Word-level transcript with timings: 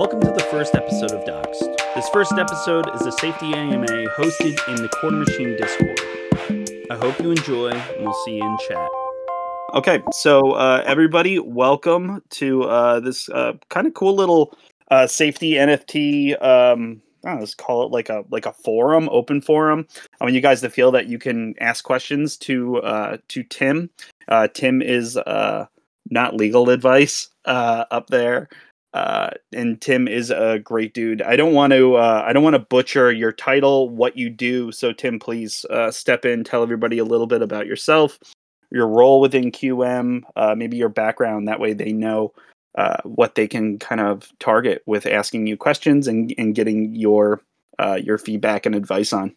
Welcome 0.00 0.22
to 0.22 0.30
the 0.30 0.46
first 0.50 0.74
episode 0.74 1.10
of 1.10 1.26
DOXXED. 1.26 1.76
This 1.94 2.08
first 2.08 2.32
episode 2.32 2.88
is 2.94 3.02
a 3.02 3.12
safety 3.12 3.52
AMA 3.52 3.86
hosted 4.16 4.58
in 4.68 4.76
the 4.76 4.88
Quarter 4.88 5.18
Machine 5.18 5.58
Discord. 5.58 6.00
I 6.90 6.96
hope 6.96 7.20
you 7.20 7.30
enjoy, 7.32 7.68
and 7.68 8.06
we'll 8.06 8.24
see 8.24 8.36
you 8.36 8.42
in 8.42 8.56
chat. 8.66 8.88
Okay, 9.74 10.02
so 10.12 10.52
uh, 10.52 10.82
everybody, 10.86 11.38
welcome 11.38 12.22
to 12.30 12.62
uh, 12.62 13.00
this 13.00 13.28
uh, 13.28 13.52
kind 13.68 13.86
of 13.86 13.92
cool 13.92 14.16
little 14.16 14.56
uh, 14.90 15.06
safety 15.06 15.56
NFT. 15.56 16.32
Um, 16.42 17.02
I 17.22 17.28
don't 17.28 17.34
know, 17.34 17.40
let's 17.40 17.54
call 17.54 17.84
it 17.84 17.92
like 17.92 18.08
a 18.08 18.24
like 18.30 18.46
a 18.46 18.54
forum, 18.54 19.06
open 19.12 19.42
forum. 19.42 19.86
I 20.18 20.24
want 20.24 20.34
you 20.34 20.40
guys 20.40 20.62
to 20.62 20.70
feel 20.70 20.92
that 20.92 21.08
you 21.08 21.18
can 21.18 21.54
ask 21.60 21.84
questions 21.84 22.38
to 22.38 22.78
uh, 22.78 23.18
to 23.28 23.42
Tim. 23.42 23.90
Uh, 24.28 24.48
Tim 24.48 24.80
is 24.80 25.18
not 26.12 26.34
legal 26.34 26.70
advice 26.70 27.28
up 27.44 28.06
there, 28.06 28.48
uh, 28.92 29.30
and 29.52 29.80
Tim 29.80 30.08
is 30.08 30.30
a 30.30 30.58
great 30.58 30.94
dude. 30.94 31.22
I 31.22 31.36
don't 31.36 31.54
want 31.54 31.72
to 31.72 31.94
uh, 31.94 32.24
I 32.26 32.32
don't 32.32 32.42
want 32.42 32.54
to 32.54 32.60
butcher 32.60 33.12
your 33.12 33.32
title, 33.32 33.88
what 33.88 34.16
you 34.16 34.28
do. 34.30 34.72
So 34.72 34.92
Tim, 34.92 35.18
please 35.18 35.64
uh, 35.70 35.90
step 35.90 36.24
in, 36.24 36.42
tell 36.42 36.62
everybody 36.62 36.98
a 36.98 37.04
little 37.04 37.26
bit 37.26 37.42
about 37.42 37.66
yourself, 37.66 38.18
your 38.70 38.88
role 38.88 39.20
within 39.20 39.52
QM, 39.52 40.22
uh, 40.36 40.54
maybe 40.56 40.76
your 40.76 40.88
background. 40.88 41.46
That 41.46 41.60
way 41.60 41.72
they 41.72 41.92
know 41.92 42.32
uh, 42.76 42.96
what 43.04 43.36
they 43.36 43.46
can 43.46 43.78
kind 43.78 44.00
of 44.00 44.30
target 44.40 44.82
with 44.86 45.06
asking 45.06 45.46
you 45.46 45.56
questions 45.56 46.08
and, 46.08 46.34
and 46.36 46.54
getting 46.54 46.94
your 46.94 47.42
uh, 47.78 47.98
your 48.02 48.18
feedback 48.18 48.66
and 48.66 48.74
advice 48.74 49.12
on. 49.12 49.34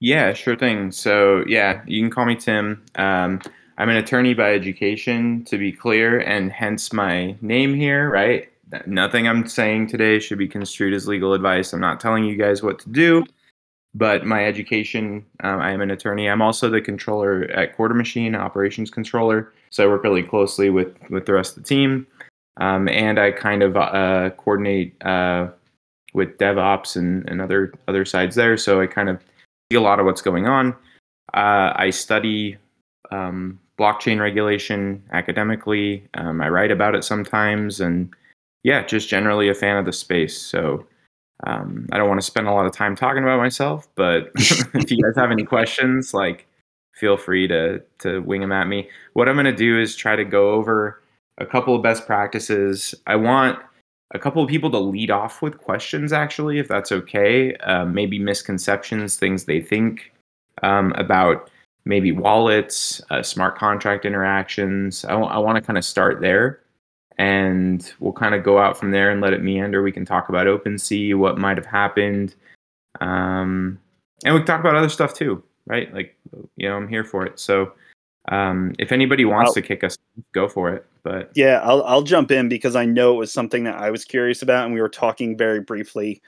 Yeah, 0.00 0.32
sure 0.32 0.56
thing. 0.56 0.92
So 0.92 1.44
yeah, 1.46 1.82
you 1.86 2.02
can 2.02 2.10
call 2.10 2.26
me 2.26 2.36
Tim. 2.36 2.84
Um, 2.96 3.40
I'm 3.80 3.88
an 3.88 3.96
attorney 3.96 4.34
by 4.34 4.52
education, 4.52 5.42
to 5.46 5.56
be 5.56 5.72
clear, 5.72 6.18
and 6.18 6.52
hence 6.52 6.92
my 6.92 7.34
name 7.40 7.72
here, 7.72 8.10
right? 8.10 8.46
Nothing 8.84 9.26
I'm 9.26 9.48
saying 9.48 9.86
today 9.86 10.18
should 10.18 10.36
be 10.36 10.48
construed 10.48 10.92
as 10.92 11.08
legal 11.08 11.32
advice. 11.32 11.72
I'm 11.72 11.80
not 11.80 11.98
telling 11.98 12.24
you 12.24 12.36
guys 12.36 12.62
what 12.62 12.78
to 12.80 12.90
do, 12.90 13.24
but 13.94 14.26
my 14.26 14.44
education, 14.44 15.24
um, 15.42 15.60
I 15.60 15.70
am 15.70 15.80
an 15.80 15.90
attorney. 15.90 16.28
I'm 16.28 16.42
also 16.42 16.68
the 16.68 16.82
controller 16.82 17.44
at 17.52 17.74
Quarter 17.74 17.94
Machine, 17.94 18.34
operations 18.34 18.90
controller. 18.90 19.50
So 19.70 19.82
I 19.82 19.86
work 19.86 20.04
really 20.04 20.24
closely 20.24 20.68
with, 20.68 20.94
with 21.08 21.24
the 21.24 21.32
rest 21.32 21.56
of 21.56 21.62
the 21.62 21.68
team. 21.68 22.06
Um, 22.58 22.86
and 22.86 23.18
I 23.18 23.30
kind 23.30 23.62
of 23.62 23.78
uh, 23.78 24.28
coordinate 24.36 24.94
uh, 25.06 25.48
with 26.12 26.36
DevOps 26.36 26.96
and, 26.96 27.26
and 27.30 27.40
other 27.40 27.72
other 27.88 28.04
sides 28.04 28.36
there. 28.36 28.58
So 28.58 28.82
I 28.82 28.86
kind 28.86 29.08
of 29.08 29.22
see 29.72 29.78
a 29.78 29.80
lot 29.80 30.00
of 30.00 30.04
what's 30.04 30.20
going 30.20 30.46
on. 30.46 30.74
Uh, 31.32 31.72
I 31.74 31.88
study 31.88 32.58
um, 33.10 33.58
blockchain 33.80 34.20
regulation 34.20 35.02
academically. 35.12 36.06
Um, 36.14 36.40
I 36.42 36.48
write 36.50 36.70
about 36.70 36.94
it 36.94 37.02
sometimes, 37.02 37.80
and 37.80 38.14
yeah, 38.62 38.84
just 38.84 39.08
generally 39.08 39.48
a 39.48 39.54
fan 39.54 39.78
of 39.78 39.86
the 39.86 39.92
space. 39.92 40.36
So 40.36 40.86
um, 41.46 41.88
I 41.90 41.96
don't 41.96 42.08
want 42.08 42.20
to 42.20 42.26
spend 42.26 42.46
a 42.46 42.52
lot 42.52 42.66
of 42.66 42.72
time 42.72 42.94
talking 42.94 43.22
about 43.22 43.38
myself, 43.38 43.88
but 43.94 44.30
if 44.36 44.90
you 44.90 45.02
guys 45.02 45.16
have 45.16 45.30
any 45.30 45.44
questions, 45.56 46.12
like 46.12 46.46
feel 46.94 47.16
free 47.16 47.48
to 47.48 47.82
to 48.00 48.20
wing 48.20 48.42
them 48.42 48.52
at 48.52 48.68
me. 48.68 48.88
What 49.14 49.28
I'm 49.28 49.36
going 49.36 49.46
to 49.46 49.52
do 49.52 49.80
is 49.80 49.96
try 49.96 50.14
to 50.14 50.24
go 50.24 50.50
over 50.50 51.02
a 51.38 51.46
couple 51.46 51.74
of 51.74 51.82
best 51.82 52.06
practices. 52.06 52.94
I 53.06 53.16
want 53.16 53.58
a 54.12 54.18
couple 54.18 54.42
of 54.42 54.48
people 54.50 54.70
to 54.72 54.78
lead 54.78 55.10
off 55.10 55.40
with 55.40 55.58
questions, 55.58 56.12
actually, 56.12 56.58
if 56.58 56.68
that's 56.68 56.92
okay. 56.92 57.54
Uh, 57.56 57.86
maybe 57.86 58.18
misconceptions, 58.18 59.16
things 59.16 59.44
they 59.44 59.62
think 59.62 60.12
um, 60.62 60.92
about 60.96 61.48
maybe 61.84 62.12
wallets, 62.12 63.00
uh, 63.10 63.22
smart 63.22 63.56
contract 63.56 64.04
interactions. 64.04 65.04
I, 65.04 65.10
w- 65.10 65.28
I 65.28 65.38
want 65.38 65.56
to 65.56 65.62
kind 65.62 65.78
of 65.78 65.84
start 65.84 66.20
there 66.20 66.60
and 67.18 67.92
we'll 68.00 68.12
kind 68.12 68.34
of 68.34 68.42
go 68.42 68.58
out 68.58 68.78
from 68.78 68.90
there 68.90 69.10
and 69.10 69.20
let 69.20 69.32
it 69.32 69.42
meander. 69.42 69.82
We 69.82 69.92
can 69.92 70.04
talk 70.04 70.28
about 70.28 70.46
OpenSea, 70.46 71.14
what 71.16 71.38
might 71.38 71.56
have 71.58 71.66
happened. 71.66 72.34
Um, 73.00 73.78
and 74.24 74.34
we 74.34 74.40
can 74.40 74.46
talk 74.46 74.60
about 74.60 74.76
other 74.76 74.88
stuff 74.88 75.14
too, 75.14 75.42
right? 75.66 75.92
Like, 75.92 76.16
you 76.56 76.68
know, 76.68 76.76
I'm 76.76 76.88
here 76.88 77.04
for 77.04 77.26
it. 77.26 77.38
So 77.38 77.72
um, 78.28 78.74
if 78.78 78.92
anybody 78.92 79.24
wants 79.24 79.50
I'll, 79.50 79.54
to 79.54 79.62
kick 79.62 79.84
us, 79.84 79.98
go 80.32 80.48
for 80.48 80.72
it. 80.72 80.86
But 81.02 81.30
yeah, 81.34 81.60
I'll, 81.62 81.82
I'll 81.84 82.02
jump 82.02 82.30
in 82.30 82.48
because 82.48 82.76
I 82.76 82.84
know 82.84 83.14
it 83.14 83.18
was 83.18 83.32
something 83.32 83.64
that 83.64 83.76
I 83.76 83.90
was 83.90 84.04
curious 84.04 84.42
about 84.42 84.64
and 84.64 84.74
we 84.74 84.80
were 84.80 84.88
talking 84.88 85.36
very 85.36 85.60
briefly 85.60 86.22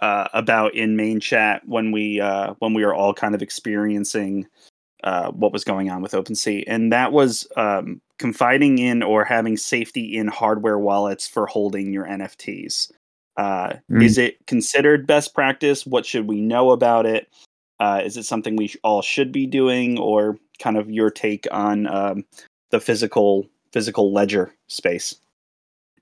uh, 0.00 0.28
about 0.34 0.74
in 0.74 0.96
main 0.96 1.20
chat 1.20 1.62
when 1.66 1.90
we 1.90 2.20
uh, 2.20 2.54
when 2.58 2.74
we 2.74 2.84
were 2.84 2.94
all 2.94 3.14
kind 3.14 3.34
of 3.34 3.42
experiencing 3.42 4.46
uh, 5.06 5.30
what 5.30 5.52
was 5.52 5.62
going 5.62 5.88
on 5.88 6.02
with 6.02 6.12
OpenSea, 6.12 6.64
and 6.66 6.92
that 6.92 7.12
was 7.12 7.46
um, 7.56 8.00
confiding 8.18 8.78
in 8.78 9.04
or 9.04 9.24
having 9.24 9.56
safety 9.56 10.16
in 10.16 10.26
hardware 10.26 10.80
wallets 10.80 11.28
for 11.28 11.46
holding 11.46 11.92
your 11.92 12.04
NFTs. 12.04 12.90
Uh, 13.36 13.74
mm. 13.88 14.02
Is 14.02 14.18
it 14.18 14.44
considered 14.48 15.06
best 15.06 15.32
practice? 15.32 15.86
What 15.86 16.04
should 16.04 16.26
we 16.26 16.40
know 16.40 16.72
about 16.72 17.06
it? 17.06 17.28
Uh, 17.78 18.02
is 18.04 18.16
it 18.16 18.24
something 18.24 18.56
we 18.56 18.74
all 18.82 19.00
should 19.00 19.30
be 19.30 19.46
doing, 19.46 19.96
or 19.96 20.38
kind 20.58 20.76
of 20.76 20.90
your 20.90 21.10
take 21.10 21.46
on 21.52 21.86
um, 21.86 22.24
the 22.70 22.80
physical 22.80 23.48
physical 23.72 24.12
ledger 24.12 24.52
space? 24.66 25.14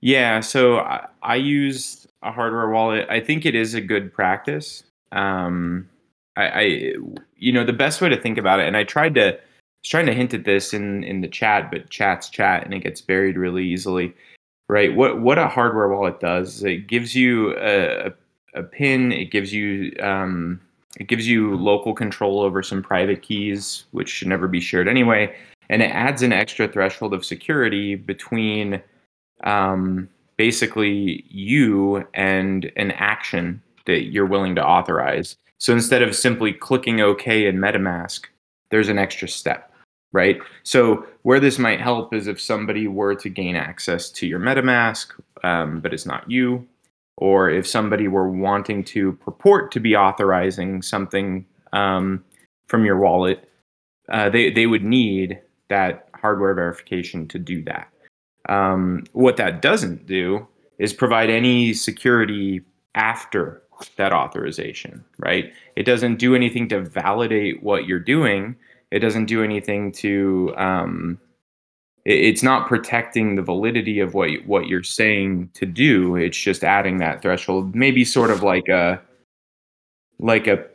Yeah, 0.01 0.39
so 0.39 0.79
I, 0.79 1.05
I 1.21 1.35
use 1.35 2.07
a 2.23 2.31
hardware 2.31 2.69
wallet. 2.69 3.07
I 3.07 3.19
think 3.19 3.45
it 3.45 3.53
is 3.53 3.75
a 3.75 3.81
good 3.81 4.11
practice. 4.11 4.83
Um, 5.11 5.89
I, 6.37 6.47
I, 6.47 6.61
you 7.37 7.51
know, 7.53 7.63
the 7.63 7.73
best 7.73 8.01
way 8.01 8.09
to 8.09 8.19
think 8.19 8.37
about 8.37 8.59
it, 8.59 8.67
and 8.67 8.75
I 8.75 8.83
tried 8.83 9.15
to, 9.15 9.31
was 9.31 9.89
trying 9.89 10.05
to 10.07 10.13
hint 10.13 10.33
at 10.33 10.45
this 10.45 10.73
in 10.73 11.03
in 11.03 11.21
the 11.21 11.27
chat, 11.27 11.71
but 11.71 11.89
chat's 11.89 12.29
chat, 12.29 12.63
and 12.63 12.73
it 12.73 12.79
gets 12.79 13.01
buried 13.01 13.37
really 13.37 13.65
easily, 13.65 14.13
right? 14.67 14.95
What 14.95 15.21
what 15.21 15.37
a 15.37 15.47
hardware 15.47 15.87
wallet 15.87 16.19
does 16.19 16.57
is 16.57 16.63
it 16.63 16.87
gives 16.87 17.15
you 17.15 17.55
a, 17.57 18.07
a, 18.07 18.13
a 18.55 18.63
pin, 18.63 19.11
it 19.11 19.31
gives 19.31 19.53
you 19.53 19.95
um, 20.01 20.59
it 20.99 21.07
gives 21.07 21.27
you 21.27 21.55
local 21.55 21.93
control 21.93 22.41
over 22.41 22.63
some 22.63 22.81
private 22.81 23.21
keys, 23.21 23.85
which 23.91 24.09
should 24.09 24.27
never 24.27 24.47
be 24.47 24.61
shared 24.61 24.87
anyway, 24.87 25.35
and 25.69 25.81
it 25.81 25.91
adds 25.91 26.21
an 26.21 26.33
extra 26.33 26.67
threshold 26.67 27.13
of 27.13 27.25
security 27.25 27.95
between 27.95 28.81
um, 29.43 30.09
basically 30.37 31.25
you 31.29 32.05
and 32.13 32.71
an 32.75 32.91
action 32.91 33.61
that 33.85 34.05
you're 34.05 34.25
willing 34.25 34.55
to 34.55 34.65
authorize. 34.65 35.37
So 35.59 35.73
instead 35.73 36.01
of 36.01 36.15
simply 36.15 36.53
clicking 36.53 37.01
OK 37.01 37.47
in 37.47 37.57
MetaMask, 37.57 38.25
there's 38.69 38.89
an 38.89 38.97
extra 38.97 39.27
step, 39.27 39.71
right? 40.11 40.39
So 40.63 41.05
where 41.21 41.39
this 41.39 41.57
might 41.57 41.79
help 41.79 42.13
is 42.13 42.27
if 42.27 42.41
somebody 42.41 42.87
were 42.87 43.15
to 43.15 43.29
gain 43.29 43.55
access 43.55 44.09
to 44.11 44.27
your 44.27 44.39
MetaMask, 44.39 45.07
um, 45.43 45.79
but 45.79 45.93
it's 45.93 46.05
not 46.05 46.29
you, 46.29 46.67
or 47.17 47.49
if 47.49 47.65
somebody 47.65 48.07
were 48.07 48.29
wanting 48.29 48.83
to 48.83 49.13
purport 49.13 49.71
to 49.71 49.79
be 49.79 49.95
authorizing 49.95 50.81
something 50.81 51.45
um, 51.73 52.23
from 52.67 52.85
your 52.85 52.99
wallet, 52.99 53.49
uh, 54.09 54.29
they 54.29 54.51
they 54.51 54.67
would 54.67 54.83
need 54.83 55.39
that 55.69 56.09
hardware 56.13 56.53
verification 56.53 57.27
to 57.27 57.39
do 57.39 57.63
that. 57.63 57.87
Um, 58.49 59.05
what 59.13 59.37
that 59.37 59.61
doesn't 59.61 60.05
do 60.05 60.47
is 60.77 60.93
provide 60.93 61.29
any 61.29 61.73
security 61.73 62.61
after 62.95 63.61
that 63.97 64.13
authorization, 64.13 65.03
right? 65.17 65.51
It 65.75 65.83
doesn't 65.83 66.17
do 66.17 66.35
anything 66.35 66.67
to 66.69 66.81
validate 66.81 67.63
what 67.63 67.85
you're 67.85 67.99
doing. 67.99 68.55
It 68.91 68.99
doesn't 68.99 69.25
do 69.25 69.43
anything 69.43 69.91
to. 69.93 70.53
Um, 70.57 71.19
it, 72.05 72.19
it's 72.19 72.43
not 72.43 72.67
protecting 72.67 73.35
the 73.35 73.41
validity 73.41 73.99
of 73.99 74.13
what 74.13 74.29
what 74.45 74.67
you're 74.67 74.83
saying 74.83 75.49
to 75.55 75.65
do. 75.65 76.15
It's 76.15 76.37
just 76.37 76.63
adding 76.63 76.97
that 76.99 77.21
threshold. 77.21 77.75
Maybe 77.75 78.05
sort 78.05 78.31
of 78.31 78.43
like 78.43 78.67
a, 78.67 79.01
like 80.19 80.47
a. 80.47 80.65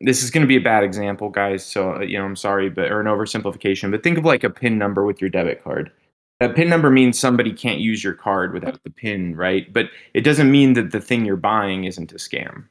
This 0.00 0.24
is 0.24 0.30
going 0.30 0.42
to 0.42 0.48
be 0.48 0.56
a 0.56 0.60
bad 0.60 0.82
example, 0.82 1.30
guys. 1.30 1.64
So 1.64 2.00
you 2.00 2.18
know, 2.18 2.24
I'm 2.24 2.36
sorry, 2.36 2.70
but 2.70 2.90
or 2.90 3.00
an 3.00 3.06
oversimplification. 3.06 3.90
But 3.90 4.02
think 4.02 4.18
of 4.18 4.24
like 4.24 4.44
a 4.44 4.50
PIN 4.50 4.78
number 4.78 5.04
with 5.04 5.20
your 5.20 5.30
debit 5.30 5.62
card 5.62 5.92
that 6.42 6.56
PIN 6.56 6.68
number 6.68 6.90
means 6.90 7.18
somebody 7.18 7.52
can't 7.52 7.80
use 7.80 8.02
your 8.02 8.14
card 8.14 8.52
without 8.52 8.82
the 8.82 8.90
PIN, 8.90 9.36
right? 9.36 9.72
But 9.72 9.86
it 10.14 10.22
doesn't 10.22 10.50
mean 10.50 10.72
that 10.74 10.90
the 10.90 11.00
thing 11.00 11.24
you're 11.24 11.36
buying 11.36 11.84
isn't 11.84 12.12
a 12.12 12.16
scam. 12.16 12.64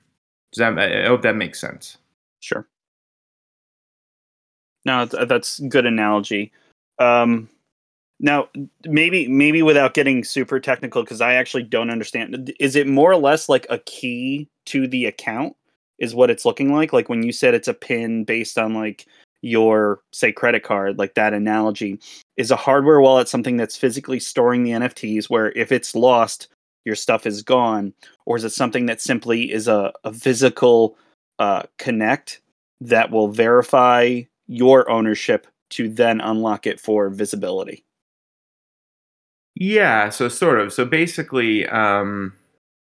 Does 0.51 0.59
that? 0.59 0.77
I 0.77 1.07
hope 1.07 1.21
that 1.21 1.35
makes 1.35 1.59
sense. 1.59 1.97
Sure. 2.41 2.67
No, 4.83 5.05
that's 5.05 5.59
good 5.59 5.85
analogy. 5.85 6.51
Um, 6.99 7.49
now, 8.19 8.49
maybe 8.85 9.27
maybe 9.27 9.61
without 9.61 9.93
getting 9.93 10.23
super 10.23 10.59
technical, 10.59 11.03
because 11.03 11.21
I 11.21 11.35
actually 11.35 11.63
don't 11.63 11.89
understand. 11.89 12.53
Is 12.59 12.75
it 12.75 12.87
more 12.87 13.11
or 13.11 13.17
less 13.17 13.47
like 13.47 13.65
a 13.69 13.79
key 13.79 14.49
to 14.67 14.87
the 14.87 15.05
account? 15.05 15.55
Is 15.99 16.15
what 16.15 16.29
it's 16.31 16.45
looking 16.45 16.73
like? 16.73 16.93
Like 16.93 17.09
when 17.09 17.23
you 17.23 17.31
said 17.31 17.53
it's 17.53 17.67
a 17.67 17.73
pin 17.73 18.23
based 18.23 18.57
on 18.57 18.73
like 18.73 19.05
your 19.41 20.01
say 20.11 20.31
credit 20.31 20.63
card 20.63 20.97
like 20.97 21.15
that 21.15 21.33
analogy 21.33 21.99
is 22.37 22.51
a 22.51 22.55
hardware 22.55 23.01
wallet 23.01 23.27
something 23.27 23.57
that's 23.57 23.77
physically 23.77 24.19
storing 24.19 24.63
the 24.63 24.71
nfts 24.71 25.29
where 25.29 25.51
if 25.53 25.71
it's 25.71 25.95
lost 25.95 26.47
your 26.85 26.95
stuff 26.95 27.25
is 27.25 27.41
gone 27.41 27.93
or 28.25 28.37
is 28.37 28.43
it 28.43 28.51
something 28.51 28.85
that 28.85 29.01
simply 29.01 29.51
is 29.51 29.67
a, 29.67 29.91
a 30.03 30.13
physical 30.13 30.97
uh, 31.39 31.63
connect 31.77 32.41
that 32.79 33.11
will 33.11 33.27
verify 33.27 34.21
your 34.47 34.89
ownership 34.89 35.47
to 35.69 35.87
then 35.89 36.21
unlock 36.21 36.67
it 36.67 36.79
for 36.79 37.09
visibility 37.09 37.83
Yeah, 39.55 40.09
so 40.09 40.29
sort 40.29 40.59
of. 40.59 40.73
So 40.73 40.85
basically, 40.85 41.67
um, 41.67 42.33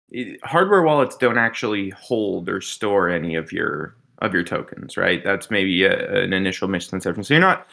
it, 0.10 0.40
hardware 0.46 0.84
wallets 0.84 1.18
don't 1.18 1.38
actually 1.38 1.90
hold 1.90 2.48
or 2.48 2.62
store 2.62 3.10
any 3.10 3.36
of 3.36 3.52
your 3.52 3.96
of 4.24 4.34
your 4.34 4.44
tokens, 4.44 4.98
right? 4.98 5.24
That's 5.24 5.52
maybe 5.52 5.84
a, 5.84 6.24
an 6.24 6.34
initial 6.34 6.68
misconception. 6.68 7.24
So 7.24 7.34
you're 7.34 7.42
not 7.42 7.68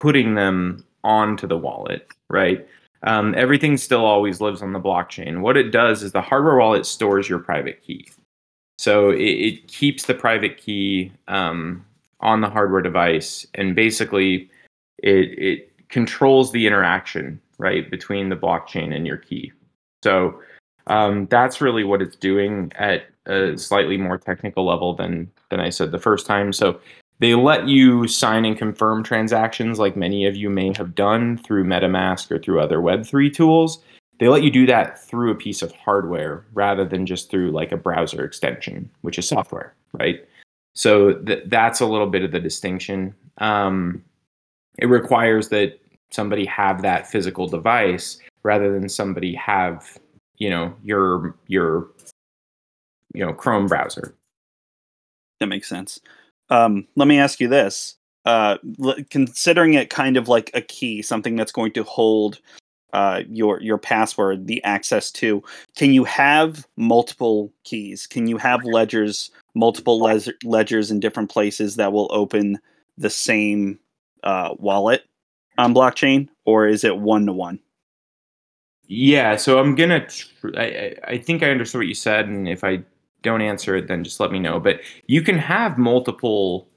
putting 0.00 0.34
them 0.34 0.84
onto 1.04 1.46
the 1.46 1.58
wallet, 1.58 2.08
right? 2.28 2.66
Um, 3.02 3.34
everything 3.36 3.76
still 3.76 4.04
always 4.04 4.40
lives 4.40 4.62
on 4.62 4.72
the 4.72 4.80
blockchain. 4.80 5.40
What 5.40 5.56
it 5.56 5.70
does 5.70 6.02
is 6.02 6.12
the 6.12 6.20
hardware 6.20 6.56
wallet 6.56 6.84
stores 6.86 7.28
your 7.28 7.38
private 7.38 7.82
key. 7.82 8.08
So 8.78 9.10
it, 9.10 9.20
it 9.20 9.68
keeps 9.68 10.06
the 10.06 10.14
private 10.14 10.56
key 10.56 11.12
um, 11.28 11.84
on 12.20 12.40
the 12.40 12.50
hardware 12.50 12.82
device, 12.82 13.46
and 13.54 13.76
basically, 13.76 14.50
it 14.98 15.38
it 15.38 15.88
controls 15.88 16.52
the 16.52 16.66
interaction 16.66 17.40
right 17.58 17.90
between 17.90 18.30
the 18.30 18.36
blockchain 18.36 18.94
and 18.94 19.06
your 19.06 19.18
key. 19.18 19.52
So 20.02 20.40
um, 20.86 21.26
that's 21.26 21.60
really 21.60 21.84
what 21.84 22.00
it's 22.00 22.16
doing 22.16 22.72
at 22.74 23.04
a 23.26 23.56
slightly 23.56 23.96
more 23.96 24.18
technical 24.18 24.66
level 24.66 24.94
than 24.94 25.30
than 25.50 25.60
I 25.60 25.70
said 25.70 25.92
the 25.92 25.98
first 25.98 26.26
time. 26.26 26.52
So 26.52 26.80
they 27.20 27.34
let 27.34 27.68
you 27.68 28.08
sign 28.08 28.44
and 28.44 28.56
confirm 28.56 29.02
transactions 29.02 29.78
like 29.78 29.96
many 29.96 30.26
of 30.26 30.36
you 30.36 30.48
may 30.48 30.72
have 30.76 30.94
done 30.94 31.36
through 31.36 31.64
MetaMask 31.64 32.30
or 32.30 32.38
through 32.38 32.60
other 32.60 32.78
Web3 32.78 33.32
tools. 33.32 33.82
They 34.18 34.28
let 34.28 34.42
you 34.42 34.50
do 34.50 34.66
that 34.66 35.02
through 35.02 35.30
a 35.30 35.34
piece 35.34 35.62
of 35.62 35.72
hardware 35.72 36.44
rather 36.54 36.84
than 36.84 37.06
just 37.06 37.30
through 37.30 37.52
like 37.52 37.72
a 37.72 37.76
browser 37.76 38.24
extension, 38.24 38.90
which 39.02 39.18
is 39.18 39.28
software, 39.28 39.74
right? 39.92 40.26
So 40.74 41.14
th- 41.14 41.44
that's 41.46 41.80
a 41.80 41.86
little 41.86 42.06
bit 42.06 42.22
of 42.22 42.32
the 42.32 42.40
distinction. 42.40 43.14
Um, 43.38 44.02
it 44.78 44.86
requires 44.86 45.48
that 45.50 45.78
somebody 46.10 46.44
have 46.46 46.82
that 46.82 47.06
physical 47.06 47.46
device 47.46 48.18
rather 48.42 48.72
than 48.72 48.88
somebody 48.88 49.34
have, 49.34 49.98
you 50.36 50.50
know, 50.50 50.74
your 50.82 51.34
your 51.48 51.88
you 53.14 53.24
know 53.24 53.32
Chrome 53.32 53.66
browser. 53.66 54.14
That 55.40 55.46
makes 55.46 55.68
sense. 55.68 56.00
Um, 56.50 56.86
let 56.96 57.08
me 57.08 57.18
ask 57.18 57.40
you 57.40 57.48
this: 57.48 57.96
uh, 58.24 58.58
l- 58.82 58.96
considering 59.10 59.74
it 59.74 59.90
kind 59.90 60.16
of 60.16 60.28
like 60.28 60.50
a 60.54 60.60
key, 60.60 61.02
something 61.02 61.36
that's 61.36 61.52
going 61.52 61.72
to 61.72 61.84
hold 61.84 62.40
uh, 62.92 63.22
your 63.28 63.60
your 63.60 63.78
password, 63.78 64.46
the 64.46 64.62
access 64.64 65.10
to, 65.12 65.42
can 65.76 65.92
you 65.92 66.04
have 66.04 66.66
multiple 66.76 67.52
keys? 67.64 68.06
Can 68.06 68.26
you 68.26 68.36
have 68.38 68.64
ledgers, 68.64 69.30
multiple 69.54 70.00
les- 70.00 70.28
ledgers 70.44 70.90
in 70.90 71.00
different 71.00 71.30
places 71.30 71.76
that 71.76 71.92
will 71.92 72.08
open 72.10 72.58
the 72.98 73.10
same 73.10 73.78
uh, 74.24 74.54
wallet 74.58 75.04
on 75.58 75.74
blockchain, 75.74 76.28
or 76.44 76.66
is 76.66 76.84
it 76.84 76.98
one 76.98 77.26
to 77.26 77.32
one? 77.32 77.58
Yeah, 78.86 79.36
so 79.36 79.60
I'm 79.60 79.76
gonna. 79.76 80.06
Tr- 80.06 80.48
I, 80.56 80.64
I 80.64 80.96
I 81.12 81.18
think 81.18 81.42
I 81.42 81.50
understood 81.50 81.78
what 81.78 81.86
you 81.86 81.94
said, 81.94 82.26
and 82.26 82.48
if 82.48 82.64
I 82.64 82.82
don't 83.22 83.42
answer 83.42 83.76
it, 83.76 83.88
then 83.88 84.04
just 84.04 84.20
let 84.20 84.32
me 84.32 84.38
know. 84.38 84.60
But 84.60 84.80
you 85.06 85.22
can 85.22 85.38
have 85.38 85.78
multiple. 85.78 86.68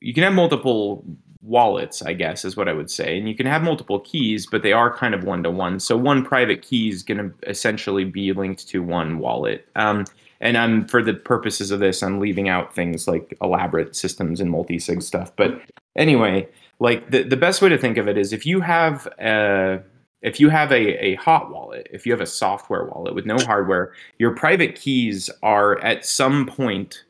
You 0.00 0.14
can 0.14 0.22
have 0.22 0.32
multiple 0.32 1.04
wallets, 1.42 2.02
I 2.02 2.12
guess, 2.12 2.44
is 2.44 2.56
what 2.56 2.68
I 2.68 2.72
would 2.72 2.90
say, 2.90 3.18
and 3.18 3.28
you 3.28 3.34
can 3.34 3.46
have 3.46 3.62
multiple 3.62 4.00
keys, 4.00 4.46
but 4.46 4.62
they 4.62 4.72
are 4.72 4.94
kind 4.94 5.14
of 5.14 5.24
one 5.24 5.42
to 5.42 5.50
one. 5.50 5.80
So 5.80 5.96
one 5.96 6.24
private 6.24 6.62
key 6.62 6.90
is 6.90 7.02
going 7.02 7.18
to 7.18 7.48
essentially 7.48 8.04
be 8.04 8.32
linked 8.32 8.68
to 8.68 8.82
one 8.82 9.18
wallet. 9.18 9.68
Um, 9.76 10.04
and 10.40 10.56
I'm 10.56 10.86
for 10.86 11.02
the 11.02 11.14
purposes 11.14 11.70
of 11.70 11.80
this, 11.80 12.02
I'm 12.02 12.18
leaving 12.18 12.48
out 12.48 12.74
things 12.74 13.06
like 13.06 13.36
elaborate 13.42 13.94
systems 13.94 14.40
and 14.40 14.50
multi-sig 14.50 15.02
stuff. 15.02 15.34
But 15.36 15.60
anyway, 15.96 16.48
like 16.78 17.10
the 17.10 17.22
the 17.22 17.36
best 17.36 17.60
way 17.60 17.68
to 17.68 17.78
think 17.78 17.98
of 17.98 18.08
it 18.08 18.16
is 18.16 18.32
if 18.32 18.46
you 18.46 18.60
have 18.60 19.06
a 19.18 19.82
if 20.22 20.38
you 20.38 20.48
have 20.48 20.70
a, 20.70 21.04
a 21.04 21.14
hot 21.16 21.50
wallet, 21.50 21.88
if 21.92 22.04
you 22.04 22.12
have 22.12 22.20
a 22.20 22.26
software 22.26 22.84
wallet 22.84 23.14
with 23.14 23.26
no 23.26 23.38
hardware, 23.38 23.92
your 24.18 24.34
private 24.34 24.74
keys 24.74 25.30
are 25.42 25.78
at 25.80 26.04
some 26.04 26.46
point 26.46 27.04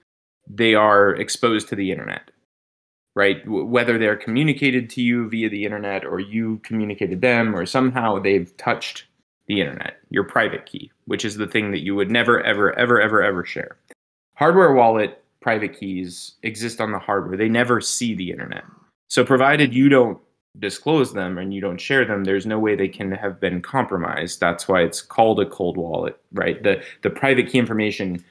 they 0.48 0.74
are 0.74 1.14
exposed 1.14 1.68
to 1.68 1.76
the 1.76 1.90
internet, 1.90 2.30
right? 3.14 3.46
Whether 3.46 3.98
they're 3.98 4.16
communicated 4.16 4.90
to 4.90 5.02
you 5.02 5.28
via 5.28 5.48
the 5.48 5.64
internet 5.64 6.04
or 6.04 6.20
you 6.20 6.58
communicated 6.58 7.20
them 7.20 7.54
or 7.54 7.66
somehow 7.66 8.18
they've 8.18 8.56
touched 8.56 9.04
the 9.46 9.60
internet, 9.60 9.98
your 10.10 10.24
private 10.24 10.66
key, 10.66 10.90
which 11.06 11.24
is 11.24 11.36
the 11.36 11.46
thing 11.46 11.72
that 11.72 11.80
you 11.80 11.94
would 11.94 12.10
never, 12.10 12.40
ever, 12.42 12.72
ever, 12.78 13.00
ever, 13.00 13.22
ever 13.22 13.44
share. 13.44 13.76
Hardware 14.34 14.72
wallet 14.72 15.22
private 15.40 15.78
keys 15.78 16.34
exist 16.42 16.80
on 16.80 16.92
the 16.92 16.98
hardware. 16.98 17.36
They 17.36 17.48
never 17.48 17.80
see 17.80 18.14
the 18.14 18.30
internet. 18.30 18.64
So 19.08 19.24
provided 19.24 19.74
you 19.74 19.88
don't 19.88 20.20
disclose 20.58 21.12
them 21.12 21.38
and 21.38 21.54
you 21.54 21.60
don't 21.60 21.80
share 21.80 22.04
them, 22.04 22.24
there's 22.24 22.46
no 22.46 22.58
way 22.58 22.74
they 22.74 22.88
can 22.88 23.12
have 23.12 23.40
been 23.40 23.62
compromised. 23.62 24.40
That's 24.40 24.66
why 24.66 24.82
it's 24.82 25.00
called 25.00 25.40
a 25.40 25.46
cold 25.46 25.76
wallet, 25.76 26.20
right? 26.32 26.62
The 26.62 26.82
the 27.02 27.10
private 27.10 27.48
key 27.48 27.58
information 27.58 28.24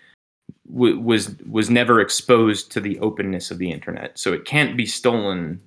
w- 0.72 1.00
was 1.00 1.36
was 1.50 1.70
never 1.70 2.02
exposed 2.02 2.72
to 2.74 2.82
the 2.82 3.00
openness 3.00 3.52
of 3.52 3.58
the 3.58 3.72
internet, 3.72 4.18
so 4.20 4.34
it 4.34 4.46
can't 4.46 4.76
be 4.76 4.86
stolen 4.86 5.62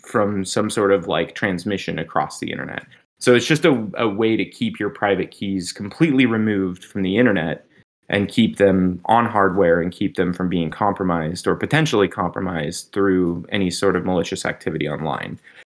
from 0.00 0.44
some 0.44 0.70
sort 0.70 0.92
of 0.92 1.06
like 1.06 1.34
transmission 1.34 1.98
across 1.98 2.38
the 2.38 2.50
internet. 2.50 2.86
So 3.18 3.34
it's 3.34 3.46
just 3.46 3.64
a, 3.64 3.88
a 3.96 4.08
way 4.08 4.36
to 4.36 4.44
keep 4.44 4.80
your 4.80 4.90
private 4.90 5.30
keys 5.30 5.72
completely 5.72 6.26
removed 6.26 6.84
from 6.84 7.02
the 7.02 7.18
internet 7.18 7.66
and 8.08 8.28
keep 8.28 8.58
them 8.58 9.00
on 9.06 9.26
hardware 9.26 9.80
and 9.80 9.92
keep 9.92 10.16
them 10.16 10.32
from 10.32 10.48
being 10.48 10.70
compromised 10.70 11.46
or 11.46 11.54
potentially 11.56 12.08
compromised 12.08 12.92
through 12.92 13.46
any 13.50 13.70
sort 13.70 13.96
of 13.96 14.04
malicious 14.04 14.44
activity 14.44 14.88
online. 14.88 15.38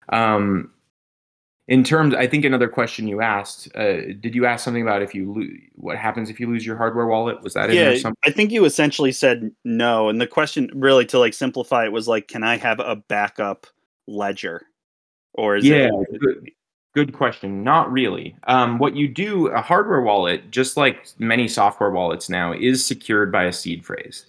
Um, 0.09 0.71
in 1.67 1.83
terms, 1.83 2.13
I 2.13 2.27
think 2.27 2.43
another 2.43 2.67
question 2.67 3.07
you 3.07 3.21
asked, 3.21 3.73
uh, 3.75 4.01
did 4.19 4.35
you 4.35 4.45
ask 4.45 4.65
something 4.65 4.81
about 4.81 5.01
if 5.01 5.15
you 5.15 5.47
what 5.75 5.97
happens 5.97 6.29
if 6.29 6.39
you 6.39 6.47
lose 6.47 6.65
your 6.65 6.75
hardware 6.75 7.05
wallet? 7.05 7.41
Was 7.41 7.53
that 7.53 7.69
in 7.69 7.77
Yeah, 7.77 8.11
I 8.25 8.31
think 8.31 8.51
you 8.51 8.65
essentially 8.65 9.13
said 9.13 9.49
no, 9.63 10.09
and 10.09 10.19
the 10.19 10.27
question 10.27 10.69
really 10.73 11.05
to 11.05 11.19
like 11.19 11.33
simplify 11.33 11.85
it 11.85 11.93
was 11.93 12.07
like, 12.07 12.27
can 12.27 12.43
I 12.43 12.57
have 12.57 12.81
a 12.81 12.97
backup 12.97 13.65
ledger, 14.07 14.63
or 15.33 15.55
is 15.55 15.65
yeah, 15.65 15.87
it? 16.09 16.53
Good, 16.94 17.13
question. 17.13 17.63
Not 17.63 17.92
really. 17.92 18.36
Um, 18.45 18.80
what 18.80 18.95
you 18.95 19.07
do, 19.07 19.48
a 19.48 19.62
hardware 19.62 20.01
wallet, 20.01 20.51
just 20.51 20.78
like 20.78 21.07
many 21.19 21.48
software 21.48 21.92
wallets 21.92 22.30
now, 22.30 22.54
is 22.54 22.86
secured 22.86 23.31
by 23.31 23.45
a 23.45 23.54
seed 23.54 23.86
phrase. 23.86 24.25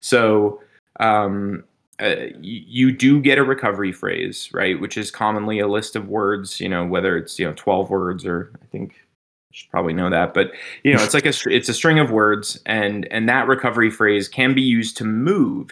So 0.00 0.60
um, 1.00 1.64
uh, 2.00 2.26
you, 2.40 2.92
do 2.92 3.20
get 3.20 3.38
a 3.38 3.44
recovery 3.44 3.92
phrase, 3.92 4.50
right? 4.52 4.80
Which 4.80 4.96
is 4.96 5.10
commonly 5.10 5.58
a 5.58 5.68
list 5.68 5.96
of 5.96 6.08
words, 6.08 6.60
you 6.60 6.68
know, 6.68 6.86
whether 6.86 7.16
it's 7.16 7.38
you 7.38 7.46
know 7.46 7.54
twelve 7.54 7.90
words 7.90 8.24
or 8.24 8.52
I 8.62 8.66
think 8.66 8.92
you 8.92 9.52
should 9.52 9.70
probably 9.70 9.94
know 9.94 10.10
that, 10.10 10.34
but 10.34 10.52
you 10.84 10.94
know, 10.94 11.02
it's 11.02 11.14
like 11.14 11.26
a 11.26 11.32
it's 11.46 11.68
a 11.68 11.74
string 11.74 11.98
of 11.98 12.10
words, 12.10 12.60
and 12.66 13.06
and 13.10 13.28
that 13.28 13.48
recovery 13.48 13.90
phrase 13.90 14.28
can 14.28 14.54
be 14.54 14.62
used 14.62 14.96
to 14.98 15.04
move 15.04 15.70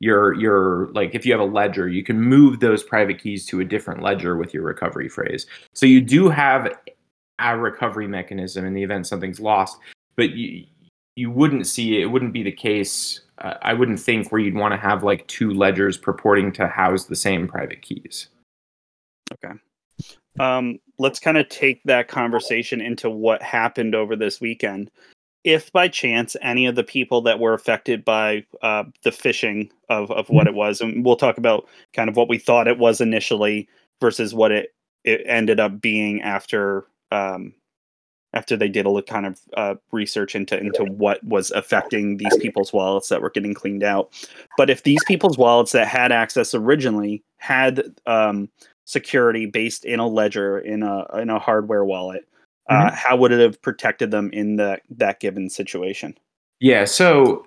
your 0.00 0.34
your 0.34 0.88
like 0.88 1.14
if 1.14 1.24
you 1.24 1.32
have 1.32 1.40
a 1.40 1.44
ledger, 1.44 1.88
you 1.88 2.02
can 2.02 2.20
move 2.20 2.60
those 2.60 2.82
private 2.82 3.18
keys 3.18 3.46
to 3.46 3.60
a 3.60 3.64
different 3.64 4.02
ledger 4.02 4.36
with 4.36 4.52
your 4.52 4.62
recovery 4.62 5.08
phrase. 5.08 5.46
So 5.74 5.86
you 5.86 6.00
do 6.00 6.28
have 6.28 6.76
a 7.38 7.58
recovery 7.58 8.08
mechanism 8.08 8.64
in 8.64 8.74
the 8.74 8.82
event 8.82 9.06
something's 9.06 9.40
lost, 9.40 9.78
but 10.16 10.30
you 10.30 10.64
you 11.16 11.30
wouldn't 11.30 11.66
see 11.66 12.00
it 12.00 12.06
wouldn't 12.06 12.32
be 12.32 12.42
the 12.42 12.52
case 12.52 13.20
uh, 13.38 13.54
I 13.62 13.74
wouldn't 13.74 14.00
think 14.00 14.30
where 14.30 14.40
you'd 14.40 14.54
want 14.54 14.72
to 14.72 14.78
have 14.78 15.02
like 15.02 15.26
two 15.26 15.50
ledgers 15.50 15.96
purporting 15.96 16.52
to 16.52 16.66
house 16.66 17.04
the 17.04 17.16
same 17.16 17.46
private 17.46 17.82
keys. 17.82 18.28
Okay. 19.32 19.54
Um, 20.38 20.78
let's 20.98 21.18
kind 21.18 21.36
of 21.36 21.48
take 21.48 21.82
that 21.84 22.08
conversation 22.08 22.80
into 22.80 23.10
what 23.10 23.42
happened 23.42 23.94
over 23.94 24.16
this 24.16 24.40
weekend. 24.40 24.90
If 25.46 25.70
by 25.72 25.86
chance 25.86 26.34
any 26.42 26.66
of 26.66 26.74
the 26.74 26.82
people 26.82 27.22
that 27.22 27.38
were 27.38 27.54
affected 27.54 28.04
by 28.04 28.44
uh, 28.62 28.82
the 29.04 29.10
phishing 29.10 29.70
of, 29.88 30.10
of 30.10 30.28
what 30.28 30.48
it 30.48 30.54
was, 30.54 30.80
and 30.80 31.04
we'll 31.04 31.14
talk 31.14 31.38
about 31.38 31.68
kind 31.92 32.10
of 32.10 32.16
what 32.16 32.28
we 32.28 32.36
thought 32.36 32.66
it 32.66 32.78
was 32.78 33.00
initially 33.00 33.68
versus 34.00 34.34
what 34.34 34.50
it, 34.50 34.74
it 35.04 35.22
ended 35.24 35.60
up 35.60 35.80
being 35.80 36.20
after 36.20 36.84
um, 37.12 37.54
after 38.32 38.56
they 38.56 38.68
did 38.68 38.86
a 38.86 38.90
little 38.90 39.02
kind 39.02 39.24
of 39.24 39.40
uh, 39.56 39.74
research 39.92 40.34
into 40.34 40.58
into 40.58 40.84
what 40.84 41.22
was 41.22 41.52
affecting 41.52 42.16
these 42.16 42.36
people's 42.38 42.72
wallets 42.72 43.08
that 43.08 43.22
were 43.22 43.30
getting 43.30 43.54
cleaned 43.54 43.84
out. 43.84 44.12
But 44.56 44.68
if 44.68 44.82
these 44.82 45.02
people's 45.06 45.38
wallets 45.38 45.72
that 45.72 45.86
had 45.86 46.10
access 46.10 46.54
originally 46.54 47.22
had 47.38 47.94
um, 48.06 48.48
security 48.84 49.46
based 49.46 49.84
in 49.84 50.00
a 50.00 50.08
ledger 50.08 50.58
in 50.58 50.82
a 50.82 51.06
in 51.18 51.30
a 51.30 51.38
hardware 51.38 51.84
wallet, 51.84 52.28
uh, 52.68 52.90
how 52.92 53.16
would 53.16 53.32
it 53.32 53.40
have 53.40 53.60
protected 53.62 54.10
them 54.10 54.30
in 54.32 54.56
that 54.56 54.82
that 54.90 55.20
given 55.20 55.48
situation? 55.48 56.16
Yeah, 56.60 56.84
so 56.84 57.44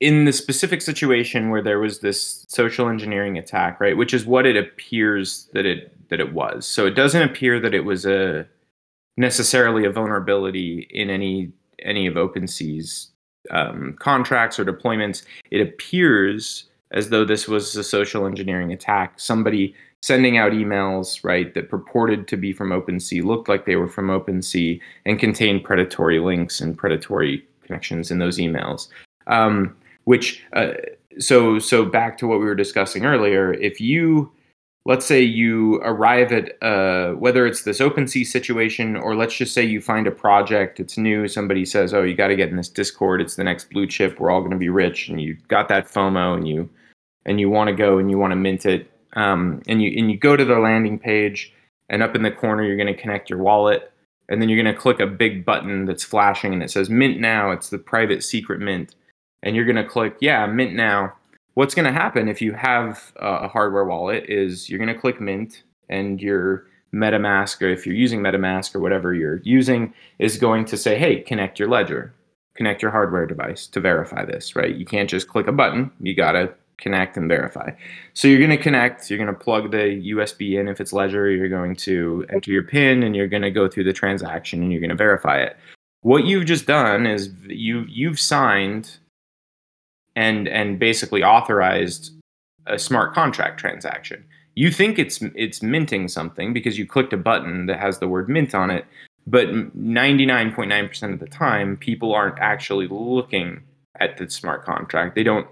in 0.00 0.24
the 0.26 0.32
specific 0.32 0.80
situation 0.80 1.50
where 1.50 1.62
there 1.62 1.80
was 1.80 2.00
this 2.00 2.44
social 2.48 2.88
engineering 2.88 3.36
attack, 3.36 3.80
right, 3.80 3.96
which 3.96 4.14
is 4.14 4.26
what 4.26 4.46
it 4.46 4.56
appears 4.56 5.48
that 5.54 5.66
it 5.66 5.92
that 6.08 6.20
it 6.20 6.32
was. 6.32 6.66
So 6.66 6.86
it 6.86 6.92
doesn't 6.92 7.22
appear 7.22 7.60
that 7.60 7.74
it 7.74 7.84
was 7.84 8.06
a 8.06 8.46
necessarily 9.16 9.84
a 9.84 9.90
vulnerability 9.90 10.86
in 10.90 11.10
any 11.10 11.52
any 11.80 12.06
of 12.06 12.14
OpenSea's 12.14 13.10
um, 13.50 13.96
contracts 13.98 14.58
or 14.58 14.64
deployments. 14.64 15.24
It 15.50 15.60
appears 15.60 16.64
as 16.90 17.10
though 17.10 17.24
this 17.24 17.46
was 17.46 17.74
a 17.76 17.84
social 17.84 18.26
engineering 18.26 18.72
attack. 18.72 19.18
Somebody 19.18 19.74
sending 20.02 20.38
out 20.38 20.52
emails, 20.52 21.24
right, 21.24 21.52
that 21.54 21.68
purported 21.68 22.28
to 22.28 22.36
be 22.36 22.52
from 22.52 22.70
OpenSea, 22.70 23.24
looked 23.24 23.48
like 23.48 23.66
they 23.66 23.76
were 23.76 23.88
from 23.88 24.08
OpenSea, 24.08 24.80
and 25.06 25.18
contained 25.18 25.64
predatory 25.64 26.20
links 26.20 26.60
and 26.60 26.76
predatory 26.76 27.44
connections 27.62 28.10
in 28.10 28.18
those 28.18 28.38
emails. 28.38 28.88
Um, 29.26 29.76
which, 30.04 30.42
uh, 30.54 30.72
so, 31.18 31.58
so 31.58 31.84
back 31.84 32.16
to 32.18 32.26
what 32.26 32.38
we 32.38 32.46
were 32.46 32.54
discussing 32.54 33.04
earlier, 33.04 33.52
if 33.54 33.80
you 33.80 34.32
let's 34.88 35.04
say 35.04 35.20
you 35.20 35.74
arrive 35.84 36.32
at 36.32 36.60
uh, 36.62 37.12
whether 37.12 37.46
it's 37.46 37.62
this 37.62 37.78
OpenSea 37.78 38.26
situation 38.26 38.96
or 38.96 39.14
let's 39.14 39.36
just 39.36 39.52
say 39.52 39.62
you 39.62 39.82
find 39.82 40.06
a 40.06 40.10
project, 40.10 40.80
it's 40.80 40.96
new, 40.96 41.28
somebody 41.28 41.66
says, 41.66 41.92
oh, 41.92 42.02
you 42.02 42.14
got 42.14 42.28
to 42.28 42.36
get 42.36 42.48
in 42.48 42.56
this 42.56 42.70
Discord, 42.70 43.20
it's 43.20 43.36
the 43.36 43.44
next 43.44 43.68
blue 43.68 43.86
chip, 43.86 44.18
we're 44.18 44.30
all 44.30 44.40
going 44.40 44.50
to 44.50 44.56
be 44.56 44.70
rich, 44.70 45.10
and 45.10 45.20
you 45.20 45.36
got 45.48 45.68
that 45.68 45.86
FOMO 45.86 46.34
and 46.34 46.48
you 46.48 46.70
and 47.26 47.38
you 47.38 47.50
want 47.50 47.68
to 47.68 47.76
go 47.76 47.98
and 47.98 48.10
you 48.10 48.16
want 48.16 48.30
to 48.30 48.36
mint 48.36 48.64
it, 48.64 48.90
um, 49.14 49.62
and 49.68 49.82
you 49.82 49.92
and 49.96 50.10
you 50.10 50.18
go 50.18 50.36
to 50.36 50.44
the 50.44 50.58
landing 50.58 50.98
page, 50.98 51.52
and 51.88 52.02
up 52.02 52.14
in 52.14 52.22
the 52.22 52.30
corner 52.30 52.64
you're 52.64 52.76
going 52.76 52.94
to 52.94 53.00
connect 53.00 53.30
your 53.30 53.38
wallet, 53.38 53.92
and 54.28 54.40
then 54.40 54.48
you're 54.48 54.62
going 54.62 54.74
to 54.74 54.80
click 54.80 55.00
a 55.00 55.06
big 55.06 55.44
button 55.44 55.86
that's 55.86 56.04
flashing 56.04 56.52
and 56.52 56.62
it 56.62 56.70
says 56.70 56.90
mint 56.90 57.18
now. 57.18 57.50
It's 57.50 57.70
the 57.70 57.78
private 57.78 58.22
secret 58.22 58.60
mint, 58.60 58.94
and 59.42 59.56
you're 59.56 59.64
going 59.64 59.76
to 59.76 59.84
click 59.84 60.16
yeah 60.20 60.46
mint 60.46 60.74
now. 60.74 61.14
What's 61.54 61.74
going 61.74 61.86
to 61.86 61.92
happen 61.92 62.28
if 62.28 62.40
you 62.40 62.52
have 62.52 63.12
a 63.16 63.48
hardware 63.48 63.84
wallet 63.84 64.26
is 64.28 64.70
you're 64.70 64.78
going 64.78 64.94
to 64.94 65.00
click 65.00 65.20
mint 65.20 65.64
and 65.88 66.20
your 66.20 66.66
metamask 66.94 67.60
or 67.60 67.68
if 67.68 67.84
you're 67.84 67.94
using 67.94 68.20
metamask 68.20 68.74
or 68.74 68.80
whatever 68.80 69.12
you're 69.12 69.40
using 69.42 69.92
is 70.18 70.38
going 70.38 70.64
to 70.64 70.76
say 70.76 70.96
hey 70.96 71.20
connect 71.20 71.58
your 71.58 71.68
ledger. 71.68 72.14
Connect 72.54 72.82
your 72.82 72.90
hardware 72.90 73.26
device 73.26 73.66
to 73.68 73.80
verify 73.80 74.24
this 74.24 74.54
right? 74.54 74.74
You 74.74 74.86
can't 74.86 75.10
just 75.10 75.28
click 75.28 75.48
a 75.48 75.52
button. 75.52 75.90
You 76.00 76.14
got 76.14 76.32
to 76.32 76.54
connect 76.78 77.16
and 77.16 77.28
verify 77.28 77.70
so 78.14 78.28
you're 78.28 78.38
going 78.38 78.50
to 78.50 78.56
connect 78.56 79.10
you're 79.10 79.18
going 79.18 79.26
to 79.26 79.38
plug 79.38 79.70
the 79.70 80.12
usb 80.12 80.58
in 80.58 80.68
if 80.68 80.80
it's 80.80 80.92
ledger 80.92 81.28
you're 81.28 81.48
going 81.48 81.74
to 81.74 82.24
enter 82.30 82.50
your 82.50 82.62
pin 82.62 83.02
and 83.02 83.14
you're 83.14 83.28
going 83.28 83.42
to 83.42 83.50
go 83.50 83.68
through 83.68 83.84
the 83.84 83.92
transaction 83.92 84.62
and 84.62 84.72
you're 84.72 84.80
going 84.80 84.88
to 84.88 84.96
verify 84.96 85.38
it 85.38 85.56
what 86.02 86.24
you've 86.24 86.46
just 86.46 86.66
done 86.66 87.06
is 87.06 87.30
you 87.46 87.84
you've 87.88 88.20
signed 88.20 88.98
and 90.14 90.48
and 90.48 90.78
basically 90.78 91.22
authorized 91.22 92.12
a 92.66 92.78
smart 92.78 93.14
contract 93.14 93.58
transaction. 93.58 94.24
You 94.54 94.70
think 94.70 94.98
it's 94.98 95.22
it's 95.34 95.62
minting 95.62 96.08
something 96.08 96.52
because 96.52 96.78
you 96.78 96.86
clicked 96.86 97.12
a 97.12 97.16
button 97.16 97.66
that 97.66 97.78
has 97.78 97.98
the 97.98 98.08
word 98.08 98.28
mint 98.28 98.54
on 98.54 98.70
it, 98.70 98.84
but 99.26 99.48
99.9% 99.48 101.12
of 101.12 101.20
the 101.20 101.28
time 101.28 101.76
people 101.76 102.12
aren't 102.12 102.38
actually 102.40 102.88
looking 102.88 103.62
at 104.00 104.18
the 104.18 104.28
smart 104.28 104.64
contract. 104.64 105.14
They 105.14 105.22
don't 105.22 105.46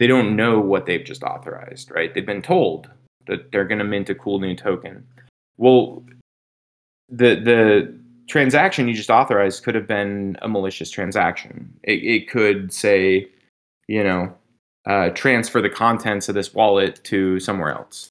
they 0.00 0.08
don't 0.08 0.34
know 0.34 0.58
what 0.58 0.86
they've 0.86 1.04
just 1.04 1.22
authorized, 1.22 1.92
right? 1.92 2.12
They've 2.12 2.26
been 2.26 2.42
told 2.42 2.90
that 3.26 3.52
they're 3.52 3.66
going 3.66 3.78
to 3.78 3.84
mint 3.84 4.10
a 4.10 4.14
cool 4.16 4.40
new 4.40 4.56
token. 4.56 5.06
Well, 5.56 6.02
the 7.08 7.36
the 7.36 8.00
transaction 8.28 8.88
you 8.88 8.94
just 8.94 9.10
authorized 9.10 9.62
could 9.62 9.74
have 9.76 9.86
been 9.86 10.36
a 10.42 10.48
malicious 10.48 10.90
transaction. 10.90 11.72
It, 11.84 12.02
it 12.02 12.28
could 12.28 12.72
say 12.72 13.28
you 13.90 14.04
know, 14.04 14.32
uh, 14.86 15.10
transfer 15.10 15.60
the 15.60 15.68
contents 15.68 16.28
of 16.28 16.36
this 16.36 16.54
wallet 16.54 17.00
to 17.02 17.40
somewhere 17.40 17.72
else. 17.72 18.08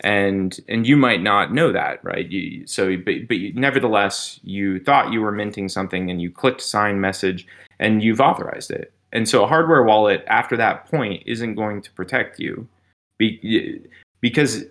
And 0.00 0.58
and 0.68 0.84
you 0.84 0.96
might 0.96 1.22
not 1.22 1.54
know 1.54 1.70
that, 1.70 2.02
right? 2.02 2.28
You, 2.28 2.66
so, 2.66 2.96
but, 2.96 3.28
but 3.28 3.36
you, 3.36 3.52
nevertheless, 3.54 4.40
you 4.42 4.80
thought 4.80 5.12
you 5.12 5.20
were 5.20 5.30
minting 5.30 5.68
something, 5.68 6.10
and 6.10 6.20
you 6.20 6.28
clicked 6.28 6.60
sign 6.60 7.00
message, 7.00 7.46
and 7.78 8.02
you've 8.02 8.20
authorized 8.20 8.72
it. 8.72 8.92
And 9.12 9.28
so, 9.28 9.44
a 9.44 9.46
hardware 9.46 9.82
wallet 9.82 10.24
after 10.26 10.56
that 10.56 10.86
point 10.86 11.22
isn't 11.26 11.54
going 11.54 11.82
to 11.82 11.90
protect 11.92 12.38
you, 12.38 12.66
be, 13.18 13.80
because 14.20 14.64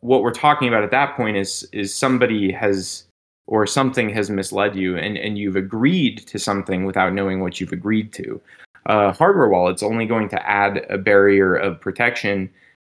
what 0.00 0.22
we're 0.22 0.32
talking 0.32 0.68
about 0.68 0.84
at 0.84 0.90
that 0.90 1.16
point 1.16 1.36
is 1.36 1.68
is 1.72 1.94
somebody 1.94 2.52
has 2.52 3.04
or 3.46 3.66
something 3.66 4.08
has 4.10 4.30
misled 4.30 4.76
you, 4.76 4.96
and 4.96 5.16
and 5.16 5.38
you've 5.38 5.56
agreed 5.56 6.18
to 6.26 6.38
something 6.38 6.84
without 6.84 7.12
knowing 7.12 7.40
what 7.40 7.60
you've 7.60 7.72
agreed 7.72 8.12
to 8.14 8.40
a 8.86 9.12
hardware 9.12 9.48
wallet's 9.48 9.82
only 9.82 10.06
going 10.06 10.28
to 10.28 10.48
add 10.48 10.86
a 10.88 10.98
barrier 10.98 11.54
of 11.54 11.80
protection 11.80 12.48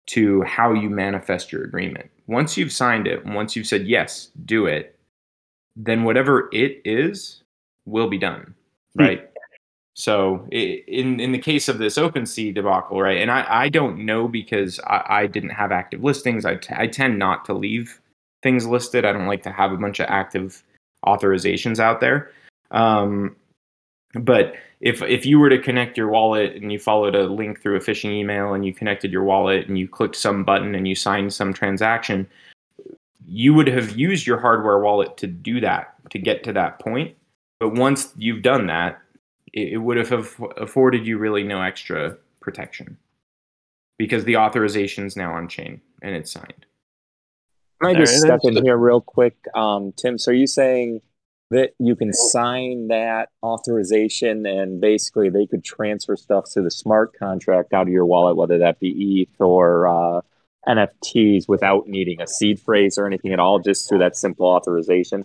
to 0.06 0.42
how 0.42 0.72
you 0.72 0.90
manifest 0.90 1.52
your 1.52 1.64
agreement. 1.64 2.10
Once 2.26 2.56
you've 2.56 2.72
signed 2.72 3.06
it, 3.06 3.24
once 3.26 3.54
you've 3.54 3.66
said 3.66 3.86
yes, 3.86 4.30
do 4.44 4.66
it, 4.66 4.98
then 5.76 6.04
whatever 6.04 6.48
it 6.52 6.80
is 6.84 7.42
will 7.86 8.08
be 8.08 8.18
done, 8.18 8.54
hmm. 8.96 9.02
right? 9.02 9.30
So 9.94 10.46
in 10.50 11.20
in 11.20 11.32
the 11.32 11.38
case 11.38 11.68
of 11.68 11.78
this 11.78 11.98
OpenSea 11.98 12.54
debacle, 12.54 13.00
right, 13.00 13.18
and 13.18 13.30
I, 13.30 13.44
I 13.48 13.68
don't 13.68 14.06
know 14.06 14.26
because 14.26 14.80
I, 14.86 15.04
I 15.08 15.26
didn't 15.26 15.50
have 15.50 15.70
active 15.70 16.02
listings. 16.02 16.46
I, 16.46 16.56
t- 16.56 16.74
I 16.76 16.86
tend 16.86 17.18
not 17.18 17.44
to 17.46 17.52
leave 17.52 18.00
things 18.42 18.66
listed. 18.66 19.04
I 19.04 19.12
don't 19.12 19.26
like 19.26 19.42
to 19.42 19.52
have 19.52 19.72
a 19.72 19.76
bunch 19.76 20.00
of 20.00 20.06
active 20.08 20.62
authorizations 21.04 21.78
out 21.78 22.00
there. 22.00 22.30
Um, 22.70 23.36
but 24.14 24.54
if 24.80 25.02
if 25.02 25.26
you 25.26 25.38
were 25.38 25.50
to 25.50 25.58
connect 25.58 25.98
your 25.98 26.08
wallet 26.08 26.56
and 26.56 26.72
you 26.72 26.78
followed 26.78 27.14
a 27.14 27.24
link 27.24 27.60
through 27.60 27.76
a 27.76 27.80
phishing 27.80 28.12
email 28.12 28.54
and 28.54 28.64
you 28.64 28.72
connected 28.72 29.12
your 29.12 29.24
wallet 29.24 29.68
and 29.68 29.78
you 29.78 29.86
clicked 29.86 30.16
some 30.16 30.42
button 30.42 30.74
and 30.74 30.88
you 30.88 30.94
signed 30.94 31.34
some 31.34 31.52
transaction, 31.52 32.26
you 33.26 33.52
would 33.52 33.68
have 33.68 33.96
used 33.96 34.26
your 34.26 34.38
hardware 34.38 34.78
wallet 34.78 35.18
to 35.18 35.26
do 35.26 35.60
that 35.60 35.94
to 36.10 36.18
get 36.18 36.42
to 36.44 36.52
that 36.54 36.78
point. 36.78 37.14
But 37.60 37.74
once 37.74 38.12
you've 38.16 38.42
done 38.42 38.66
that, 38.68 39.01
it, 39.52 39.74
it 39.74 39.78
would 39.78 39.96
have 39.96 40.40
afforded 40.56 41.06
you 41.06 41.18
really 41.18 41.42
no 41.42 41.62
extra 41.62 42.16
protection 42.40 42.98
because 43.98 44.24
the 44.24 44.36
authorization 44.36 45.06
is 45.06 45.16
now 45.16 45.32
on 45.32 45.48
chain 45.48 45.80
and 46.02 46.14
it's 46.14 46.32
signed. 46.32 46.66
Can 47.80 47.96
I 47.96 47.98
just 47.98 48.20
step 48.20 48.40
in 48.44 48.64
here 48.64 48.76
real 48.76 49.00
quick, 49.00 49.36
um, 49.54 49.92
Tim? 49.96 50.16
So 50.16 50.30
are 50.30 50.34
you 50.34 50.46
saying 50.46 51.00
that 51.50 51.70
you 51.78 51.96
can 51.96 52.12
sign 52.12 52.88
that 52.88 53.28
authorization 53.42 54.46
and 54.46 54.80
basically 54.80 55.28
they 55.28 55.46
could 55.46 55.64
transfer 55.64 56.16
stuff 56.16 56.44
to 56.52 56.62
the 56.62 56.70
smart 56.70 57.12
contract 57.18 57.72
out 57.72 57.82
of 57.82 57.88
your 57.88 58.06
wallet, 58.06 58.36
whether 58.36 58.58
that 58.58 58.80
be 58.80 59.26
ETH 59.28 59.40
or 59.40 59.86
uh, 59.86 60.20
NFTs 60.66 61.48
without 61.48 61.88
needing 61.88 62.20
a 62.20 62.26
seed 62.26 62.60
phrase 62.60 62.96
or 62.96 63.06
anything 63.06 63.32
at 63.32 63.40
all, 63.40 63.58
just 63.58 63.88
through 63.88 63.98
that 63.98 64.16
simple 64.16 64.46
authorization? 64.46 65.24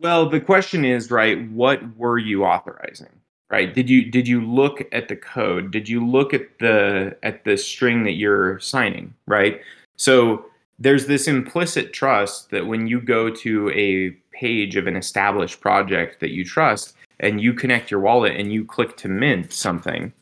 Well, 0.00 0.28
the 0.28 0.40
question 0.40 0.84
is, 0.84 1.10
right, 1.10 1.50
what 1.50 1.96
were 1.96 2.18
you 2.18 2.44
authorizing? 2.44 3.20
Right? 3.48 3.72
Did 3.72 3.88
you 3.88 4.10
did 4.10 4.26
you 4.26 4.44
look 4.44 4.82
at 4.92 5.08
the 5.08 5.16
code? 5.16 5.70
Did 5.70 5.88
you 5.88 6.04
look 6.04 6.34
at 6.34 6.58
the 6.58 7.16
at 7.22 7.44
the 7.44 7.56
string 7.56 8.02
that 8.04 8.14
you're 8.14 8.58
signing, 8.58 9.14
right? 9.26 9.60
So 9.96 10.46
there's 10.78 11.06
this 11.06 11.28
implicit 11.28 11.92
trust 11.92 12.50
that 12.50 12.66
when 12.66 12.86
you 12.86 13.00
go 13.00 13.30
to 13.30 13.70
a 13.70 14.10
page 14.36 14.76
of 14.76 14.86
an 14.86 14.96
established 14.96 15.60
project 15.60 16.20
that 16.20 16.30
you 16.30 16.44
trust 16.44 16.94
and 17.20 17.40
you 17.40 17.54
connect 17.54 17.90
your 17.90 18.00
wallet 18.00 18.36
and 18.36 18.52
you 18.52 18.64
click 18.64 18.96
to 18.98 19.08
mint 19.08 19.52
something, 19.52 20.12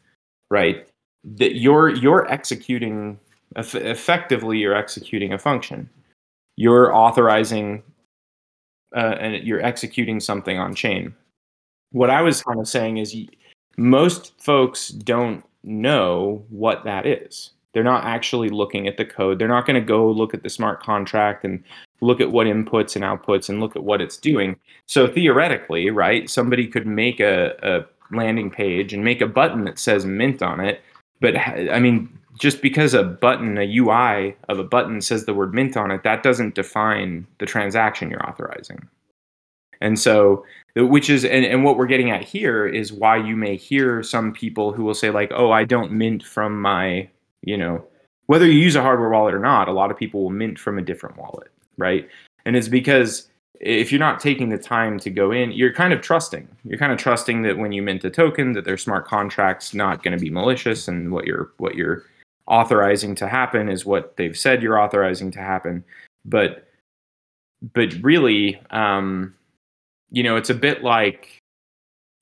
right? 0.51 0.87
That 1.25 1.57
you're 1.57 1.89
you're 1.89 2.31
executing 2.31 3.19
effectively 3.57 4.59
you're 4.59 4.77
executing 4.77 5.33
a 5.33 5.39
function. 5.39 5.89
You're 6.57 6.95
authorizing 6.95 7.83
uh, 8.95 9.17
and 9.19 9.45
you're 9.45 9.63
executing 9.63 10.21
something 10.21 10.59
on 10.59 10.75
chain. 10.75 11.15
What 11.95 12.11
I 12.11 12.23
was 12.23 12.43
kind 12.43 12.59
of 12.59 12.67
saying 12.67 12.97
is 12.97 13.15
most 13.77 14.33
folks 14.43 14.89
don't 14.89 15.45
know 15.63 16.45
what 16.49 16.83
that 16.83 17.07
is. 17.07 17.51
They're 17.73 17.85
not 17.85 18.03
actually 18.03 18.49
looking 18.49 18.89
at 18.89 18.97
the 18.97 19.05
code. 19.05 19.39
They're 19.39 19.47
not 19.47 19.65
going 19.65 19.81
to 19.81 19.87
go 19.87 20.11
look 20.11 20.35
at 20.35 20.43
the 20.43 20.51
smart 20.51 20.83
contract 20.83 21.45
and 21.45 21.63
look 22.01 22.21
at 22.21 22.33
what 22.33 22.49
inputs 22.49 22.97
and 22.97 23.05
outputs 23.05 23.49
and 23.49 23.61
look 23.61 23.77
at 23.77 23.85
what 23.85 24.01
it's 24.01 24.17
doing. 24.17 24.57
So 24.87 25.07
theoretically, 25.07 25.89
right, 25.91 26.29
somebody 26.29 26.67
could 26.67 26.85
make 26.85 27.21
a, 27.21 27.55
a 27.63 27.85
landing 28.13 28.51
page 28.51 28.93
and 28.93 29.05
make 29.05 29.21
a 29.21 29.29
button 29.29 29.63
that 29.63 29.79
says 29.79 30.05
mint 30.05 30.43
on 30.43 30.59
it. 30.59 30.83
But 31.21 31.37
I 31.37 31.79
mean, 31.79 32.09
just 32.41 32.61
because 32.61 32.93
a 32.93 33.05
button, 33.05 33.57
a 33.57 33.77
UI 33.79 34.35
of 34.49 34.59
a 34.59 34.65
button 34.65 35.01
says 35.01 35.27
the 35.27 35.35
word 35.35 35.55
mint 35.55 35.77
on 35.77 35.93
it, 35.93 36.03
that 36.03 36.25
doesn't 36.25 36.57
define 36.57 37.25
the 37.39 37.47
transaction 37.47 38.11
you're 38.11 38.29
authorizing. 38.29 38.89
And 39.85 39.99
so, 39.99 40.45
which 40.75 41.11
is, 41.11 41.25
and, 41.25 41.45
and 41.45 41.63
what 41.63 41.77
we're 41.77 41.87
getting 41.87 42.11
at 42.11 42.25
here 42.25 42.67
is 42.67 42.93
why 42.93 43.17
you 43.17 43.37
may 43.37 43.57
hear 43.57 44.03
some 44.03 44.33
people 44.33 44.73
who 44.73 44.83
will 44.83 44.95
say, 44.95 45.11
like, 45.11 45.31
oh, 45.35 45.53
I 45.53 45.65
don't 45.65 45.93
mint 45.93 46.25
from 46.25 46.61
my 46.61 47.09
you 47.45 47.57
know, 47.57 47.85
whether 48.27 48.47
you 48.47 48.59
use 48.59 48.75
a 48.75 48.83
hardware 48.83 49.11
wallet 49.11 49.35
or 49.35 49.39
not, 49.39 49.69
a 49.69 49.73
lot 49.73 49.91
of 49.91 49.97
people 49.97 50.23
will 50.23 50.31
mint 50.31 50.59
from 50.59 50.79
a 50.79 50.83
different 50.83 51.17
wallet, 51.17 51.49
right? 51.77 52.09
And 52.47 52.57
it's 52.57 52.69
because 52.69 53.29
if 53.61 53.93
you're 53.93 53.99
not 53.99 54.21
taking 54.21 54.49
the 54.49 54.59
time 54.59 54.99
to 55.01 55.11
go 55.11 55.31
in, 55.31 55.53
you're 55.53 55.73
kind 55.73 55.93
of 55.93 56.01
trusting. 56.01 56.49
You're 56.65 56.79
kind 56.79 56.93
of 56.93 56.99
trusting 56.99 57.43
that 57.43 57.59
when 57.59 57.73
you 57.73 57.83
mint 57.83 58.05
a 58.05 58.11
token, 58.11 58.53
that 58.55 58.65
their 58.65 58.79
smart 58.79 59.07
contract's 59.07 59.75
not 59.75 60.03
going 60.03 60.17
to 60.17 60.23
be 60.23 60.31
malicious, 60.31 60.89
and 60.89 61.13
what 61.13 61.27
you're 61.27 61.53
what 61.59 61.75
you're 61.75 62.05
authorizing 62.47 63.15
to 63.17 63.29
happen 63.29 63.69
is 63.69 63.87
what 63.87 64.17
they've 64.17 64.37
said 64.37 64.63
you're 64.63 64.81
authorizing 64.81 65.31
to 65.33 65.39
happen. 65.39 65.85
But 66.25 66.67
but 67.73 67.95
really, 68.03 68.61
um, 68.71 69.35
you 70.15 70.23
know, 70.23 70.37
it's 70.37 70.51
a 70.51 70.55
bit 70.55 70.83
like 70.83 71.41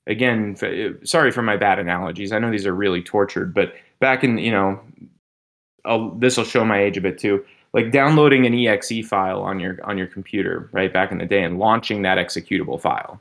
again. 0.06 0.56
Eh, 0.62 0.90
sorry 1.04 1.30
for 1.30 1.42
my 1.42 1.56
bad 1.56 1.78
analogies. 1.78 2.32
I 2.32 2.38
know 2.38 2.50
these 2.50 2.66
are 2.66 2.74
really 2.74 3.02
tortured, 3.02 3.52
but 3.52 3.74
back 4.00 4.24
in 4.24 4.38
you 4.38 4.50
know 4.50 4.80
this 6.18 6.36
will 6.36 6.44
show 6.44 6.64
my 6.64 6.82
age 6.82 6.96
a 6.96 7.02
bit 7.02 7.18
too. 7.18 7.44
Like 7.74 7.92
downloading 7.92 8.46
an 8.46 8.54
exe 8.54 9.06
file 9.06 9.42
on 9.42 9.60
your 9.60 9.78
on 9.84 9.98
your 9.98 10.06
computer, 10.06 10.70
right 10.72 10.92
back 10.92 11.12
in 11.12 11.18
the 11.18 11.26
day, 11.26 11.44
and 11.44 11.58
launching 11.58 12.02
that 12.02 12.18
executable 12.18 12.80
file. 12.80 13.20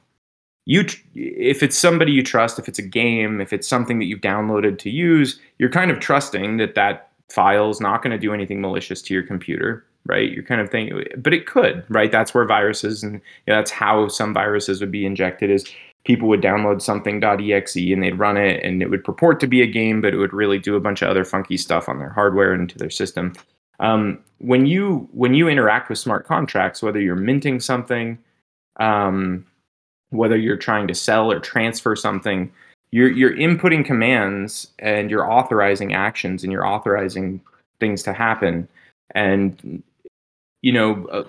You, 0.66 0.86
if 1.16 1.64
it's 1.64 1.78
somebody 1.78 2.12
you 2.14 2.24
trust, 2.24 2.60
if 2.60 2.70
it's 2.70 2.80
a 2.80 2.84
game, 2.84 3.42
if 3.42 3.52
it's 3.52 3.68
something 3.68 4.00
that 4.00 4.06
you've 4.06 4.22
downloaded 4.22 4.78
to 4.80 4.90
use, 4.90 5.40
you're 5.58 5.72
kind 5.72 5.92
of 5.92 6.00
trusting 6.00 6.58
that 6.58 6.76
that 6.76 7.10
file 7.30 7.70
is 7.72 7.82
not 7.82 8.04
going 8.04 8.12
to 8.12 8.20
do 8.20 8.34
anything 8.34 8.62
malicious 8.62 9.02
to 9.02 9.14
your 9.14 9.24
computer, 9.24 9.86
right? 10.06 10.32
You're 10.32 10.44
kind 10.44 10.62
of 10.62 10.70
thinking, 10.70 11.04
but 11.18 11.34
it 11.34 11.46
could, 11.46 11.84
right? 11.90 12.12
That's 12.12 12.34
where 12.34 12.46
viruses 12.46 13.04
and 13.04 13.14
you 13.14 13.54
know, 13.54 13.56
that's 13.56 13.72
how 13.72 14.08
some 14.08 14.34
viruses 14.34 14.82
would 14.82 14.92
be 14.92 15.06
injected. 15.06 15.50
Is 15.50 15.66
people 16.06 16.28
would 16.28 16.42
download 16.42 16.82
something.exe 16.82 17.76
and 17.76 18.04
they'd 18.04 18.18
run 18.18 18.38
it 18.38 18.64
and 18.64 18.82
it 18.82 18.90
would 18.90 19.04
purport 19.04 19.40
to 19.40 19.48
be 19.48 19.62
a 19.62 19.68
game, 19.68 20.02
but 20.02 20.14
it 20.14 20.18
would 20.18 20.34
really 20.34 20.58
do 20.58 20.76
a 20.76 20.80
bunch 20.80 21.02
of 21.02 21.10
other 21.10 21.24
funky 21.24 21.58
stuff 21.58 21.88
on 21.88 22.00
their 22.00 22.10
hardware 22.10 22.54
and 22.54 22.70
to 22.70 22.78
their 22.78 22.90
system. 22.90 23.34
Um, 23.80 24.20
when 24.40 24.66
you 24.66 25.08
when 25.12 25.34
you 25.34 25.48
interact 25.48 25.90
with 25.90 26.00
smart 26.00 26.26
contracts, 26.26 26.82
whether 26.82 27.00
you're 27.00 27.16
minting 27.16 27.60
something, 27.60 28.18
um, 28.80 29.46
whether 30.10 30.38
you're 30.38 30.58
trying 30.58 30.88
to 30.88 30.96
sell 30.96 31.32
or 31.32 31.40
transfer 31.40 31.96
something, 31.96 32.52
you're 32.92 33.12
you're 33.12 33.36
inputting 33.36 33.86
commands 33.86 34.68
and 34.80 35.10
you're 35.10 35.32
authorizing 35.32 35.94
actions 35.94 36.44
and 36.44 36.52
you're 36.52 36.66
authorizing 36.66 37.42
things 37.80 38.04
to 38.04 38.14
happen. 38.14 38.68
And 39.14 39.84
you 40.62 40.72
know, 40.72 41.06
uh, 41.08 41.24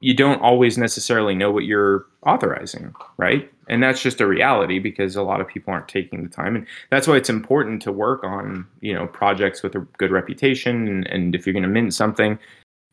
you 0.00 0.14
don't 0.14 0.42
always 0.42 0.76
necessarily 0.76 1.34
know 1.34 1.50
what 1.50 1.64
you're 1.64 2.06
authorizing, 2.26 2.92
right? 3.18 3.50
And 3.68 3.82
that's 3.82 4.02
just 4.02 4.20
a 4.20 4.26
reality 4.26 4.80
because 4.80 5.14
a 5.14 5.22
lot 5.22 5.40
of 5.40 5.46
people 5.46 5.72
aren't 5.72 5.88
taking 5.88 6.22
the 6.22 6.28
time, 6.28 6.56
and 6.56 6.66
that's 6.90 7.06
why 7.06 7.16
it's 7.16 7.30
important 7.30 7.80
to 7.82 7.92
work 7.92 8.24
on 8.24 8.66
you 8.80 8.92
know 8.92 9.06
projects 9.06 9.62
with 9.62 9.74
a 9.74 9.80
good 9.98 10.10
reputation. 10.10 10.88
And, 10.88 11.06
and 11.06 11.34
if 11.34 11.46
you're 11.46 11.52
going 11.52 11.62
to 11.62 11.68
mint 11.68 11.94
something, 11.94 12.38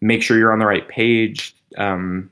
make 0.01 0.21
sure 0.21 0.37
you're 0.37 0.53
on 0.53 0.59
the 0.59 0.65
right 0.65 0.87
page. 0.87 1.55
Um, 1.77 2.29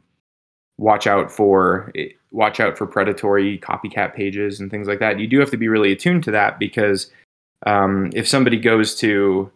watch 0.77 1.07
out 1.07 1.31
for 1.31 1.91
watch 2.31 2.59
out 2.59 2.77
for 2.77 2.85
predatory 2.85 3.57
copycat 3.59 4.13
pages 4.13 4.59
and 4.59 4.69
things 4.69 4.87
like 4.87 4.99
that. 4.99 5.19
You 5.19 5.27
do 5.27 5.39
have 5.39 5.51
to 5.51 5.57
be 5.57 5.67
really 5.67 5.91
attuned 5.91 6.23
to 6.25 6.31
that 6.31 6.59
because 6.59 7.11
um, 7.65 8.11
if 8.13 8.27
somebody 8.27 8.57
goes 8.57 8.95
to, 8.95 9.51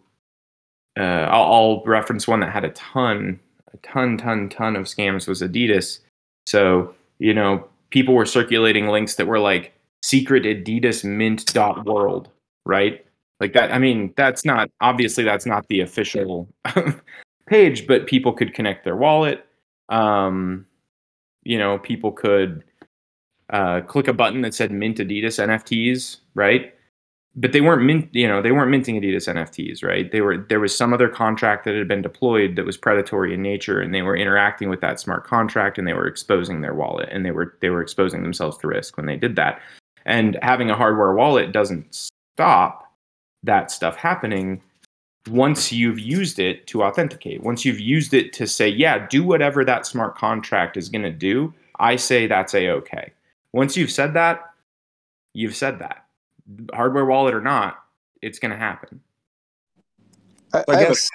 uh, 0.98 1.02
I'll, 1.30 1.52
I'll 1.52 1.84
reference 1.84 2.26
one 2.26 2.40
that 2.40 2.50
had 2.50 2.64
a 2.64 2.70
ton 2.70 3.38
a 3.72 3.76
ton, 3.78 4.16
ton, 4.16 4.48
ton 4.48 4.76
of 4.76 4.86
scams 4.86 5.26
was 5.26 5.42
Adidas. 5.42 5.98
So, 6.46 6.94
you 7.18 7.34
know, 7.34 7.66
people 7.90 8.14
were 8.14 8.26
circulating 8.26 8.88
links 8.88 9.14
that 9.16 9.26
were 9.26 9.38
like 9.38 9.72
secret 10.02 10.44
Adidas 10.44 11.04
mint 11.04 11.46
dot 11.52 11.84
world, 11.86 12.28
right? 12.66 13.04
Like 13.40 13.52
that. 13.54 13.72
I 13.72 13.78
mean, 13.78 14.12
that's 14.16 14.44
not 14.44 14.70
obviously 14.80 15.24
that's 15.24 15.46
not 15.46 15.66
the 15.68 15.80
official 15.80 16.48
page, 17.48 17.86
but 17.86 18.06
people 18.06 18.32
could 18.32 18.54
connect 18.54 18.84
their 18.84 18.96
wallet. 18.96 19.46
Um, 19.88 20.66
you 21.44 21.58
know, 21.58 21.78
people 21.78 22.12
could 22.12 22.64
uh, 23.50 23.80
click 23.82 24.08
a 24.08 24.12
button 24.12 24.42
that 24.42 24.54
said 24.54 24.70
mint 24.70 24.98
Adidas 24.98 25.42
NFTs, 25.42 26.18
right? 26.34 26.74
But 27.34 27.52
they 27.52 27.60
weren't 27.60 27.82
mint 27.82 28.08
you 28.12 28.28
know 28.28 28.42
they 28.42 28.52
weren't 28.52 28.70
minting 28.70 29.00
adidas 29.00 29.32
nfts 29.32 29.82
right? 29.82 30.10
They 30.12 30.20
were 30.20 30.38
there 30.48 30.60
was 30.60 30.76
some 30.76 30.92
other 30.92 31.08
contract 31.08 31.64
that 31.64 31.74
had 31.74 31.88
been 31.88 32.02
deployed 32.02 32.56
that 32.56 32.66
was 32.66 32.76
predatory 32.76 33.32
in 33.34 33.42
nature 33.42 33.80
and 33.80 33.94
they 33.94 34.02
were 34.02 34.16
interacting 34.16 34.68
with 34.68 34.80
that 34.80 35.00
smart 35.00 35.26
contract 35.26 35.78
and 35.78 35.86
they 35.86 35.94
were 35.94 36.06
exposing 36.06 36.60
their 36.60 36.74
wallet 36.74 37.08
and 37.10 37.24
they 37.24 37.30
were 37.30 37.56
they 37.60 37.70
were 37.70 37.82
exposing 37.82 38.22
themselves 38.22 38.58
to 38.58 38.68
risk 38.68 38.96
when 38.96 39.06
they 39.06 39.16
did 39.16 39.36
that. 39.36 39.60
And 40.04 40.38
having 40.42 40.70
a 40.70 40.76
hardware 40.76 41.14
wallet 41.14 41.52
doesn't 41.52 41.94
stop 42.34 42.92
that 43.44 43.70
stuff 43.70 43.96
happening 43.96 44.60
once 45.28 45.72
you've 45.72 46.00
used 46.00 46.40
it 46.40 46.66
to 46.66 46.82
authenticate. 46.82 47.42
Once 47.42 47.64
you've 47.64 47.80
used 47.80 48.12
it 48.12 48.32
to 48.34 48.46
say 48.46 48.68
yeah 48.68 49.06
do 49.06 49.24
whatever 49.24 49.64
that 49.64 49.86
smart 49.86 50.16
contract 50.16 50.76
is 50.76 50.88
going 50.88 51.02
to 51.02 51.10
do 51.10 51.52
i 51.80 51.96
say 51.96 52.26
that's 52.26 52.54
a 52.54 52.68
okay 52.68 53.12
once 53.52 53.76
you've 53.76 53.90
said 53.90 54.14
that 54.14 54.42
you've 55.34 55.56
said 55.56 55.78
that 55.78 56.06
hardware 56.72 57.04
wallet 57.04 57.34
or 57.34 57.40
not, 57.40 57.78
it's 58.20 58.38
going 58.38 58.52
to 58.52 58.56
happen. 58.56 59.00
I, 60.52 60.64
I 60.68 60.84
guess. 60.84 61.08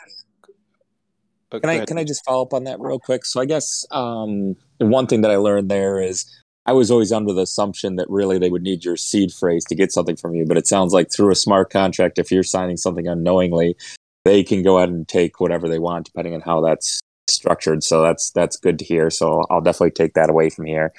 A, 1.52 1.60
can 1.60 1.70
I 1.70 1.86
can 1.86 1.98
I 1.98 2.04
just 2.04 2.26
follow 2.26 2.42
up 2.42 2.54
on 2.54 2.66
that 2.66 2.80
real 2.80 3.00
quick? 3.00 3.24
So 3.26 3.40
I 3.40 3.46
guess 3.46 3.86
um, 3.92 4.56
one 4.80 5.08
thing 5.08 5.22
that 5.22 5.32
I 5.32 5.38
learned 5.38 5.70
there 5.70 6.02
is 6.02 6.26
I 6.66 6.74
was 6.74 6.92
always 6.92 7.14
under 7.14 7.32
the 7.32 7.44
assumption 7.44 7.96
that 7.96 8.10
really 8.10 8.38
they 8.38 8.50
would 8.50 8.64
need 8.64 8.84
your 8.84 8.98
seed 8.98 9.32
phrase 9.32 9.64
to 9.66 9.76
get 9.76 9.94
something 9.94 10.18
from 10.18 10.36
you, 10.36 10.46
but 10.46 10.58
it 10.58 10.68
sounds 10.68 10.92
like 10.92 11.10
through 11.10 11.32
a 11.32 11.36
smart 11.36 11.70
contract, 11.70 12.20
if 12.20 12.30
you're 12.30 12.44
signing 12.44 12.76
something 12.76 13.08
unknowingly, 13.08 13.78
they 14.26 14.44
can 14.44 14.62
go 14.62 14.78
ahead 14.78 14.90
and 14.90 15.08
take 15.08 15.40
whatever 15.40 15.70
they 15.70 15.80
want 15.80 16.06
depending 16.06 16.34
on 16.34 16.42
how 16.42 16.60
that's 16.60 17.00
structured. 17.30 17.84
So 17.84 18.02
that's 18.02 18.32
that's 18.32 18.58
good 18.58 18.78
to 18.80 18.86
hear. 18.86 19.10
So 19.10 19.46
I'll 19.50 19.62
definitely 19.62 19.92
take 19.92 20.14
that 20.16 20.30
away 20.30 20.50
from 20.50 20.66
here. 20.66 20.92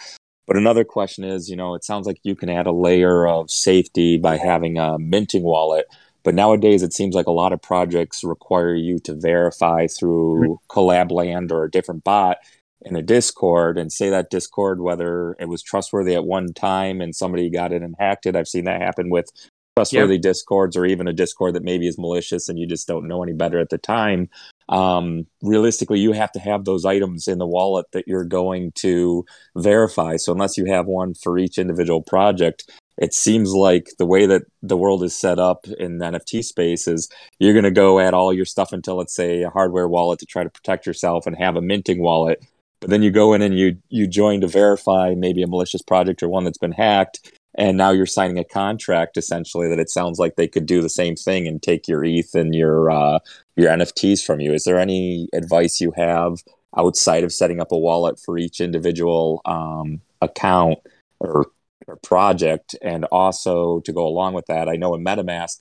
But 0.49 0.57
another 0.57 0.83
question 0.83 1.25
is, 1.25 1.51
you 1.51 1.57
know, 1.57 1.75
it 1.75 1.85
sounds 1.85 2.07
like 2.07 2.21
you 2.23 2.35
can 2.35 2.49
add 2.49 2.67
a 2.67 2.73
layer 2.73 3.29
of 3.29 3.51
safety 3.51 4.17
by 4.17 4.39
having 4.39 4.79
a 4.79 4.99
minting 4.99 5.43
wallet. 5.43 5.85
But 6.25 6.35
nowadays, 6.35 6.83
it 6.83 6.95
seems 6.95 7.15
like 7.15 7.27
a 7.27 7.33
lot 7.33 7.53
of 7.53 7.61
projects 7.61 8.25
require 8.25 8.75
you 8.75 8.99
to 9.01 9.15
verify 9.15 9.87
through 9.87 10.41
mm-hmm. 10.41 10.79
CollabLand 10.79 11.53
or 11.53 11.65
a 11.65 11.71
different 11.71 12.03
bot 12.03 12.39
in 12.81 12.97
a 12.97 13.03
Discord 13.03 13.77
and 13.77 13.93
say 13.93 14.09
that 14.09 14.31
Discord, 14.31 14.81
whether 14.81 15.37
it 15.39 15.51
was 15.51 15.63
trustworthy 15.63 16.15
at 16.15 16.25
one 16.25 16.55
time 16.55 17.03
and 17.03 17.15
somebody 17.15 17.51
got 17.51 17.73
it 17.73 17.83
and 17.83 17.95
hacked 17.99 18.25
it. 18.25 18.35
I've 18.35 18.49
seen 18.49 18.65
that 18.65 18.81
happen 18.81 19.11
with 19.11 19.31
trustworthy 19.77 20.15
yep. 20.15 20.23
Discords 20.23 20.79
or 20.79 20.87
even 20.87 21.09
a 21.09 21.13
Discord 21.13 21.57
that 21.57 21.63
maybe 21.63 21.87
is 21.87 21.99
malicious 21.99 22.49
and 22.49 22.59
you 22.59 22.67
just 22.67 22.89
don't 22.89 23.07
know 23.07 23.23
any 23.23 23.35
better 23.35 23.59
at 23.59 23.69
the 23.69 23.79
time 23.79 24.31
um, 24.68 25.26
realistically 25.42 25.98
you 25.98 26.12
have 26.12 26.33
to 26.33 26.40
have 26.40 26.64
those 26.64 26.85
items 26.85 27.28
in 27.28 27.38
the 27.38 27.46
wallet 27.46 27.87
that 27.92 28.07
you're 28.07 28.24
going 28.24 28.72
to 28.72 29.24
verify. 29.57 30.16
So 30.16 30.33
unless 30.33 30.57
you 30.57 30.66
have 30.66 30.87
one 30.87 31.14
for 31.14 31.38
each 31.38 31.59
individual 31.59 32.02
project 32.02 32.70
it 32.98 33.14
seems 33.14 33.54
like 33.54 33.90
the 33.98 34.07
way 34.07 34.26
that 34.26 34.42
the 34.62 34.76
world 34.76 35.02
is 35.04 35.14
set 35.14 35.38
up 35.38 35.66
in 35.78 35.98
nft 35.98 36.44
space 36.44 36.88
is 36.88 37.09
you're 37.38 37.52
going 37.52 37.64
to 37.64 37.70
go 37.70 38.00
add 38.00 38.12
all 38.12 38.33
your 38.33 38.44
stuff 38.44 38.72
until 38.72 38.96
let's 38.96 39.14
say 39.14 39.42
a 39.42 39.50
hardware 39.50 39.88
wallet 39.88 40.18
to 40.18 40.26
try 40.26 40.42
to 40.42 40.50
protect 40.50 40.85
yourself 40.85 41.26
and 41.26 41.37
have 41.38 41.57
a 41.57 41.62
minting 41.62 42.02
wallet. 42.02 42.44
But 42.81 42.90
then 42.90 43.02
you 43.02 43.11
go 43.11 43.33
in 43.33 43.42
and 43.42 43.59
you 43.59 43.78
you 43.88 44.07
join 44.07 44.40
to 44.40 44.46
verify 44.46 45.14
maybe 45.16 45.42
a 45.42 45.48
malicious 45.48 45.83
project 45.83 46.22
or 46.22 46.28
one 46.28 46.44
that's 46.44 46.59
been 46.59 46.72
hacked 46.72 47.38
and 47.55 47.77
now 47.77 47.91
you're 47.91 48.07
signing 48.07 48.39
a 48.39 48.45
contract 48.45 49.17
essentially 49.17 49.69
that 49.69 49.79
it 49.79 49.91
sounds 49.91 50.19
like 50.19 50.37
they 50.37 50.49
could 50.49 50.67
do 50.67 50.83
the 50.83 50.89
same 50.89 51.17
thing 51.17 51.47
and 51.47 51.63
take 51.63 51.89
your 51.89 52.05
ETH 52.05 52.35
and 52.35 52.55
your 52.55 52.91
uh, 52.91 53.19
your 53.57 53.71
NFTs 53.71 54.25
from 54.25 54.41
you. 54.41 54.53
Is 54.53 54.65
there 54.65 54.79
any 54.79 55.29
advice 55.33 55.81
you 55.81 55.93
have 55.97 56.43
outside 56.77 57.25
of 57.25 57.33
setting 57.33 57.61
up 57.61 57.73
a 57.73 57.79
wallet 57.79 58.21
for 58.21 58.39
each 58.39 58.61
individual 58.61 59.41
um, 59.45 60.01
account 60.21 60.79
or, 61.21 61.47
or 61.87 61.97
project? 61.97 62.75
And 62.83 63.05
also 63.07 63.81
to 63.81 63.93
go 63.93 64.07
along 64.07 64.35
with 64.35 64.47
that, 64.47 64.69
I 64.69 64.77
know 64.77 64.95
in 64.95 65.05
MetaMask 65.05 65.59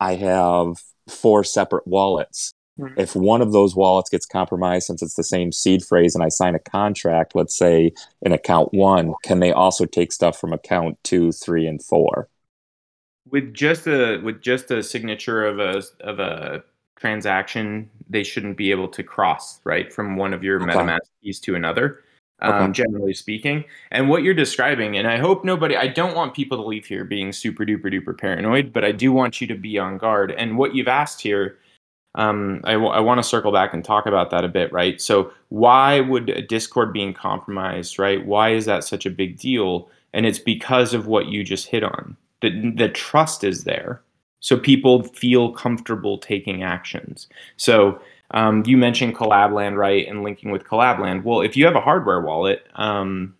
I 0.00 0.16
have 0.16 0.76
four 1.08 1.44
separate 1.44 1.86
wallets 1.86 2.52
Mm-hmm. 2.80 2.98
If 2.98 3.14
one 3.14 3.42
of 3.42 3.52
those 3.52 3.76
wallets 3.76 4.08
gets 4.08 4.26
compromised, 4.26 4.86
since 4.86 5.02
it's 5.02 5.14
the 5.14 5.24
same 5.24 5.52
seed 5.52 5.84
phrase, 5.84 6.14
and 6.14 6.24
I 6.24 6.28
sign 6.28 6.54
a 6.54 6.58
contract, 6.58 7.34
let's 7.34 7.56
say 7.56 7.92
in 8.22 8.32
account 8.32 8.72
one, 8.72 9.14
can 9.22 9.40
they 9.40 9.52
also 9.52 9.84
take 9.84 10.12
stuff 10.12 10.40
from 10.40 10.52
account 10.52 10.98
two, 11.04 11.32
three, 11.32 11.66
and 11.66 11.82
four? 11.82 12.28
With 13.30 13.52
just 13.52 13.86
a 13.86 14.18
with 14.18 14.40
just 14.40 14.70
a 14.70 14.82
signature 14.82 15.44
of 15.44 15.58
a 15.58 15.82
of 16.00 16.18
a 16.18 16.64
transaction, 16.96 17.90
they 18.08 18.22
shouldn't 18.24 18.56
be 18.56 18.70
able 18.70 18.88
to 18.88 19.02
cross 19.02 19.60
right 19.64 19.92
from 19.92 20.16
one 20.16 20.32
of 20.32 20.42
your 20.42 20.62
okay. 20.62 20.72
MetaMask 20.72 21.00
keys 21.22 21.38
to 21.40 21.54
another. 21.54 22.02
Um, 22.42 22.72
generally 22.72 23.12
speaking, 23.12 23.64
and 23.90 24.08
what 24.08 24.22
you're 24.22 24.32
describing, 24.32 24.96
and 24.96 25.06
I 25.06 25.18
hope 25.18 25.44
nobody, 25.44 25.76
I 25.76 25.88
don't 25.88 26.16
want 26.16 26.32
people 26.32 26.56
to 26.56 26.66
leave 26.66 26.86
here 26.86 27.04
being 27.04 27.34
super 27.34 27.66
duper 27.66 27.92
duper 27.92 28.16
paranoid, 28.16 28.72
but 28.72 28.82
I 28.82 28.92
do 28.92 29.12
want 29.12 29.42
you 29.42 29.46
to 29.48 29.54
be 29.54 29.78
on 29.78 29.98
guard. 29.98 30.30
And 30.30 30.56
what 30.56 30.74
you've 30.74 30.88
asked 30.88 31.20
here 31.20 31.58
um, 32.16 32.60
I, 32.64 32.72
w- 32.72 32.90
I 32.90 33.00
want 33.00 33.18
to 33.18 33.28
circle 33.28 33.52
back 33.52 33.72
and 33.72 33.84
talk 33.84 34.06
about 34.06 34.30
that 34.30 34.44
a 34.44 34.48
bit, 34.48 34.72
right? 34.72 35.00
So, 35.00 35.32
why 35.48 36.00
would 36.00 36.46
Discord 36.48 36.92
being 36.92 37.14
compromised, 37.14 37.98
right? 37.98 38.24
Why 38.26 38.50
is 38.50 38.64
that 38.64 38.84
such 38.84 39.06
a 39.06 39.10
big 39.10 39.38
deal? 39.38 39.88
And 40.12 40.26
it's 40.26 40.38
because 40.38 40.92
of 40.92 41.06
what 41.06 41.26
you 41.26 41.44
just 41.44 41.68
hit 41.68 41.84
on. 41.84 42.16
The, 42.42 42.72
the 42.74 42.88
trust 42.88 43.44
is 43.44 43.64
there. 43.64 44.02
So, 44.40 44.56
people 44.56 45.04
feel 45.04 45.52
comfortable 45.52 46.18
taking 46.18 46.62
actions. 46.64 47.28
So, 47.56 48.00
um, 48.32 48.64
you 48.66 48.76
mentioned 48.76 49.16
CollabLand, 49.16 49.76
right? 49.76 50.06
And 50.08 50.22
linking 50.22 50.50
with 50.50 50.64
CollabLand. 50.64 51.22
Well, 51.24 51.42
if 51.42 51.56
you 51.56 51.64
have 51.64 51.76
a 51.76 51.80
hardware 51.80 52.20
wallet, 52.20 52.66
um, 52.74 53.34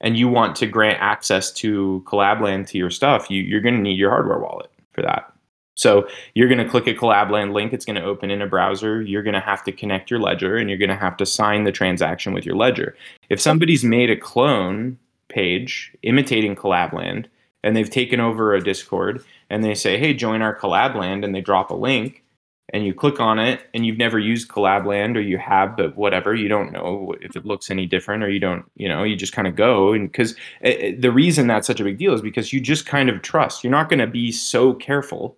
and 0.00 0.16
you 0.16 0.28
want 0.28 0.56
to 0.56 0.66
grant 0.66 0.98
access 1.00 1.52
to 1.52 2.02
CollabLand 2.06 2.66
to 2.68 2.78
your 2.78 2.90
stuff, 2.90 3.30
you, 3.30 3.42
you're 3.42 3.60
going 3.60 3.74
to 3.74 3.80
need 3.80 3.98
your 3.98 4.10
hardware 4.10 4.38
wallet 4.38 4.70
for 4.92 5.02
that. 5.02 5.32
So 5.74 6.06
you're 6.34 6.48
going 6.48 6.62
to 6.62 6.68
click 6.68 6.86
a 6.86 6.94
CollabLand 6.94 7.52
link. 7.52 7.72
It's 7.72 7.84
going 7.84 7.96
to 7.96 8.04
open 8.04 8.30
in 8.30 8.42
a 8.42 8.46
browser. 8.46 9.02
You're 9.02 9.22
going 9.22 9.34
to 9.34 9.40
have 9.40 9.64
to 9.64 9.72
connect 9.72 10.10
your 10.10 10.20
ledger 10.20 10.56
and 10.56 10.68
you're 10.68 10.78
going 10.78 10.90
to 10.90 10.96
have 10.96 11.16
to 11.18 11.26
sign 11.26 11.64
the 11.64 11.72
transaction 11.72 12.32
with 12.32 12.44
your 12.44 12.56
ledger. 12.56 12.96
If 13.30 13.40
somebody's 13.40 13.84
made 13.84 14.10
a 14.10 14.16
clone 14.16 14.98
page 15.28 15.92
imitating 16.02 16.56
CollabLand 16.56 17.26
and 17.62 17.76
they've 17.76 17.88
taken 17.88 18.20
over 18.20 18.54
a 18.54 18.62
Discord 18.62 19.24
and 19.48 19.64
they 19.64 19.74
say, 19.74 19.98
hey, 19.98 20.12
join 20.12 20.42
our 20.42 20.58
CollabLand 20.58 21.24
and 21.24 21.34
they 21.34 21.40
drop 21.40 21.70
a 21.70 21.74
link 21.74 22.24
and 22.72 22.84
you 22.84 22.94
click 22.94 23.20
on 23.20 23.38
it 23.38 23.62
and 23.74 23.84
you've 23.84 23.98
never 23.98 24.18
used 24.18 24.48
collabland 24.48 25.16
or 25.16 25.20
you 25.20 25.38
have 25.38 25.76
but 25.76 25.96
whatever 25.96 26.34
you 26.34 26.48
don't 26.48 26.72
know 26.72 27.14
if 27.20 27.36
it 27.36 27.44
looks 27.44 27.70
any 27.70 27.86
different 27.86 28.22
or 28.22 28.30
you 28.30 28.40
don't 28.40 28.64
you 28.76 28.88
know 28.88 29.02
you 29.02 29.16
just 29.16 29.32
kind 29.32 29.48
of 29.48 29.56
go 29.56 29.92
and 29.92 30.10
because 30.10 30.34
eh, 30.62 30.76
eh, 30.78 30.94
the 30.98 31.10
reason 31.10 31.46
that's 31.46 31.66
such 31.66 31.80
a 31.80 31.84
big 31.84 31.98
deal 31.98 32.14
is 32.14 32.22
because 32.22 32.52
you 32.52 32.60
just 32.60 32.86
kind 32.86 33.08
of 33.08 33.22
trust 33.22 33.64
you're 33.64 33.70
not 33.70 33.88
going 33.88 33.98
to 33.98 34.06
be 34.06 34.32
so 34.32 34.72
careful 34.74 35.36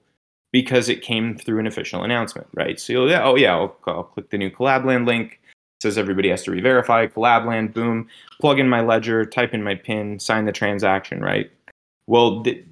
because 0.52 0.88
it 0.88 1.02
came 1.02 1.36
through 1.36 1.58
an 1.58 1.66
official 1.66 2.04
announcement 2.04 2.46
right? 2.54 2.78
So 2.78 2.92
you'll 2.92 3.10
yeah 3.10 3.24
oh 3.24 3.36
yeah 3.36 3.54
I'll, 3.54 3.76
I'll 3.86 4.04
click 4.04 4.30
the 4.30 4.38
new 4.38 4.50
collabland 4.50 5.06
link. 5.06 5.40
It 5.42 5.82
says 5.82 5.98
everybody 5.98 6.28
has 6.28 6.44
to 6.44 6.52
re-verify 6.52 7.08
collabland 7.08 7.74
boom. 7.74 8.08
Plug 8.40 8.58
in 8.58 8.68
my 8.68 8.80
ledger 8.82 9.24
type 9.24 9.54
in 9.54 9.62
my 9.62 9.74
pin 9.74 10.18
sign 10.18 10.44
the 10.44 10.52
transaction 10.52 11.20
right? 11.20 11.50
Well 12.06 12.42
th- 12.42 12.64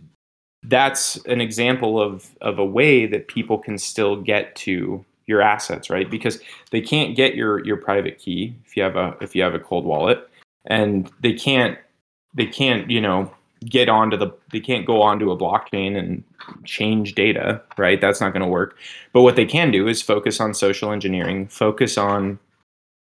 that's 0.64 1.16
an 1.24 1.40
example 1.40 2.00
of 2.00 2.30
of 2.40 2.58
a 2.58 2.64
way 2.64 3.06
that 3.06 3.28
people 3.28 3.58
can 3.58 3.78
still 3.78 4.16
get 4.16 4.54
to 4.56 5.04
your 5.26 5.40
assets, 5.40 5.88
right? 5.88 6.10
Because 6.10 6.40
they 6.72 6.80
can't 6.80 7.16
get 7.16 7.34
your 7.34 7.64
your 7.64 7.76
private 7.76 8.18
key 8.18 8.54
if 8.66 8.76
you 8.76 8.82
have 8.82 8.96
a 8.96 9.16
if 9.20 9.34
you 9.34 9.42
have 9.42 9.54
a 9.54 9.60
cold 9.60 9.84
wallet, 9.84 10.28
and 10.66 11.10
they 11.20 11.32
can't 11.32 11.78
they 12.34 12.46
can't 12.46 12.90
you 12.90 13.00
know 13.00 13.32
get 13.68 13.88
onto 13.88 14.16
the 14.16 14.30
they 14.52 14.60
can't 14.60 14.86
go 14.86 15.02
onto 15.02 15.30
a 15.30 15.36
blockchain 15.36 15.96
and 15.96 16.22
change 16.64 17.14
data, 17.14 17.60
right? 17.76 18.00
That's 18.00 18.20
not 18.20 18.32
going 18.32 18.42
to 18.42 18.48
work. 18.48 18.76
But 19.12 19.22
what 19.22 19.36
they 19.36 19.44
can 19.44 19.70
do 19.70 19.86
is 19.86 20.00
focus 20.00 20.40
on 20.40 20.54
social 20.54 20.92
engineering, 20.92 21.46
focus 21.46 21.98
on 21.98 22.38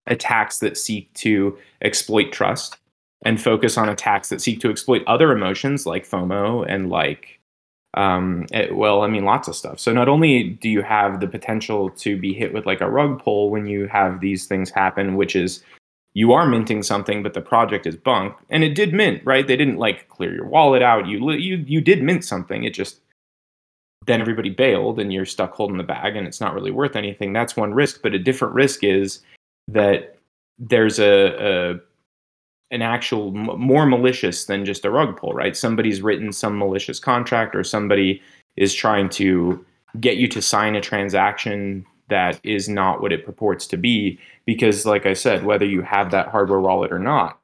attacks 0.08 0.60
that 0.60 0.78
seek 0.78 1.12
to 1.14 1.58
exploit 1.82 2.32
trust 2.32 2.78
and 3.26 3.42
focus 3.42 3.78
on 3.78 3.90
attacks 3.90 4.30
that 4.30 4.42
seek 4.42 4.60
to 4.60 4.70
exploit 4.70 5.02
other 5.08 5.32
emotions 5.32 5.86
like 5.86 6.08
FOMO 6.08 6.66
and 6.68 6.90
like 6.90 7.40
um, 7.96 8.46
it, 8.52 8.70
eh, 8.70 8.74
well, 8.74 9.04
I 9.04 9.08
mean, 9.08 9.24
lots 9.24 9.48
of 9.48 9.56
stuff. 9.56 9.80
So 9.80 9.94
not 9.94 10.10
only 10.10 10.44
do 10.44 10.68
you 10.68 10.82
have 10.82 11.20
the 11.20 11.28
potential 11.28 11.90
to 11.92 12.18
be 12.18 12.34
hit 12.34 12.54
with 12.54 12.66
like 12.66 12.82
a 12.82 12.90
rug 12.90 13.24
pull 13.24 13.50
when 13.50 13.68
you 13.68 13.88
have 13.88 14.20
these 14.20 14.48
things 14.48 14.72
happen, 14.72 15.16
which 15.16 15.36
is 15.36 15.64
you 16.14 16.32
are 16.32 16.46
minting 16.46 16.84
something, 16.84 17.24
but 17.24 17.34
the 17.34 17.42
project 17.42 17.88
is 17.88 17.96
bunk, 17.96 18.36
and 18.50 18.64
it 18.64 18.76
did 18.76 18.94
mint, 18.94 19.22
right? 19.26 19.48
They 19.48 19.58
didn't 19.58 19.78
like 19.78 20.10
clear 20.10 20.34
your 20.34 20.46
wallet 20.46 20.84
out. 20.84 21.08
You 21.08 21.32
you 21.32 21.58
you 21.68 21.82
did 21.82 22.04
mint 22.04 22.24
something. 22.24 22.64
It 22.64 22.74
just 22.74 23.00
then 24.06 24.22
everybody 24.22 24.50
bailed, 24.50 25.00
and 25.00 25.12
you're 25.12 25.26
stuck 25.26 25.54
holding 25.54 25.78
the 25.78 25.84
bag, 25.84 26.16
and 26.16 26.28
it's 26.28 26.42
not 26.42 26.54
really 26.54 26.72
worth 26.72 26.96
anything. 26.96 27.34
That's 27.34 27.58
one 27.58 27.74
risk, 27.74 28.02
but 28.04 28.14
a 28.14 28.20
different 28.20 28.54
risk 28.54 28.84
is 28.84 29.22
that 29.68 30.18
there's 30.60 31.00
a, 31.00 31.80
a 31.80 31.80
an 32.74 32.82
actual 32.82 33.32
more 33.32 33.86
malicious 33.86 34.46
than 34.46 34.66
just 34.66 34.86
a 34.86 34.92
rug 34.92 35.18
pull, 35.18 35.34
right? 35.34 35.56
Somebody's 35.56 36.02
written 36.02 36.32
some 36.32 36.58
malicious 36.58 37.00
contract 37.00 37.56
or 37.56 37.64
somebody 37.64 38.22
is 38.56 38.74
trying 38.74 39.10
to 39.10 39.64
get 40.00 40.18
you 40.18 40.28
to 40.28 40.42
sign 40.42 40.76
a 40.76 40.82
transaction 40.82 41.86
that 42.10 42.40
is 42.44 42.70
not 42.70 43.02
what 43.02 43.14
it 43.14 43.26
purports 43.26 43.68
to 43.68 43.78
be 43.78 44.20
because 44.46 44.86
like 44.86 45.06
I 45.06 45.14
said, 45.14 45.46
whether 45.46 45.66
you 45.66 45.82
have 45.82 46.12
that 46.12 46.28
hardware 46.28 46.60
wallet 46.60 46.92
or 46.92 47.00
not, 47.00 47.40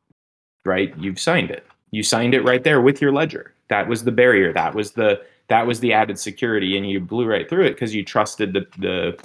right? 0.66 0.96
You've 0.98 1.20
signed 1.20 1.52
it. 1.52 1.66
You 1.92 2.04
signed 2.04 2.34
it 2.34 2.44
right 2.44 2.64
there 2.64 2.82
with 2.82 3.02
your 3.02 3.12
ledger. 3.12 3.54
That 3.70 3.88
was 3.88 4.04
the 4.04 4.12
barrier. 4.12 4.54
That 4.54 4.76
was 4.76 4.92
the 4.92 5.22
that 5.48 5.66
was 5.66 5.80
the 5.80 5.94
added 5.94 6.20
security 6.20 6.78
and 6.78 6.90
you 6.90 7.00
blew 7.00 7.26
right 7.26 7.50
through 7.50 7.66
it 7.66 7.72
because 7.72 7.96
you 7.96 8.04
trusted 8.04 8.54
the 8.54 8.68
the 8.78 9.20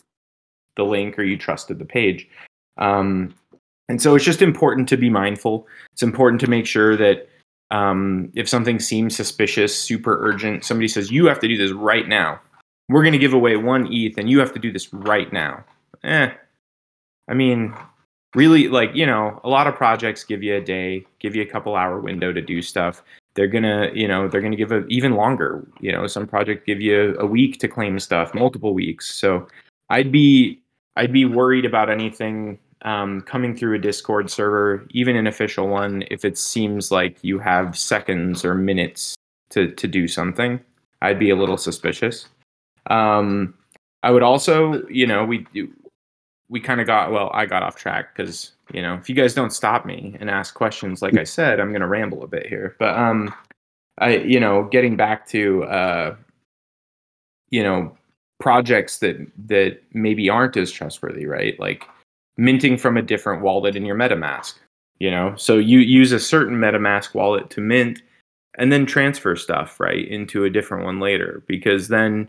the 0.77 0.85
link 0.85 1.19
or 1.19 1.23
you 1.23 1.37
trusted 1.37 1.79
the 1.79 1.85
page. 1.85 2.29
Um, 2.79 3.35
and 3.89 4.01
so 4.01 4.15
it's 4.15 4.25
just 4.25 4.43
important 4.43 4.89
to 4.89 4.97
be 4.97 5.11
mindful. 5.11 5.67
It's 5.93 6.03
important 6.03 6.41
to 6.41 6.49
make 6.49 6.67
sure 6.67 6.97
that 6.97 7.29
um, 7.71 8.31
if 8.35 8.49
something 8.49 8.79
seems 8.79 9.17
suspicious, 9.17 9.79
super 9.79 10.19
urgent, 10.27 10.65
somebody 10.65 10.89
says, 10.89 11.11
you 11.11 11.27
have 11.27 11.41
to 11.41 11.49
do 11.49 11.57
this 11.57 11.73
right 11.73 12.09
now. 12.09 12.41
We're 12.89 13.03
going 13.03 13.13
to 13.13 13.19
give 13.19 13.33
away 13.33 13.57
one 13.57 13.89
ETH 13.91 14.19
and 14.19 14.29
you 14.29 14.39
have 14.41 14.53
to 14.53 14.59
do 14.59 14.73
this 14.73 14.93
right 14.93 15.33
now. 15.33 15.65
Eh. 16.03 16.31
I 17.29 17.35
mean, 17.35 17.75
really, 18.35 18.69
like, 18.69 18.95
you 18.95 19.07
know, 19.07 19.41
a 19.43 19.49
lot 19.49 19.67
of 19.67 19.75
projects 19.75 20.25
give 20.25 20.43
you 20.43 20.57
a 20.57 20.61
day, 20.61 21.07
give 21.19 21.35
you 21.35 21.43
a 21.43 21.47
couple 21.47 21.77
hour 21.77 22.01
window 22.01 22.33
to 22.33 22.43
do 22.43 22.61
stuff. 22.61 23.03
They're 23.35 23.49
going 23.49 23.65
to, 23.65 23.91
you 23.95 24.07
know, 24.07 24.29
they're 24.29 24.41
going 24.41 24.53
to 24.53 24.57
give 24.57 24.71
a 24.71 24.87
even 24.87 25.13
longer, 25.13 25.67
you 25.81 25.91
know, 25.91 26.07
some 26.07 26.27
projects 26.27 26.63
give 26.67 26.81
you 26.81 27.17
a 27.19 27.27
week 27.27 27.59
to 27.61 27.69
claim 27.69 27.99
stuff, 27.99 28.35
multiple 28.35 28.75
weeks. 28.75 29.13
So 29.15 29.49
I'd 29.89 30.13
be, 30.13 30.61
I'd 30.97 31.13
be 31.13 31.25
worried 31.25 31.65
about 31.65 31.91
anything 31.91 32.59
um, 32.85 33.23
coming 33.23 33.57
through 33.57 33.75
a 33.75 33.79
Discord 33.79 34.31
server, 34.31 34.87
even 34.91 35.17
an 35.17 35.27
official 35.27 35.69
one, 35.69 36.05
if 36.11 36.25
it 36.25 36.37
seems 36.37 36.91
like 36.91 37.17
you 37.23 37.39
have 37.39 37.77
seconds 37.77 38.45
or 38.45 38.55
minutes 38.55 39.15
to, 39.51 39.73
to 39.73 39.89
do 39.89 40.07
something, 40.07 40.61
I'd 41.01 41.19
be 41.19 41.31
a 41.31 41.37
little 41.37 41.57
suspicious. 41.57 42.29
Um, 42.87 43.55
I 44.03 44.11
would 44.11 44.23
also, 44.23 44.87
you 44.89 45.07
know, 45.07 45.25
we 45.25 45.47
we 46.49 46.61
kind 46.61 46.81
of 46.81 46.87
got 46.87 47.11
well, 47.11 47.31
I 47.33 47.47
got 47.47 47.63
off 47.63 47.77
track 47.77 48.15
because 48.15 48.53
you 48.73 48.83
know 48.83 48.95
if 48.95 49.09
you 49.09 49.15
guys 49.15 49.35
don't 49.35 49.53
stop 49.53 49.87
me 49.87 50.17
and 50.21 50.31
ask 50.31 50.55
questions, 50.55 51.03
like 51.03 51.17
I 51.17 51.25
said, 51.25 51.61
I'm 51.61 51.73
gonna 51.73 51.89
ramble 51.89 52.23
a 52.23 52.29
bit 52.29 52.47
here. 52.47 52.77
But 52.79 52.97
um, 52.97 53.35
I 53.99 54.17
you 54.19 54.41
know 54.41 54.65
getting 54.65 54.97
back 54.97 55.27
to 55.29 55.65
uh, 55.65 56.17
you 57.51 57.63
know 57.63 57.97
projects 58.41 58.99
that 58.99 59.17
that 59.47 59.81
maybe 59.93 60.29
aren't 60.29 60.57
as 60.57 60.71
trustworthy, 60.71 61.27
right? 61.27 61.59
Like 61.59 61.85
minting 62.37 62.77
from 62.77 62.97
a 62.97 63.03
different 63.03 63.43
wallet 63.43 63.77
in 63.77 63.87
your 63.87 63.97
MetaMask. 63.97 64.55
You 64.99 65.11
know, 65.11 65.35
so 65.37 65.59
you 65.59 65.81
use 65.81 66.13
a 66.13 66.21
certain 66.21 66.59
MetaMask 66.59 67.15
wallet 67.15 67.51
to 67.51 67.61
mint, 67.61 68.03
and 68.59 68.71
then 68.71 68.87
transfer 68.87 69.35
stuff 69.35 69.81
right 69.81 70.07
into 70.07 70.45
a 70.45 70.51
different 70.51 70.85
one 70.85 71.01
later. 71.01 71.43
Because 71.49 71.89
then, 71.89 72.29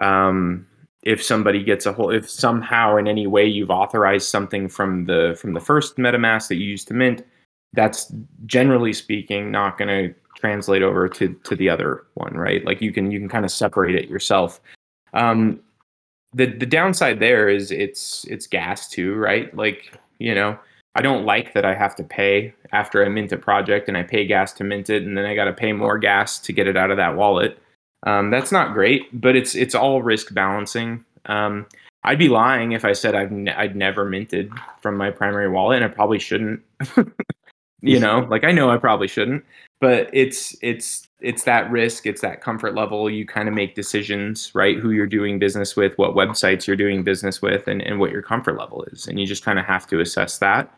um, 0.00 0.66
if 1.02 1.22
somebody 1.22 1.62
gets 1.64 1.86
a 1.86 1.92
whole, 1.92 2.10
if 2.10 2.28
somehow 2.30 2.96
in 2.96 3.08
any 3.08 3.26
way 3.26 3.46
you've 3.46 3.70
authorized 3.70 4.28
something 4.28 4.68
from 4.68 5.06
the 5.06 5.36
from 5.40 5.52
the 5.52 5.60
first 5.60 5.96
MetaMask 5.96 6.48
that 6.48 6.56
you 6.56 6.66
used 6.66 6.88
to 6.88 6.94
mint, 6.94 7.26
that's 7.72 8.12
generally 8.46 8.92
speaking 8.92 9.50
not 9.50 9.78
going 9.78 9.88
to 9.88 10.14
translate 10.36 10.82
over 10.82 11.08
to 11.08 11.34
to 11.44 11.56
the 11.56 11.68
other 11.68 12.04
one, 12.14 12.34
right? 12.34 12.64
Like 12.64 12.80
you 12.80 12.92
can 12.92 13.10
you 13.10 13.18
can 13.18 13.28
kind 13.28 13.44
of 13.44 13.50
separate 13.50 13.96
it 13.96 14.08
yourself. 14.08 14.60
Um, 15.12 15.60
the 16.34 16.46
the 16.46 16.66
downside 16.66 17.20
there 17.20 17.48
is 17.48 17.70
it's 17.70 18.24
it's 18.28 18.46
gas 18.46 18.88
too, 18.88 19.14
right? 19.14 19.54
Like 19.56 19.92
you 20.18 20.34
know, 20.34 20.58
I 20.94 21.02
don't 21.02 21.24
like 21.24 21.52
that 21.54 21.64
I 21.64 21.74
have 21.74 21.94
to 21.96 22.04
pay 22.04 22.54
after 22.72 23.04
I 23.04 23.08
mint 23.08 23.32
a 23.32 23.36
project 23.36 23.88
and 23.88 23.96
I 23.96 24.02
pay 24.02 24.26
gas 24.26 24.52
to 24.54 24.64
mint 24.64 24.90
it, 24.90 25.02
and 25.02 25.16
then 25.16 25.24
I 25.24 25.34
got 25.34 25.44
to 25.44 25.52
pay 25.52 25.72
more 25.72 25.98
gas 25.98 26.38
to 26.40 26.52
get 26.52 26.68
it 26.68 26.76
out 26.76 26.90
of 26.90 26.96
that 26.96 27.16
wallet. 27.16 27.58
Um, 28.04 28.30
that's 28.30 28.52
not 28.52 28.72
great, 28.72 29.20
but 29.20 29.36
it's 29.36 29.54
it's 29.54 29.74
all 29.74 30.02
risk 30.02 30.34
balancing. 30.34 31.04
Um, 31.26 31.66
I'd 32.04 32.18
be 32.18 32.28
lying 32.28 32.72
if 32.72 32.84
I 32.84 32.92
said 32.92 33.14
I've 33.14 33.30
n- 33.30 33.48
I'd 33.48 33.76
never 33.76 34.04
minted 34.04 34.50
from 34.80 34.96
my 34.96 35.10
primary 35.10 35.48
wallet, 35.48 35.82
and 35.82 35.84
I 35.84 35.94
probably 35.94 36.18
shouldn't. 36.18 36.60
you 37.80 38.00
know, 38.00 38.26
like 38.30 38.44
I 38.44 38.50
know 38.50 38.70
I 38.70 38.76
probably 38.76 39.08
shouldn't, 39.08 39.44
but 39.80 40.10
it's 40.12 40.56
it's 40.62 41.06
it's 41.20 41.44
that 41.44 41.70
risk, 41.70 42.06
it's 42.06 42.20
that 42.22 42.40
comfort 42.40 42.74
level. 42.74 43.08
You 43.08 43.24
kind 43.24 43.48
of 43.48 43.54
make 43.54 43.76
decisions, 43.76 44.52
right? 44.54 44.76
Who 44.76 44.90
you're 44.90 45.06
doing 45.06 45.38
business 45.38 45.76
with, 45.76 45.96
what 45.96 46.14
websites 46.14 46.66
you're 46.66 46.76
doing 46.76 47.04
business 47.04 47.40
with, 47.40 47.68
and, 47.68 47.80
and 47.82 48.00
what 48.00 48.10
your 48.10 48.22
comfort 48.22 48.58
level 48.58 48.82
is. 48.84 49.06
And 49.06 49.20
you 49.20 49.26
just 49.26 49.44
kind 49.44 49.58
of 49.60 49.64
have 49.64 49.86
to 49.88 50.00
assess 50.00 50.38
that. 50.38 50.74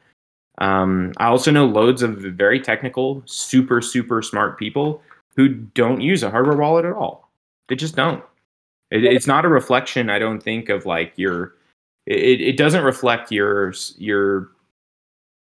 Um, 0.58 1.12
I 1.16 1.26
also 1.26 1.50
know 1.50 1.64
loads 1.64 2.02
of 2.02 2.16
very 2.18 2.60
technical, 2.60 3.22
super, 3.24 3.80
super 3.80 4.22
smart 4.22 4.58
people 4.58 5.02
who 5.36 5.48
don't 5.48 6.00
use 6.00 6.22
a 6.22 6.30
hardware 6.30 6.56
wallet 6.56 6.84
at 6.84 6.92
all. 6.92 7.30
They 7.68 7.76
just 7.76 7.96
don't. 7.96 8.22
It, 8.90 9.04
it's 9.04 9.26
not 9.26 9.44
a 9.44 9.48
reflection, 9.48 10.10
I 10.10 10.18
don't 10.18 10.42
think, 10.42 10.68
of 10.68 10.86
like 10.86 11.12
your. 11.16 11.54
It, 12.06 12.40
it 12.40 12.56
doesn't 12.56 12.84
reflect 12.84 13.32
your 13.32 13.72
your 13.96 14.50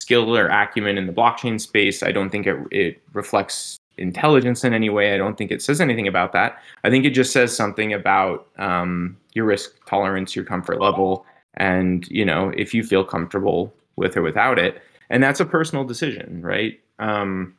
skill 0.00 0.36
or 0.36 0.46
acumen 0.48 0.98
in 0.98 1.06
the 1.06 1.12
blockchain 1.12 1.60
space. 1.60 2.02
I 2.02 2.12
don't 2.12 2.30
think 2.30 2.46
it, 2.46 2.56
it 2.70 3.02
reflects 3.12 3.78
intelligence 3.98 4.62
in 4.62 4.72
any 4.72 4.90
way. 4.90 5.14
I 5.14 5.16
don't 5.16 5.36
think 5.36 5.50
it 5.50 5.62
says 5.62 5.80
anything 5.80 6.06
about 6.06 6.32
that. 6.32 6.58
I 6.84 6.90
think 6.90 7.04
it 7.04 7.10
just 7.10 7.32
says 7.32 7.56
something 7.56 7.92
about 7.92 8.46
um, 8.58 9.16
your 9.34 9.46
risk 9.46 9.84
tolerance, 9.86 10.36
your 10.36 10.44
comfort 10.44 10.80
level, 10.80 11.26
and 11.54 12.06
you 12.08 12.24
know 12.24 12.52
if 12.56 12.74
you 12.74 12.82
feel 12.82 13.04
comfortable 13.04 13.74
with 13.96 14.16
or 14.16 14.22
without 14.22 14.58
it. 14.58 14.82
And 15.10 15.22
that's 15.22 15.40
a 15.40 15.44
personal 15.46 15.84
decision, 15.84 16.42
right? 16.42 16.80
Um, 16.98 17.54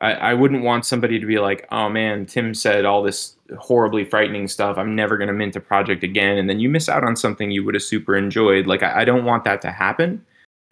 I, 0.00 0.12
I 0.12 0.34
wouldn't 0.34 0.62
want 0.62 0.86
somebody 0.86 1.18
to 1.18 1.26
be 1.26 1.38
like, 1.38 1.66
"Oh 1.70 1.88
man, 1.88 2.26
Tim 2.26 2.54
said 2.54 2.84
all 2.84 3.02
this 3.02 3.36
horribly 3.58 4.04
frightening 4.04 4.48
stuff. 4.48 4.78
I'm 4.78 4.94
never 4.94 5.16
going 5.16 5.28
to 5.28 5.34
mint 5.34 5.56
a 5.56 5.60
project 5.60 6.04
again," 6.04 6.38
and 6.38 6.48
then 6.48 6.60
you 6.60 6.68
miss 6.68 6.88
out 6.88 7.04
on 7.04 7.16
something 7.16 7.50
you 7.50 7.64
would 7.64 7.74
have 7.74 7.82
super 7.82 8.16
enjoyed. 8.16 8.66
Like 8.66 8.82
I, 8.82 9.00
I 9.00 9.04
don't 9.04 9.24
want 9.24 9.44
that 9.44 9.60
to 9.62 9.70
happen. 9.70 10.24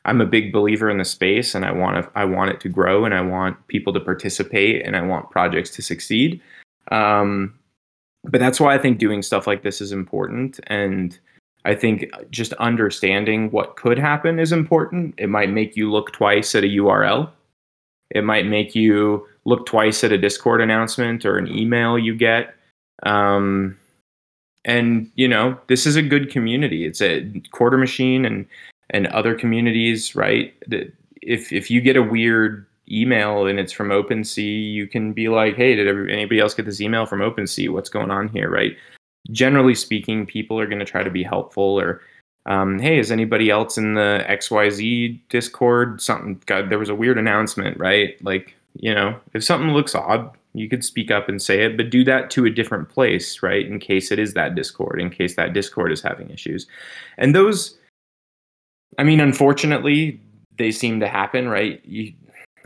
I'm 0.06 0.20
a 0.20 0.26
big 0.26 0.52
believer 0.52 0.88
in 0.88 0.98
the 0.98 1.04
space 1.04 1.54
and 1.54 1.64
I 1.64 1.72
want 1.72 2.04
to 2.04 2.10
I 2.14 2.24
want 2.24 2.52
it 2.52 2.60
to 2.60 2.68
grow 2.68 3.04
and 3.04 3.12
I 3.12 3.20
want 3.20 3.66
people 3.66 3.92
to 3.92 4.00
participate 4.00 4.86
and 4.86 4.96
I 4.96 5.02
want 5.02 5.30
projects 5.30 5.70
to 5.70 5.82
succeed. 5.82 6.40
Um, 6.92 7.58
but 8.22 8.38
that's 8.38 8.60
why 8.60 8.74
I 8.74 8.78
think 8.78 8.98
doing 8.98 9.22
stuff 9.22 9.46
like 9.48 9.62
this 9.62 9.80
is 9.80 9.90
important 9.90 10.60
and 10.68 11.18
I 11.64 11.74
think 11.74 12.06
just 12.30 12.52
understanding 12.54 13.50
what 13.50 13.74
could 13.74 13.98
happen 13.98 14.38
is 14.38 14.52
important. 14.52 15.14
It 15.18 15.28
might 15.28 15.50
make 15.50 15.76
you 15.76 15.90
look 15.90 16.12
twice 16.12 16.54
at 16.54 16.62
a 16.62 16.68
URL. 16.68 17.28
It 18.10 18.24
might 18.24 18.46
make 18.46 18.74
you 18.74 19.26
look 19.44 19.66
twice 19.66 20.04
at 20.04 20.12
a 20.12 20.18
Discord 20.18 20.60
announcement 20.60 21.24
or 21.24 21.38
an 21.38 21.48
email 21.48 21.98
you 21.98 22.14
get. 22.14 22.54
Um, 23.02 23.76
and 24.64 25.10
you 25.14 25.28
know, 25.28 25.58
this 25.68 25.86
is 25.86 25.96
a 25.96 26.02
good 26.02 26.30
community. 26.30 26.84
It's 26.84 27.00
a 27.00 27.24
quarter 27.52 27.78
machine 27.78 28.24
and 28.24 28.46
and 28.90 29.06
other 29.08 29.34
communities, 29.34 30.14
right? 30.14 30.54
If 31.22 31.52
if 31.52 31.70
you 31.70 31.80
get 31.80 31.96
a 31.96 32.02
weird 32.02 32.66
email 32.90 33.46
and 33.46 33.58
it's 33.58 33.72
from 33.72 33.88
OpenSea, 33.88 34.72
you 34.72 34.86
can 34.86 35.12
be 35.12 35.28
like, 35.28 35.56
hey, 35.56 35.74
did 35.74 35.88
anybody 36.10 36.40
else 36.40 36.54
get 36.54 36.66
this 36.66 36.80
email 36.80 37.06
from 37.06 37.20
OpenSea? 37.20 37.70
What's 37.70 37.88
going 37.88 38.10
on 38.10 38.28
here, 38.28 38.48
right? 38.48 38.76
Generally 39.30 39.74
speaking, 39.74 40.24
people 40.24 40.58
are 40.60 40.66
going 40.66 40.78
to 40.78 40.84
try 40.84 41.02
to 41.02 41.10
be 41.10 41.24
helpful 41.24 41.80
or 41.80 42.00
um, 42.46 42.78
hey, 42.78 42.98
is 42.98 43.10
anybody 43.10 43.50
else 43.50 43.76
in 43.76 43.94
the 43.94 44.24
XYZ 44.28 45.20
Discord? 45.28 46.00
Something, 46.00 46.40
God, 46.46 46.70
there 46.70 46.78
was 46.78 46.88
a 46.88 46.94
weird 46.94 47.18
announcement, 47.18 47.78
right? 47.78 48.22
Like, 48.24 48.54
you 48.78 48.94
know, 48.94 49.18
if 49.34 49.42
something 49.42 49.70
looks 49.70 49.94
odd, 49.94 50.30
you 50.54 50.68
could 50.68 50.84
speak 50.84 51.10
up 51.10 51.28
and 51.28 51.42
say 51.42 51.64
it, 51.64 51.76
but 51.76 51.90
do 51.90 52.04
that 52.04 52.30
to 52.30 52.46
a 52.46 52.50
different 52.50 52.88
place, 52.88 53.42
right? 53.42 53.66
In 53.66 53.80
case 53.80 54.10
it 54.10 54.18
is 54.18 54.34
that 54.34 54.54
Discord, 54.54 55.00
in 55.00 55.10
case 55.10 55.34
that 55.36 55.52
Discord 55.52 55.92
is 55.92 56.00
having 56.00 56.30
issues. 56.30 56.66
And 57.18 57.34
those, 57.34 57.76
I 58.98 59.02
mean, 59.02 59.20
unfortunately, 59.20 60.20
they 60.56 60.70
seem 60.70 61.00
to 61.00 61.08
happen, 61.08 61.48
right? 61.48 61.84
You, 61.84 62.12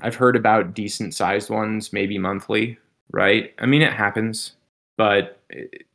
I've 0.02 0.14
heard 0.14 0.36
about 0.36 0.74
decent 0.74 1.14
sized 1.14 1.50
ones, 1.50 1.92
maybe 1.92 2.18
monthly, 2.18 2.78
right? 3.12 3.52
I 3.58 3.66
mean, 3.66 3.82
it 3.82 3.92
happens, 3.92 4.52
but 4.96 5.40
it, 5.48 5.86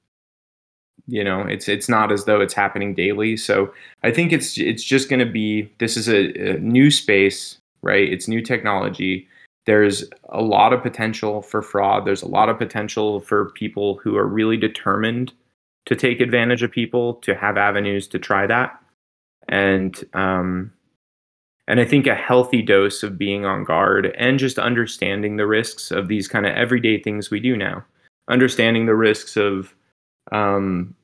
you 1.08 1.24
know, 1.24 1.42
it's 1.42 1.68
it's 1.68 1.90
not 1.90 2.12
as 2.12 2.26
though 2.26 2.42
it's 2.42 2.54
happening 2.54 2.94
daily. 2.94 3.38
So 3.38 3.74
I 4.04 4.12
think 4.12 4.32
it's 4.34 4.58
it's 4.58 4.84
just 4.84 5.10
going 5.10 5.26
to 5.26 5.32
be 5.32 5.72
this 5.80 5.98
is 5.98 6.10
a, 6.10 6.56
a 6.56 6.60
new 6.60 6.90
space, 6.92 7.58
right? 7.82 8.12
It's 8.12 8.28
new 8.28 8.42
technology 8.42 9.28
there's 9.66 10.04
a 10.30 10.42
lot 10.42 10.74
of 10.74 10.84
potential 10.84 11.42
for 11.42 11.62
fraud. 11.62 12.06
There's 12.06 12.22
a 12.22 12.28
lot 12.28 12.50
of 12.50 12.58
potential 12.58 13.20
for 13.20 13.52
people 13.52 14.00
who 14.04 14.16
are 14.16 14.28
really 14.28 14.58
determined 14.58 15.34
to 15.86 15.96
take 15.96 16.20
advantage 16.20 16.64
of 16.64 16.72
people 16.72 17.16
to 17.16 17.36
have 17.36 17.58
avenues 17.58 18.08
to 18.10 18.20
try 18.20 18.48
that. 18.48 18.80
And 19.50 20.04
um, 20.14 20.72
and 21.68 21.80
I 21.80 21.86
think 21.86 22.06
a 22.06 22.16
healthy 22.16 22.62
dose 22.62 23.02
of 23.02 23.18
being 23.18 23.44
on 23.44 23.64
guard 23.64 24.14
and 24.18 24.38
just 24.38 24.60
understanding 24.60 25.38
the 25.38 25.48
risks 25.48 25.90
of 25.90 26.08
these 26.08 26.28
kind 26.28 26.46
of 26.46 26.56
everyday 26.56 27.00
things 27.00 27.32
we 27.32 27.40
do 27.40 27.58
now. 27.58 27.84
Understanding 28.28 28.86
the 28.86 28.96
risks 28.96 29.36
of 29.36 29.74
um, 30.32 30.96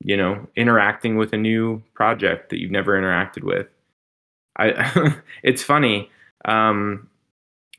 you 0.00 0.16
know, 0.16 0.46
interacting 0.56 1.16
with 1.16 1.32
a 1.32 1.36
new 1.36 1.82
project 1.94 2.50
that 2.50 2.60
you've 2.60 2.70
never 2.70 3.00
interacted 3.00 3.44
with. 3.44 3.66
I 4.58 5.16
it's 5.42 5.62
funny. 5.62 6.10
Um, 6.44 7.08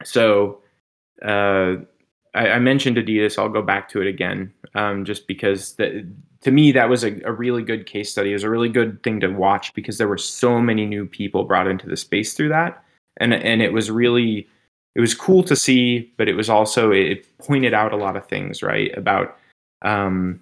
so 0.03 0.59
uh, 1.23 1.75
I, 2.35 2.49
I, 2.51 2.59
mentioned 2.59 2.97
Adidas. 2.97 3.39
I'll 3.39 3.49
go 3.49 3.61
back 3.61 3.89
to 3.89 4.01
it 4.01 4.07
again, 4.07 4.53
um, 4.75 5.05
just 5.05 5.25
because 5.25 5.73
the, 5.75 6.05
to 6.41 6.51
me 6.51 6.71
that 6.73 6.89
was 6.89 7.03
a, 7.03 7.19
a, 7.23 7.31
really 7.31 7.63
good 7.63 7.85
case 7.85 8.11
study. 8.11 8.31
It 8.31 8.33
was 8.33 8.43
a 8.43 8.49
really 8.49 8.69
good 8.69 9.01
thing 9.03 9.19
to 9.21 9.29
watch 9.29 9.73
because 9.73 9.97
there 9.97 10.07
were 10.07 10.17
so 10.17 10.61
many 10.61 10.85
new 10.85 11.07
people 11.07 11.45
brought 11.45 11.67
into 11.67 11.87
the 11.87 11.97
space 11.97 12.33
through 12.33 12.49
that, 12.49 12.83
and 13.17 13.33
and 13.33 13.61
it 13.61 13.73
was 13.73 13.89
really 13.89 14.47
it 14.95 15.01
was 15.01 15.15
cool 15.15 15.43
to 15.43 15.55
see, 15.55 16.11
but 16.17 16.27
it 16.27 16.35
was 16.35 16.49
also 16.49 16.91
it 16.91 17.25
pointed 17.39 17.73
out 17.73 17.93
a 17.93 17.97
lot 17.97 18.17
of 18.17 18.27
things 18.27 18.61
right 18.61 18.95
about 18.97 19.37
um, 19.83 20.39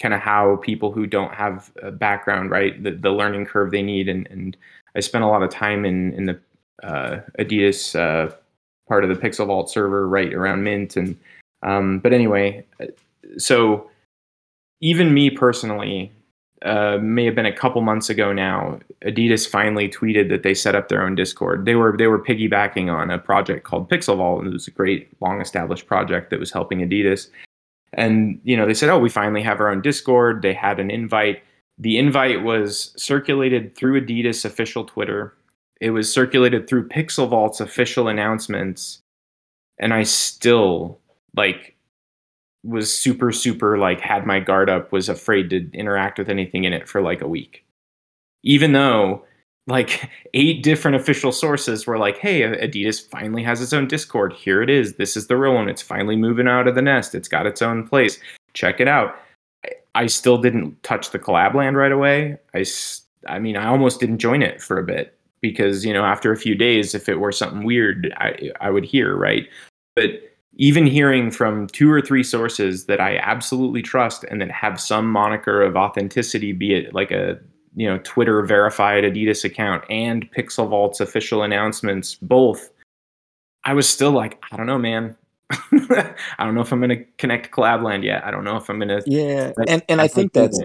kind 0.00 0.14
of 0.14 0.20
how 0.20 0.56
people 0.56 0.92
who 0.92 1.06
don't 1.06 1.34
have 1.34 1.72
a 1.82 1.90
background 1.90 2.50
right 2.50 2.82
the, 2.84 2.92
the 2.92 3.10
learning 3.10 3.44
curve 3.44 3.70
they 3.70 3.82
need 3.82 4.08
and 4.08 4.26
and 4.28 4.56
I 4.94 5.00
spent 5.00 5.24
a 5.24 5.28
lot 5.28 5.42
of 5.42 5.50
time 5.50 5.84
in 5.84 6.12
in 6.14 6.26
the 6.26 6.40
uh, 6.82 7.20
Adidas 7.38 7.98
uh, 7.98 8.34
part 8.88 9.04
of 9.04 9.10
the 9.10 9.16
Pixel 9.16 9.46
Vault 9.46 9.70
server 9.70 10.08
right 10.08 10.32
around 10.32 10.64
Mint. 10.64 10.96
And 10.96 11.16
um, 11.62 12.00
but 12.00 12.12
anyway, 12.12 12.64
so 13.36 13.90
even 14.80 15.14
me 15.14 15.30
personally, 15.30 16.12
uh, 16.62 16.98
may 17.00 17.24
have 17.24 17.34
been 17.34 17.46
a 17.46 17.56
couple 17.56 17.80
months 17.82 18.10
ago 18.10 18.32
now. 18.32 18.80
Adidas 19.04 19.48
finally 19.48 19.88
tweeted 19.88 20.28
that 20.30 20.42
they 20.42 20.54
set 20.54 20.74
up 20.74 20.88
their 20.88 21.02
own 21.04 21.14
Discord. 21.14 21.64
They 21.64 21.74
were 21.74 21.96
they 21.96 22.06
were 22.06 22.22
piggybacking 22.22 22.92
on 22.92 23.10
a 23.10 23.18
project 23.18 23.64
called 23.64 23.88
Pixel 23.88 24.16
Vault, 24.16 24.40
and 24.40 24.48
it 24.48 24.52
was 24.52 24.66
a 24.66 24.72
great 24.72 25.08
long 25.20 25.40
established 25.40 25.86
project 25.86 26.30
that 26.30 26.40
was 26.40 26.50
helping 26.50 26.80
Adidas. 26.80 27.28
And 27.92 28.40
you 28.44 28.56
know 28.56 28.66
they 28.66 28.74
said, 28.74 28.90
oh, 28.90 28.98
we 28.98 29.08
finally 29.08 29.42
have 29.42 29.60
our 29.60 29.70
own 29.70 29.82
Discord. 29.82 30.42
They 30.42 30.54
had 30.54 30.78
an 30.78 30.90
invite. 30.90 31.42
The 31.78 31.98
invite 31.98 32.42
was 32.42 32.92
circulated 32.96 33.76
through 33.76 34.00
Adidas 34.00 34.44
official 34.44 34.84
Twitter 34.84 35.34
it 35.80 35.90
was 35.90 36.12
circulated 36.12 36.68
through 36.68 36.88
Pixel 36.88 37.28
Vault's 37.28 37.60
official 37.60 38.08
announcements, 38.08 39.00
and 39.78 39.94
I 39.94 40.02
still 40.02 40.98
like 41.36 41.76
was 42.64 42.92
super 42.92 43.30
super 43.30 43.78
like 43.78 44.00
had 44.00 44.26
my 44.26 44.40
guard 44.40 44.68
up, 44.68 44.90
was 44.90 45.08
afraid 45.08 45.50
to 45.50 45.70
interact 45.72 46.18
with 46.18 46.28
anything 46.28 46.64
in 46.64 46.72
it 46.72 46.88
for 46.88 47.00
like 47.00 47.22
a 47.22 47.28
week, 47.28 47.64
even 48.42 48.72
though 48.72 49.24
like 49.68 50.10
eight 50.34 50.62
different 50.62 50.96
official 50.96 51.30
sources 51.30 51.86
were 51.86 51.98
like, 51.98 52.18
"Hey, 52.18 52.40
Adidas 52.40 53.08
finally 53.08 53.42
has 53.44 53.60
its 53.60 53.72
own 53.72 53.86
Discord. 53.86 54.32
Here 54.32 54.62
it 54.62 54.70
is. 54.70 54.94
This 54.94 55.16
is 55.16 55.28
the 55.28 55.36
real 55.36 55.54
one. 55.54 55.68
It's 55.68 55.82
finally 55.82 56.16
moving 56.16 56.48
out 56.48 56.66
of 56.66 56.74
the 56.74 56.82
nest. 56.82 57.14
It's 57.14 57.28
got 57.28 57.46
its 57.46 57.62
own 57.62 57.86
place. 57.86 58.18
Check 58.54 58.80
it 58.80 58.88
out." 58.88 59.16
I 59.94 60.06
still 60.06 60.38
didn't 60.38 60.80
touch 60.82 61.10
the 61.10 61.18
collab 61.18 61.54
land 61.54 61.76
right 61.76 61.90
away. 61.90 62.38
I, 62.54 62.64
I 63.26 63.38
mean, 63.40 63.56
I 63.56 63.66
almost 63.66 63.98
didn't 63.98 64.18
join 64.18 64.42
it 64.42 64.62
for 64.62 64.78
a 64.78 64.84
bit 64.84 65.18
because 65.40 65.84
you 65.84 65.92
know 65.92 66.04
after 66.04 66.32
a 66.32 66.36
few 66.36 66.54
days 66.54 66.94
if 66.94 67.08
it 67.08 67.20
were 67.20 67.32
something 67.32 67.64
weird 67.64 68.12
i 68.18 68.50
i 68.60 68.70
would 68.70 68.84
hear 68.84 69.16
right 69.16 69.48
but 69.94 70.10
even 70.56 70.86
hearing 70.86 71.30
from 71.30 71.68
two 71.68 71.90
or 71.90 72.00
three 72.00 72.22
sources 72.22 72.86
that 72.86 73.00
i 73.00 73.16
absolutely 73.18 73.82
trust 73.82 74.24
and 74.24 74.40
that 74.40 74.50
have 74.50 74.80
some 74.80 75.10
moniker 75.10 75.62
of 75.62 75.76
authenticity 75.76 76.52
be 76.52 76.74
it 76.74 76.94
like 76.94 77.10
a 77.10 77.38
you 77.78 77.88
know 77.88 77.98
twitter 78.02 78.42
verified 78.42 79.04
adidas 79.04 79.44
account 79.44 79.84
and 79.88 80.30
pixel 80.32 80.68
vault's 80.68 81.00
official 81.00 81.42
announcements 81.42 82.16
both 82.16 82.70
i 83.64 83.72
was 83.72 83.88
still 83.88 84.10
like 84.10 84.42
i 84.52 84.56
don't 84.56 84.66
know 84.66 84.78
man. 84.78 85.16
I 85.50 86.44
don't 86.44 86.54
know 86.54 86.60
if 86.60 86.72
i'm 86.72 86.80
going 86.80 86.90
to 86.90 87.04
connect 87.16 87.50
collabland 87.52 88.04
yet. 88.04 88.22
I 88.22 88.30
don't 88.30 88.44
know 88.44 88.56
if 88.56 88.68
i'm 88.68 88.78
going 88.78 88.88
to 88.88 89.02
yeah 89.06 89.52
and 89.66 89.82
and 89.88 90.00
i 90.00 90.06
think 90.06 90.34
that's 90.34 90.60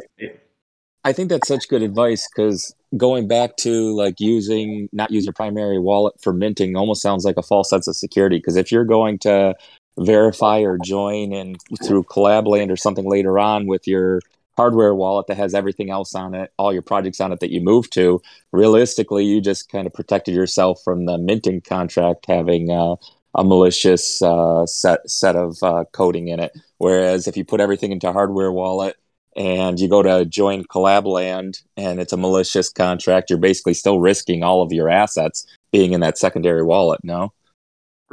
I 1.05 1.11
think 1.11 1.29
that's 1.29 1.47
such 1.47 1.67
good 1.67 1.81
advice 1.81 2.27
because 2.33 2.73
going 2.95 3.27
back 3.27 3.57
to 3.57 3.93
like 3.95 4.19
using 4.19 4.87
not 4.93 5.11
use 5.11 5.25
your 5.25 5.33
primary 5.33 5.79
wallet 5.79 6.13
for 6.21 6.31
minting 6.31 6.75
almost 6.75 7.01
sounds 7.01 7.25
like 7.25 7.37
a 7.37 7.43
false 7.43 7.69
sense 7.69 7.87
of 7.87 7.95
security 7.95 8.37
because 8.37 8.55
if 8.55 8.71
you're 8.71 8.85
going 8.85 9.19
to 9.19 9.55
verify 9.99 10.59
or 10.59 10.77
join 10.83 11.33
and 11.33 11.57
through 11.85 12.03
collabland 12.03 12.71
or 12.71 12.77
something 12.77 13.09
later 13.09 13.37
on 13.37 13.67
with 13.67 13.87
your 13.87 14.21
hardware 14.57 14.93
wallet 14.93 15.27
that 15.27 15.37
has 15.37 15.53
everything 15.53 15.89
else 15.89 16.15
on 16.15 16.33
it 16.33 16.51
all 16.57 16.73
your 16.73 16.81
projects 16.81 17.19
on 17.19 17.31
it 17.31 17.39
that 17.39 17.51
you 17.51 17.61
move 17.61 17.89
to 17.89 18.21
realistically 18.51 19.25
you 19.25 19.41
just 19.41 19.69
kind 19.69 19.87
of 19.87 19.93
protected 19.93 20.33
yourself 20.33 20.79
from 20.83 21.05
the 21.05 21.17
minting 21.17 21.61
contract 21.61 22.25
having 22.27 22.69
uh, 22.69 22.95
a 23.35 23.43
malicious 23.43 24.21
uh, 24.21 24.65
set 24.65 25.09
set 25.09 25.35
of 25.35 25.61
uh, 25.63 25.83
coding 25.91 26.27
in 26.27 26.39
it 26.39 26.51
whereas 26.77 27.27
if 27.27 27.35
you 27.35 27.43
put 27.43 27.61
everything 27.61 27.91
into 27.91 28.11
hardware 28.11 28.51
wallet 28.51 28.95
and 29.35 29.79
you 29.79 29.89
go 29.89 30.03
to 30.03 30.25
join 30.25 30.63
Collabland 30.63 31.63
and 31.75 31.99
it's 31.99 32.13
a 32.13 32.17
malicious 32.17 32.69
contract, 32.69 33.29
you're 33.29 33.39
basically 33.39 33.73
still 33.73 33.99
risking 33.99 34.43
all 34.43 34.61
of 34.61 34.71
your 34.71 34.89
assets 34.89 35.45
being 35.71 35.93
in 35.93 36.01
that 36.01 36.17
secondary 36.17 36.63
wallet, 36.63 36.99
no? 37.03 37.33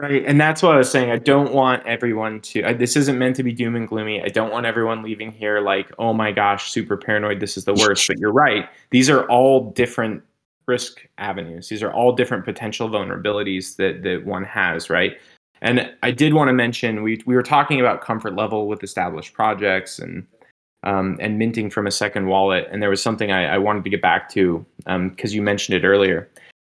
Right. 0.01 0.25
And 0.25 0.41
that's 0.41 0.63
what 0.63 0.75
I 0.75 0.79
was 0.79 0.91
saying. 0.91 1.11
I 1.11 1.19
don't 1.19 1.53
want 1.53 1.87
everyone 1.87 2.41
to, 2.41 2.65
I, 2.65 2.73
this 2.73 2.97
isn't 2.97 3.19
meant 3.19 3.37
to 3.37 3.43
be 3.43 3.53
doom 3.53 3.77
and 3.77 3.87
gloomy. 3.87 4.23
I 4.23 4.29
don't 4.29 4.51
want 4.51 4.65
everyone 4.65 5.03
leaving 5.03 5.31
here 5.31 5.61
like, 5.61 5.93
oh 5.99 6.15
my 6.15 6.33
gosh, 6.33 6.71
super 6.71 6.97
paranoid. 6.97 7.39
This 7.39 7.59
is 7.59 7.67
the 7.67 7.75
worst. 7.75 8.09
but 8.09 8.19
you're 8.19 8.33
right. 8.33 8.67
These 8.89 9.11
are 9.11 9.25
all 9.27 9.71
different 9.73 10.23
risk 10.67 11.07
avenues. 11.19 11.69
These 11.69 11.83
are 11.83 11.93
all 11.93 12.13
different 12.13 12.47
potential 12.47 12.89
vulnerabilities 12.89 13.77
that, 13.77 14.03
that 14.05 14.25
one 14.25 14.43
has, 14.45 14.89
right? 14.89 15.19
And 15.61 15.93
I 16.03 16.13
did 16.13 16.33
want 16.33 16.49
to 16.49 16.55
mention 16.55 17.03
we, 17.03 17.21
we 17.27 17.35
were 17.35 17.43
talking 17.43 17.79
about 17.79 18.01
comfort 18.01 18.35
level 18.35 18.69
with 18.69 18.83
established 18.83 19.35
projects 19.35 19.99
and 19.99 20.27
um, 20.83 21.19
and 21.21 21.39
minting 21.39 21.69
from 21.69 21.87
a 21.87 21.91
second 21.91 22.27
wallet. 22.27 22.67
And 22.73 22.83
there 22.83 22.89
was 22.89 23.03
something 23.03 23.31
I, 23.31 23.57
I 23.57 23.59
wanted 23.59 23.85
to 23.85 23.91
get 23.91 24.01
back 24.01 24.31
to 24.31 24.65
because 24.79 25.31
um, 25.31 25.35
you 25.35 25.43
mentioned 25.43 25.77
it 25.77 25.87
earlier. 25.87 26.27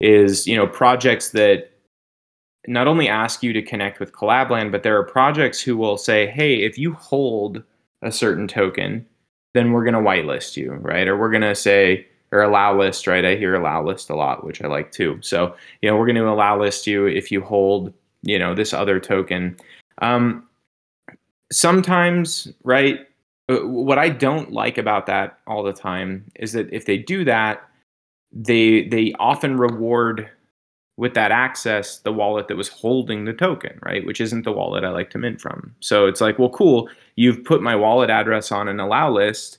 Is 0.00 0.48
you 0.48 0.56
know 0.56 0.66
projects 0.66 1.28
that 1.28 1.71
not 2.66 2.86
only 2.86 3.08
ask 3.08 3.42
you 3.42 3.52
to 3.52 3.62
connect 3.62 4.00
with 4.00 4.12
Collabland, 4.12 4.70
but 4.72 4.82
there 4.82 4.96
are 4.98 5.04
projects 5.04 5.60
who 5.60 5.76
will 5.76 5.96
say, 5.96 6.26
"Hey, 6.26 6.62
if 6.62 6.78
you 6.78 6.92
hold 6.94 7.62
a 8.02 8.12
certain 8.12 8.48
token, 8.48 9.06
then 9.54 9.72
we're 9.72 9.84
going 9.84 9.94
to 9.94 10.00
whitelist 10.00 10.56
you, 10.56 10.72
right? 10.74 11.08
Or 11.08 11.16
we're 11.16 11.30
going 11.30 11.42
to 11.42 11.54
say." 11.54 12.06
Or 12.34 12.40
allow 12.40 12.74
list, 12.74 13.06
right? 13.06 13.26
I 13.26 13.36
hear 13.36 13.54
allow 13.54 13.84
list 13.84 14.08
a 14.08 14.16
lot, 14.16 14.42
which 14.42 14.62
I 14.62 14.66
like 14.66 14.90
too. 14.90 15.18
So, 15.20 15.54
you 15.82 15.90
know, 15.90 15.98
we're 15.98 16.06
going 16.06 16.16
to 16.16 16.30
allow 16.30 16.58
list 16.58 16.86
you 16.86 17.04
if 17.04 17.30
you 17.30 17.42
hold, 17.42 17.92
you 18.22 18.38
know, 18.38 18.54
this 18.54 18.72
other 18.72 18.98
token. 18.98 19.54
Um, 20.00 20.48
sometimes, 21.52 22.48
right? 22.64 23.06
Uh, 23.48 23.66
what 23.66 23.98
I 23.98 24.08
don't 24.08 24.52
like 24.52 24.78
about 24.78 25.06
that 25.06 25.38
all 25.46 25.62
the 25.62 25.72
time 25.72 26.24
is 26.36 26.52
that 26.52 26.72
if 26.72 26.86
they 26.86 26.98
do 26.98 27.24
that, 27.24 27.68
they 28.32 28.88
they 28.88 29.12
often 29.18 29.58
reward 29.58 30.28
with 30.96 31.14
that 31.14 31.30
access 31.30 31.98
the 31.98 32.12
wallet 32.12 32.48
that 32.48 32.56
was 32.56 32.68
holding 32.68 33.24
the 33.24 33.32
token, 33.32 33.78
right? 33.82 34.04
Which 34.04 34.20
isn't 34.20 34.44
the 34.44 34.52
wallet 34.52 34.84
I 34.84 34.90
like 34.90 35.10
to 35.10 35.18
mint 35.18 35.40
from. 35.40 35.74
So 35.80 36.06
it's 36.06 36.20
like, 36.20 36.38
well, 36.38 36.50
cool, 36.50 36.88
you've 37.16 37.44
put 37.44 37.62
my 37.62 37.74
wallet 37.74 38.10
address 38.10 38.52
on 38.52 38.68
an 38.68 38.78
allow 38.78 39.10
list, 39.10 39.58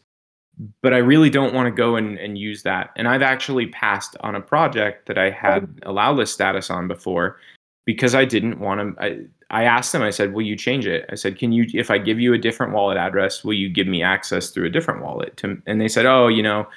but 0.82 0.94
I 0.94 0.98
really 0.98 1.30
don't 1.30 1.54
want 1.54 1.66
to 1.66 1.72
go 1.72 1.96
and, 1.96 2.18
and 2.20 2.38
use 2.38 2.64
that. 2.64 2.92
And 2.96 3.08
I've 3.08 3.24
actually 3.24 3.68
passed 3.68 4.16
on 4.20 4.36
a 4.36 4.42
project 4.42 5.08
that 5.08 5.18
I 5.18 5.32
had 5.32 5.68
oh. 5.86 5.92
allow 5.92 6.14
list 6.14 6.34
status 6.34 6.70
on 6.70 6.88
before 6.88 7.40
because 7.86 8.14
I 8.14 8.26
didn't 8.26 8.60
want 8.60 8.98
to. 8.98 9.04
I, 9.04 9.26
I 9.50 9.66
asked 9.66 9.92
them, 9.92 10.02
I 10.02 10.10
said, 10.10 10.34
will 10.34 10.42
you 10.42 10.56
change 10.56 10.88
it? 10.88 11.06
I 11.12 11.16
said, 11.16 11.38
can 11.38 11.52
you, 11.52 11.68
if 11.74 11.92
I 11.92 12.00
give 12.00 12.20
you 12.20 12.34
a 12.34 12.40
different 12.40 12.74
wallet 12.74 12.98
address, 12.98 13.44
will 13.44 13.54
you 13.54 13.70
give 13.70 13.86
me 13.86 14.02
access 14.02 14.50
through 14.50 14.66
a 14.66 14.70
different 14.70 15.04
wallet? 15.04 15.38
To, 15.38 15.62
and 15.68 15.80
they 15.80 15.88
said, 15.88 16.08
oh, 16.08 16.28
you 16.28 16.42
know, 16.42 16.68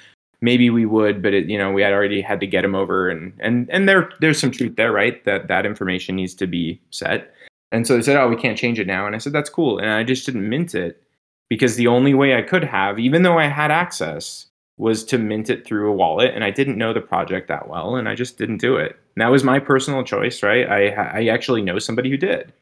maybe 0.41 0.69
we 0.69 0.85
would, 0.85 1.21
but 1.21 1.33
it, 1.33 1.45
you 1.47 1.57
know, 1.57 1.71
we 1.71 1.81
had 1.81 1.93
already 1.93 2.21
had 2.21 2.39
to 2.39 2.47
get 2.47 2.61
them 2.61 2.75
over 2.75 3.09
and, 3.09 3.33
and, 3.39 3.69
and 3.69 3.87
there, 3.87 4.11
there's 4.19 4.39
some 4.39 4.51
truth 4.51 4.75
there, 4.75 4.91
right? 4.91 5.23
That 5.25 5.47
that 5.47 5.65
information 5.65 6.15
needs 6.15 6.33
to 6.35 6.47
be 6.47 6.79
set. 6.91 7.33
And 7.71 7.85
so 7.85 7.95
they 7.95 8.01
said, 8.01 8.17
oh, 8.17 8.29
we 8.29 8.35
can't 8.35 8.57
change 8.57 8.79
it 8.79 8.87
now. 8.87 9.05
And 9.05 9.15
I 9.15 9.19
said, 9.19 9.33
that's 9.33 9.49
cool. 9.49 9.79
And 9.79 9.89
I 9.89 10.03
just 10.03 10.25
didn't 10.25 10.47
mint 10.47 10.73
it 10.73 11.03
because 11.49 11.75
the 11.75 11.87
only 11.87 12.13
way 12.13 12.35
I 12.35 12.41
could 12.41 12.63
have, 12.63 12.99
even 12.99 13.23
though 13.23 13.37
I 13.37 13.47
had 13.47 13.71
access, 13.71 14.45
was 14.77 15.03
to 15.05 15.17
mint 15.17 15.49
it 15.49 15.65
through 15.65 15.89
a 15.89 15.95
wallet. 15.95 16.33
And 16.33 16.43
I 16.43 16.51
didn't 16.51 16.77
know 16.77 16.93
the 16.93 17.01
project 17.01 17.47
that 17.47 17.67
well. 17.67 17.95
And 17.95 18.07
I 18.07 18.15
just 18.15 18.37
didn't 18.37 18.59
do 18.59 18.77
it. 18.77 18.91
And 19.15 19.21
that 19.21 19.31
was 19.31 19.43
my 19.43 19.59
personal 19.59 20.03
choice, 20.03 20.43
right? 20.43 20.69
I, 20.69 20.89
I 20.89 21.27
actually 21.27 21.63
know 21.63 21.79
somebody 21.79 22.09
who 22.09 22.17
did. 22.17 22.53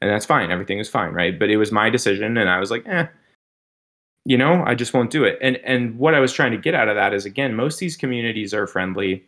And 0.00 0.10
that's 0.10 0.26
fine. 0.26 0.50
Everything 0.50 0.78
is 0.78 0.88
fine, 0.88 1.12
right? 1.12 1.38
But 1.38 1.50
it 1.50 1.56
was 1.56 1.72
my 1.72 1.90
decision. 1.90 2.36
And 2.36 2.48
I 2.48 2.60
was 2.60 2.70
like, 2.70 2.86
eh, 2.86 3.06
you 4.24 4.38
know, 4.38 4.62
I 4.66 4.74
just 4.74 4.94
won't 4.94 5.10
do 5.10 5.24
it. 5.24 5.38
And 5.40 5.56
and 5.58 5.98
what 5.98 6.14
I 6.14 6.20
was 6.20 6.32
trying 6.32 6.52
to 6.52 6.58
get 6.58 6.74
out 6.74 6.88
of 6.88 6.96
that 6.96 7.12
is 7.14 7.24
again, 7.24 7.54
most 7.54 7.74
of 7.74 7.80
these 7.80 7.96
communities 7.96 8.54
are 8.54 8.66
friendly. 8.66 9.24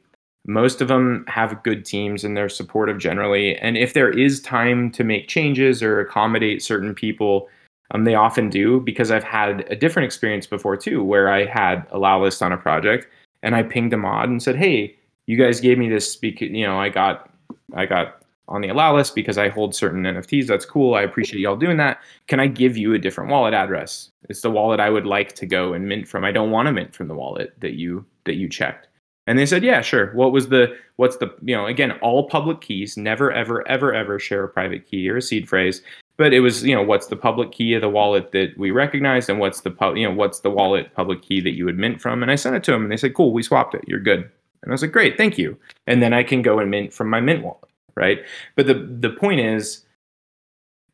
Most 0.46 0.80
of 0.80 0.88
them 0.88 1.24
have 1.28 1.62
good 1.64 1.84
teams 1.84 2.24
and 2.24 2.36
they're 2.36 2.48
supportive 2.48 2.98
generally. 2.98 3.56
And 3.56 3.76
if 3.76 3.94
there 3.94 4.10
is 4.10 4.40
time 4.40 4.92
to 4.92 5.02
make 5.02 5.28
changes 5.28 5.82
or 5.82 6.00
accommodate 6.00 6.62
certain 6.62 6.94
people, 6.94 7.48
um, 7.90 8.04
they 8.04 8.14
often 8.14 8.48
do 8.48 8.80
because 8.80 9.10
I've 9.10 9.24
had 9.24 9.66
a 9.70 9.76
different 9.76 10.06
experience 10.06 10.46
before 10.46 10.76
too, 10.76 11.02
where 11.02 11.30
I 11.30 11.46
had 11.46 11.86
a 11.90 11.96
allow 11.96 12.22
list 12.22 12.42
on 12.42 12.52
a 12.52 12.56
project 12.56 13.08
and 13.42 13.54
I 13.54 13.64
pinged 13.64 13.92
a 13.92 13.96
mod 13.96 14.28
and 14.28 14.42
said, 14.42 14.56
"Hey, 14.56 14.96
you 15.26 15.36
guys 15.36 15.60
gave 15.60 15.78
me 15.78 15.88
this 15.88 16.10
speak. 16.10 16.40
You 16.40 16.66
know, 16.66 16.78
I 16.78 16.88
got 16.88 17.30
I 17.74 17.86
got 17.86 18.22
on 18.48 18.60
the 18.60 18.68
allow 18.68 18.94
list 18.94 19.14
because 19.14 19.38
I 19.38 19.48
hold 19.48 19.74
certain 19.74 20.02
NFTs. 20.02 20.46
That's 20.46 20.64
cool. 20.64 20.94
I 20.94 21.02
appreciate 21.02 21.40
y'all 21.40 21.56
doing 21.56 21.76
that. 21.78 22.00
Can 22.28 22.40
I 22.40 22.46
give 22.46 22.76
you 22.76 22.94
a 22.94 22.98
different 22.98 23.30
wallet 23.30 23.54
address? 23.54 24.10
It's 24.28 24.40
the 24.40 24.50
wallet 24.50 24.80
I 24.80 24.90
would 24.90 25.06
like 25.06 25.34
to 25.34 25.46
go 25.46 25.72
and 25.72 25.88
mint 25.88 26.06
from. 26.06 26.24
I 26.24 26.32
don't 26.32 26.50
want 26.50 26.66
to 26.66 26.72
mint 26.72 26.94
from 26.94 27.08
the 27.08 27.14
wallet 27.14 27.54
that 27.60 27.74
you 27.74 28.04
that 28.24 28.36
you 28.36 28.48
checked. 28.48 28.88
And 29.28 29.36
they 29.38 29.46
said, 29.46 29.64
yeah, 29.64 29.80
sure. 29.80 30.12
What 30.14 30.30
was 30.30 30.48
the 30.48 30.76
what's 30.96 31.16
the 31.16 31.34
you 31.42 31.56
know 31.56 31.66
again 31.66 31.92
all 32.02 32.28
public 32.28 32.60
keys. 32.60 32.96
Never 32.96 33.32
ever 33.32 33.66
ever 33.68 33.92
ever 33.92 34.18
share 34.18 34.44
a 34.44 34.48
private 34.48 34.86
key 34.86 35.08
or 35.08 35.16
a 35.16 35.22
seed 35.22 35.48
phrase. 35.48 35.82
But 36.16 36.32
it 36.32 36.40
was 36.40 36.62
you 36.62 36.74
know 36.74 36.82
what's 36.82 37.08
the 37.08 37.16
public 37.16 37.50
key 37.50 37.74
of 37.74 37.80
the 37.80 37.88
wallet 37.88 38.30
that 38.32 38.56
we 38.56 38.70
recognized 38.70 39.28
and 39.28 39.40
what's 39.40 39.62
the 39.62 39.74
you 39.96 40.08
know 40.08 40.14
what's 40.14 40.40
the 40.40 40.50
wallet 40.50 40.94
public 40.94 41.22
key 41.22 41.40
that 41.40 41.56
you 41.56 41.64
would 41.64 41.78
mint 41.78 42.00
from. 42.00 42.22
And 42.22 42.30
I 42.30 42.36
sent 42.36 42.54
it 42.54 42.62
to 42.64 42.70
them 42.70 42.84
and 42.84 42.92
they 42.92 42.96
said, 42.96 43.14
cool, 43.14 43.32
we 43.32 43.42
swapped 43.42 43.74
it. 43.74 43.84
You're 43.88 44.00
good. 44.00 44.30
And 44.62 44.72
I 44.72 44.74
was 44.74 44.82
like, 44.82 44.92
great, 44.92 45.16
thank 45.16 45.36
you. 45.36 45.56
And 45.86 46.02
then 46.02 46.12
I 46.12 46.22
can 46.22 46.42
go 46.42 46.58
and 46.58 46.70
mint 46.70 46.92
from 46.92 47.10
my 47.10 47.20
mint 47.20 47.42
wallet 47.42 47.68
right? 47.96 48.24
But 48.54 48.66
the 48.66 48.74
the 48.74 49.10
point 49.10 49.40
is, 49.40 49.84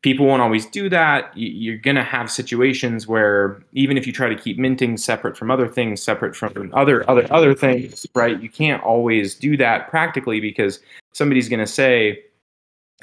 people 0.03 0.25
won't 0.25 0.41
always 0.41 0.65
do 0.67 0.89
that. 0.89 1.31
You're 1.35 1.77
going 1.77 1.95
to 1.95 2.03
have 2.03 2.29
situations 2.29 3.07
where 3.07 3.63
even 3.71 3.97
if 3.97 4.05
you 4.05 4.13
try 4.13 4.29
to 4.29 4.35
keep 4.35 4.59
minting 4.59 4.97
separate 4.97 5.35
from 5.35 5.49
other 5.49 5.67
things, 5.67 6.03
separate 6.03 6.35
from 6.35 6.71
other 6.73 7.09
other 7.09 7.25
other 7.31 7.55
things, 7.55 8.05
right? 8.13 8.39
You 8.39 8.49
can't 8.49 8.83
always 8.83 9.33
do 9.33 9.57
that 9.57 9.89
practically 9.89 10.39
because 10.39 10.79
somebody's 11.13 11.49
going 11.49 11.59
to 11.61 11.67
say, 11.67 12.23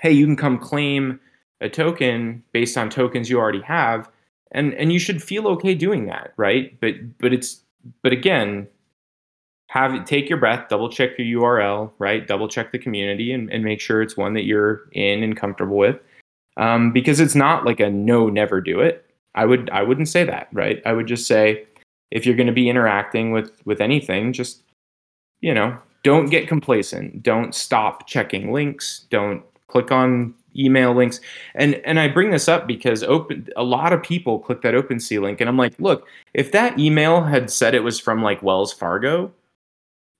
"Hey, 0.00 0.12
you 0.12 0.26
can 0.26 0.36
come 0.36 0.58
claim 0.58 1.18
a 1.60 1.68
token 1.68 2.42
based 2.52 2.78
on 2.78 2.90
tokens 2.90 3.28
you 3.28 3.38
already 3.38 3.62
have." 3.62 4.08
And 4.52 4.74
and 4.74 4.92
you 4.92 4.98
should 4.98 5.22
feel 5.22 5.48
okay 5.48 5.74
doing 5.74 6.06
that, 6.06 6.32
right? 6.36 6.78
But 6.80 6.94
but 7.18 7.32
it's 7.32 7.62
but 8.02 8.12
again, 8.12 8.68
have 9.70 10.04
take 10.04 10.28
your 10.28 10.38
breath, 10.38 10.68
double 10.68 10.88
check 10.88 11.10
your 11.16 11.42
URL, 11.42 11.92
right? 12.00 12.26
Double 12.26 12.48
check 12.48 12.72
the 12.72 12.78
community 12.78 13.32
and, 13.32 13.48
and 13.52 13.62
make 13.62 13.80
sure 13.80 14.02
it's 14.02 14.16
one 14.16 14.34
that 14.34 14.42
you're 14.42 14.88
in 14.90 15.22
and 15.22 15.36
comfortable 15.36 15.76
with. 15.76 15.96
Um, 16.56 16.90
because 16.92 17.20
it's 17.20 17.36
not 17.36 17.64
like 17.64 17.78
a 17.78 17.88
no, 17.88 18.28
never 18.28 18.60
do 18.60 18.80
it. 18.80 19.06
I 19.36 19.44
would 19.44 19.70
I 19.70 19.82
wouldn't 19.82 20.08
say 20.08 20.24
that, 20.24 20.48
right? 20.52 20.82
I 20.84 20.92
would 20.92 21.06
just 21.06 21.24
say 21.28 21.66
if 22.10 22.26
you're 22.26 22.34
going 22.34 22.48
to 22.48 22.52
be 22.52 22.68
interacting 22.68 23.30
with 23.30 23.52
with 23.64 23.80
anything, 23.80 24.32
just 24.32 24.64
you 25.40 25.54
know, 25.54 25.78
don't 26.02 26.26
get 26.26 26.48
complacent. 26.48 27.22
Don't 27.22 27.54
stop 27.54 28.08
checking 28.08 28.52
links. 28.52 29.06
Don't 29.08 29.44
click 29.68 29.92
on 29.92 30.34
email 30.56 30.94
links. 30.94 31.20
And 31.54 31.76
and 31.84 32.00
I 32.00 32.08
bring 32.08 32.32
this 32.32 32.48
up 32.48 32.66
because 32.66 33.04
open 33.04 33.48
a 33.54 33.62
lot 33.62 33.92
of 33.92 34.02
people 34.02 34.40
click 34.40 34.62
that 34.62 34.74
OpenSea 34.74 35.22
link, 35.22 35.40
and 35.40 35.48
I'm 35.48 35.56
like, 35.56 35.78
look, 35.78 36.08
if 36.34 36.50
that 36.50 36.76
email 36.76 37.22
had 37.22 37.52
said 37.52 37.72
it 37.72 37.84
was 37.84 38.00
from 38.00 38.20
like 38.20 38.42
Wells 38.42 38.72
Fargo, 38.72 39.32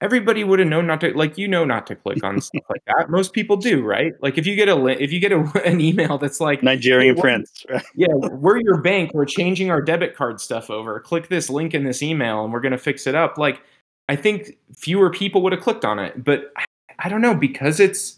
everybody 0.01 0.45
would 0.45 0.59
have 0.59 0.69
known 0.69 0.87
not 0.87 1.01
to 1.01 1.11
like 1.17 1.37
you 1.37 1.47
know 1.47 1.65
not 1.65 1.87
to 1.87 1.95
click 1.95 2.23
on 2.25 2.41
stuff 2.41 2.63
like 2.69 2.85
that 2.87 3.11
most 3.11 3.33
people 3.33 3.57
do 3.57 3.83
right 3.83 4.15
like 4.23 4.39
if 4.39 4.47
you 4.47 4.57
get 4.57 4.69
a 4.69 4.87
if 5.03 5.13
you 5.13 5.21
get 5.21 5.33
a, 5.33 5.41
an 5.65 5.81
email 5.81 6.19
that's 6.19 6.41
like 6.41 6.63
nigerian 6.63 7.15
hey, 7.17 7.21
prince 7.21 7.65
yeah 7.95 8.13
we're 8.13 8.61
your 8.61 8.81
bank 8.81 9.11
we're 9.15 9.25
changing 9.25 9.71
our 9.71 9.81
debit 9.81 10.17
card 10.17 10.41
stuff 10.41 10.71
over 10.71 10.99
click 11.01 11.29
this 11.29 11.51
link 11.51 11.75
in 11.75 11.85
this 11.85 12.03
email 12.03 12.45
and 12.45 12.53
we're 12.53 12.61
going 12.61 12.73
to 12.73 12.79
fix 12.79 13.07
it 13.07 13.15
up 13.15 13.39
like 13.39 13.63
i 14.09 14.17
think 14.17 14.57
fewer 14.75 15.11
people 15.11 15.43
would 15.43 15.53
have 15.53 15.63
clicked 15.63 15.85
on 15.85 15.99
it 15.99 16.23
but 16.23 16.53
i 16.99 17.09
don't 17.09 17.21
know 17.21 17.35
because 17.35 17.81
it's 17.81 18.17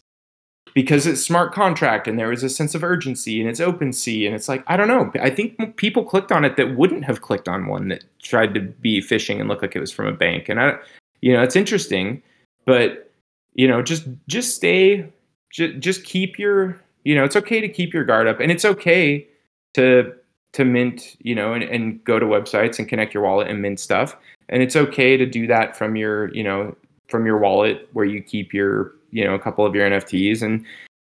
because 0.74 1.06
it's 1.06 1.22
smart 1.22 1.52
contract 1.52 2.08
and 2.08 2.18
there 2.18 2.32
is 2.32 2.42
a 2.42 2.48
sense 2.48 2.74
of 2.74 2.82
urgency 2.82 3.40
and 3.40 3.50
it's 3.50 3.60
OpenSea 3.60 4.24
and 4.24 4.34
it's 4.34 4.48
like 4.48 4.64
I 4.68 4.78
don't 4.78 4.88
know. 4.88 5.12
I 5.20 5.28
think 5.28 5.76
people 5.76 6.02
clicked 6.02 6.32
on 6.32 6.46
it 6.46 6.56
that 6.56 6.76
wouldn't 6.76 7.04
have 7.04 7.20
clicked 7.20 7.46
on 7.46 7.66
one 7.66 7.88
that 7.88 8.04
tried 8.22 8.54
to 8.54 8.60
be 8.60 9.02
phishing 9.02 9.38
and 9.38 9.50
look 9.50 9.60
like 9.60 9.76
it 9.76 9.80
was 9.80 9.92
from 9.92 10.06
a 10.06 10.12
bank. 10.12 10.48
And 10.48 10.58
I 10.58 10.78
you 11.22 11.32
know 11.32 11.42
it's 11.42 11.56
interesting 11.56 12.22
but 12.66 13.10
you 13.54 13.66
know 13.66 13.82
just 13.82 14.04
just 14.28 14.54
stay 14.54 15.10
just, 15.50 15.78
just 15.78 16.04
keep 16.04 16.38
your 16.38 16.78
you 17.04 17.14
know 17.14 17.24
it's 17.24 17.36
okay 17.36 17.60
to 17.60 17.68
keep 17.68 17.94
your 17.94 18.04
guard 18.04 18.28
up 18.28 18.40
and 18.40 18.52
it's 18.52 18.64
okay 18.64 19.26
to 19.74 20.12
to 20.52 20.64
mint 20.64 21.16
you 21.20 21.34
know 21.34 21.54
and, 21.54 21.64
and 21.64 22.04
go 22.04 22.18
to 22.18 22.26
websites 22.26 22.78
and 22.78 22.88
connect 22.88 23.14
your 23.14 23.22
wallet 23.22 23.48
and 23.48 23.62
mint 23.62 23.80
stuff 23.80 24.16
and 24.50 24.62
it's 24.62 24.76
okay 24.76 25.16
to 25.16 25.24
do 25.24 25.46
that 25.46 25.76
from 25.76 25.96
your 25.96 26.32
you 26.34 26.42
know 26.42 26.76
from 27.08 27.24
your 27.24 27.38
wallet 27.38 27.88
where 27.92 28.04
you 28.04 28.22
keep 28.22 28.52
your 28.52 28.92
you 29.10 29.24
know 29.24 29.34
a 29.34 29.38
couple 29.38 29.64
of 29.64 29.74
your 29.74 29.88
nfts 29.88 30.42
and 30.42 30.64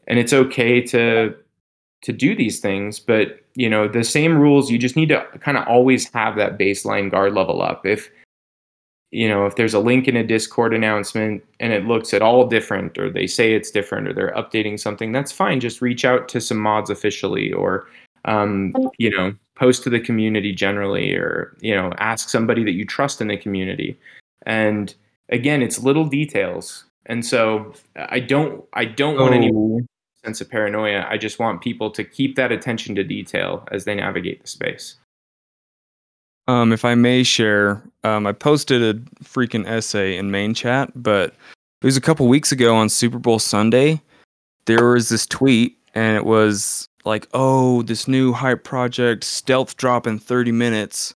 and 0.07 0.17
it's 0.17 0.33
okay 0.33 0.81
to 0.81 1.35
to 2.01 2.13
do 2.13 2.35
these 2.35 2.59
things 2.59 2.99
but 2.99 3.41
you 3.57 3.67
know 3.67 3.87
the 3.87 4.03
same 4.03 4.37
rules 4.37 4.69
you 4.69 4.77
just 4.77 4.95
need 4.95 5.09
to 5.09 5.25
kind 5.39 5.57
of 5.57 5.67
always 5.67 6.09
have 6.13 6.35
that 6.35 6.57
baseline 6.57 7.09
guard 7.09 7.33
level 7.33 7.61
up. 7.61 7.85
If 7.85 8.11
you 9.11 9.27
know, 9.27 9.45
if 9.45 9.55
there's 9.55 9.73
a 9.73 9.79
link 9.79 10.07
in 10.07 10.17
a 10.17 10.23
Discord 10.23 10.73
announcement 10.73 11.43
and 11.59 11.71
it 11.71 11.85
looks 11.85 12.13
at 12.13 12.21
all 12.21 12.45
different, 12.47 12.97
or 12.97 13.09
they 13.09 13.27
say 13.27 13.53
it's 13.53 13.71
different, 13.71 14.07
or 14.07 14.13
they're 14.13 14.33
updating 14.33 14.79
something, 14.79 15.11
that's 15.11 15.31
fine. 15.31 15.59
Just 15.59 15.81
reach 15.81 16.03
out 16.03 16.27
to 16.29 16.41
some 16.41 16.57
mods 16.57 16.89
officially, 16.89 17.53
or 17.53 17.87
um, 18.25 18.73
you 18.97 19.09
know, 19.09 19.33
post 19.55 19.83
to 19.83 19.89
the 19.89 19.99
community 19.99 20.53
generally, 20.53 21.13
or 21.15 21.55
you 21.61 21.73
know, 21.73 21.93
ask 21.97 22.29
somebody 22.29 22.63
that 22.65 22.73
you 22.73 22.85
trust 22.85 23.21
in 23.21 23.27
the 23.29 23.37
community. 23.37 23.97
And 24.45 24.93
again, 25.29 25.61
it's 25.61 25.79
little 25.79 26.05
details. 26.05 26.85
And 27.05 27.25
so 27.25 27.73
I 27.95 28.19
don't, 28.19 28.65
I 28.73 28.85
don't 28.85 29.17
oh. 29.17 29.23
want 29.23 29.35
any 29.35 29.51
oh. 29.53 29.79
sense 30.23 30.41
of 30.41 30.49
paranoia. 30.49 31.05
I 31.09 31.17
just 31.17 31.39
want 31.39 31.61
people 31.61 31.89
to 31.91 32.03
keep 32.03 32.35
that 32.35 32.51
attention 32.51 32.95
to 32.95 33.03
detail 33.03 33.65
as 33.71 33.85
they 33.85 33.95
navigate 33.95 34.41
the 34.41 34.47
space. 34.47 34.95
Um, 36.47 36.71
if 36.71 36.85
I 36.85 36.95
may 36.95 37.23
share, 37.23 37.83
um, 38.03 38.25
I 38.25 38.31
posted 38.31 38.81
a 38.81 38.93
freaking 39.23 39.67
essay 39.67 40.17
in 40.17 40.31
main 40.31 40.53
chat, 40.53 40.91
but 40.95 41.33
it 41.81 41.85
was 41.85 41.97
a 41.97 42.01
couple 42.01 42.27
weeks 42.27 42.51
ago 42.51 42.75
on 42.75 42.89
Super 42.89 43.19
Bowl 43.19 43.39
Sunday. 43.39 44.01
There 44.65 44.85
was 44.93 45.09
this 45.09 45.25
tweet, 45.25 45.77
and 45.93 46.15
it 46.15 46.25
was 46.25 46.87
like, 47.03 47.27
"Oh, 47.33 47.81
this 47.83 48.07
new 48.07 48.31
hype 48.31 48.63
project, 48.63 49.23
stealth 49.23 49.75
drop 49.77 50.07
in 50.07 50.19
30 50.19 50.51
minutes." 50.51 51.13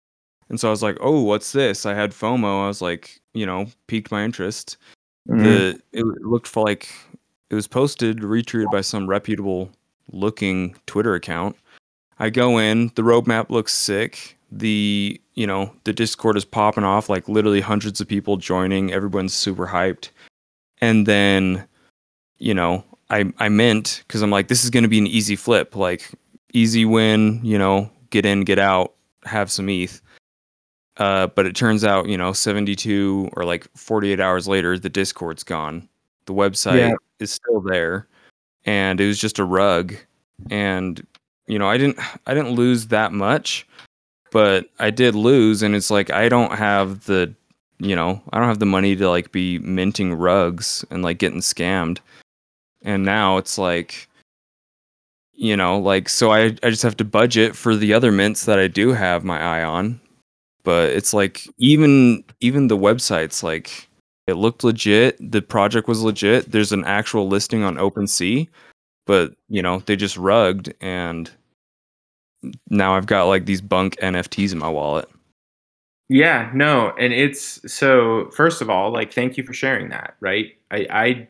And 0.49 0.59
so 0.59 0.67
I 0.67 0.71
was 0.71 0.83
like, 0.83 0.97
"Oh, 0.99 1.21
what's 1.21 1.53
this?" 1.53 1.85
I 1.85 1.93
had 1.93 2.11
FOMO. 2.11 2.65
I 2.65 2.67
was 2.67 2.81
like, 2.81 3.21
you 3.33 3.45
know, 3.45 3.67
piqued 3.87 4.11
my 4.11 4.23
interest. 4.23 4.77
Mm-hmm. 5.29 5.43
The 5.43 5.81
it 5.93 6.05
looked 6.05 6.47
for 6.47 6.63
like 6.63 6.89
it 7.49 7.55
was 7.55 7.67
posted, 7.67 8.19
retweeted 8.19 8.71
by 8.71 8.81
some 8.81 9.07
reputable 9.07 9.69
looking 10.11 10.75
Twitter 10.87 11.15
account. 11.15 11.55
I 12.19 12.29
go 12.29 12.57
in, 12.59 12.91
the 12.95 13.01
roadmap 13.01 13.49
looks 13.49 13.73
sick 13.73 14.37
the 14.51 15.19
you 15.33 15.47
know 15.47 15.73
the 15.85 15.93
discord 15.93 16.35
is 16.35 16.45
popping 16.45 16.83
off 16.83 17.09
like 17.09 17.27
literally 17.29 17.61
hundreds 17.61 18.01
of 18.01 18.07
people 18.07 18.37
joining. 18.37 18.91
Everyone's 18.91 19.33
super 19.33 19.67
hyped. 19.67 20.09
And 20.79 21.05
then 21.05 21.67
you 22.37 22.53
know 22.53 22.83
i 23.09 23.31
i 23.37 23.47
meant 23.49 24.03
because 24.07 24.23
i'm 24.23 24.31
like 24.31 24.47
this 24.47 24.63
is 24.63 24.71
going 24.71 24.83
to 24.83 24.89
be 24.89 24.97
an 24.97 25.07
easy 25.07 25.35
flip. 25.35 25.75
Like 25.75 26.11
easy 26.53 26.85
win 26.85 27.39
you 27.43 27.57
know 27.57 27.89
get 28.09 28.25
in 28.25 28.41
get 28.41 28.59
out 28.59 28.93
have 29.23 29.49
some 29.49 29.69
eth 29.69 30.01
uh, 30.97 31.27
but 31.27 31.45
it 31.45 31.55
turns 31.55 31.85
out 31.85 32.09
you 32.09 32.17
know 32.17 32.33
72 32.33 33.29
or 33.33 33.45
like 33.45 33.67
48 33.77 34.19
hours 34.19 34.47
later 34.47 34.77
the 34.77 34.89
discord's 34.89 35.43
gone. 35.43 35.87
The 36.25 36.33
website 36.33 36.79
yeah. 36.79 36.93
is 37.19 37.31
still 37.31 37.61
there. 37.61 38.07
And 38.65 38.99
it 39.01 39.07
was 39.07 39.17
just 39.17 39.39
a 39.39 39.45
rug. 39.45 39.95
And 40.49 41.05
you 41.47 41.59
know 41.59 41.67
i 41.67 41.77
didn't 41.77 41.99
i 42.27 42.33
didn't 42.33 42.51
lose 42.51 42.87
that 42.87 43.11
much 43.11 43.67
but 44.31 44.69
I 44.79 44.89
did 44.91 45.15
lose, 45.15 45.61
and 45.63 45.75
it's 45.75 45.91
like 45.91 46.09
I 46.11 46.29
don't 46.29 46.53
have 46.53 47.05
the, 47.05 47.33
you 47.79 47.95
know, 47.95 48.21
I 48.33 48.39
don't 48.39 48.47
have 48.47 48.59
the 48.59 48.65
money 48.65 48.95
to 48.95 49.09
like 49.09 49.31
be 49.31 49.59
minting 49.59 50.13
rugs 50.13 50.85
and 50.91 51.03
like 51.03 51.19
getting 51.19 51.41
scammed, 51.41 51.99
and 52.83 53.03
now 53.05 53.37
it's 53.37 53.57
like, 53.57 54.07
you 55.33 55.55
know, 55.57 55.79
like 55.79 56.09
so 56.09 56.31
I 56.31 56.45
I 56.63 56.69
just 56.69 56.83
have 56.83 56.97
to 56.97 57.05
budget 57.05 57.55
for 57.55 57.75
the 57.75 57.93
other 57.93 58.11
mints 58.11 58.45
that 58.45 58.59
I 58.59 58.67
do 58.67 58.93
have 58.93 59.23
my 59.23 59.39
eye 59.41 59.63
on, 59.63 59.99
but 60.63 60.91
it's 60.91 61.13
like 61.13 61.47
even 61.57 62.23
even 62.41 62.67
the 62.67 62.77
websites 62.77 63.43
like 63.43 63.87
it 64.27 64.35
looked 64.35 64.63
legit, 64.63 65.17
the 65.31 65.41
project 65.41 65.87
was 65.87 66.01
legit. 66.03 66.51
There's 66.51 66.71
an 66.71 66.85
actual 66.85 67.27
listing 67.27 67.63
on 67.63 67.75
OpenSea, 67.75 68.47
but 69.07 69.33
you 69.49 69.61
know 69.61 69.79
they 69.85 69.95
just 69.95 70.17
rugged 70.17 70.75
and 70.81 71.29
now 72.69 72.95
I've 72.95 73.05
got 73.05 73.25
like 73.25 73.45
these 73.45 73.61
bunk 73.61 73.97
NFTs 73.97 74.51
in 74.51 74.57
my 74.57 74.69
wallet. 74.69 75.09
Yeah, 76.09 76.51
no, 76.53 76.93
and 76.99 77.13
it's 77.13 77.61
so 77.71 78.29
first 78.35 78.61
of 78.61 78.69
all, 78.69 78.91
like 78.91 79.13
thank 79.13 79.37
you 79.37 79.43
for 79.43 79.53
sharing 79.53 79.89
that, 79.89 80.15
right? 80.19 80.57
I 80.69 80.87
I 80.89 81.27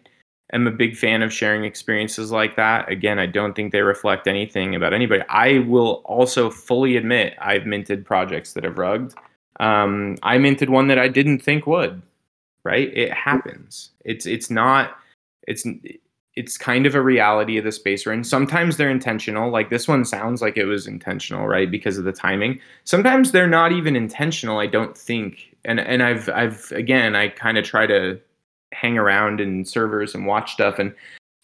am 0.53 0.67
a 0.67 0.71
big 0.71 0.95
fan 0.95 1.21
of 1.21 1.31
sharing 1.31 1.65
experiences 1.65 2.31
like 2.31 2.55
that. 2.55 2.89
Again, 2.89 3.19
I 3.19 3.25
don't 3.25 3.55
think 3.55 3.71
they 3.71 3.81
reflect 3.81 4.27
anything 4.27 4.75
about 4.75 4.93
anybody. 4.93 5.23
I 5.29 5.59
will 5.59 6.01
also 6.05 6.49
fully 6.49 6.97
admit 6.97 7.35
I've 7.39 7.65
minted 7.65 8.05
projects 8.05 8.53
that 8.53 8.63
have 8.63 8.77
rugged. 8.77 9.13
Um, 9.59 10.17
I 10.23 10.39
minted 10.39 10.69
one 10.71 10.87
that 10.87 10.97
I 10.97 11.07
didn't 11.07 11.39
think 11.39 11.67
would, 11.67 12.01
right? 12.63 12.91
It 12.97 13.13
happens. 13.13 13.91
It's 14.03 14.25
it's 14.25 14.49
not 14.49 14.97
it's 15.47 15.65
it's 16.35 16.57
kind 16.57 16.85
of 16.85 16.95
a 16.95 17.01
reality 17.01 17.57
of 17.57 17.65
the 17.65 17.71
space 17.71 18.05
we're 18.05 18.13
in. 18.13 18.23
Sometimes 18.23 18.77
they're 18.77 18.89
intentional. 18.89 19.51
Like 19.51 19.69
this 19.69 19.87
one 19.87 20.05
sounds 20.05 20.41
like 20.41 20.57
it 20.57 20.65
was 20.65 20.87
intentional, 20.87 21.47
right? 21.47 21.69
Because 21.69 21.97
of 21.97 22.05
the 22.05 22.13
timing. 22.13 22.59
Sometimes 22.85 23.31
they're 23.31 23.47
not 23.47 23.71
even 23.73 23.95
intentional, 23.95 24.59
I 24.59 24.67
don't 24.67 24.97
think. 24.97 25.55
And 25.65 25.79
and 25.79 26.01
I've 26.01 26.29
I've 26.29 26.71
again, 26.71 27.15
I 27.15 27.27
kind 27.27 27.57
of 27.57 27.65
try 27.65 27.85
to 27.85 28.19
hang 28.71 28.97
around 28.97 29.41
in 29.41 29.65
servers 29.65 30.15
and 30.15 30.25
watch 30.25 30.53
stuff 30.53 30.79
and 30.79 30.93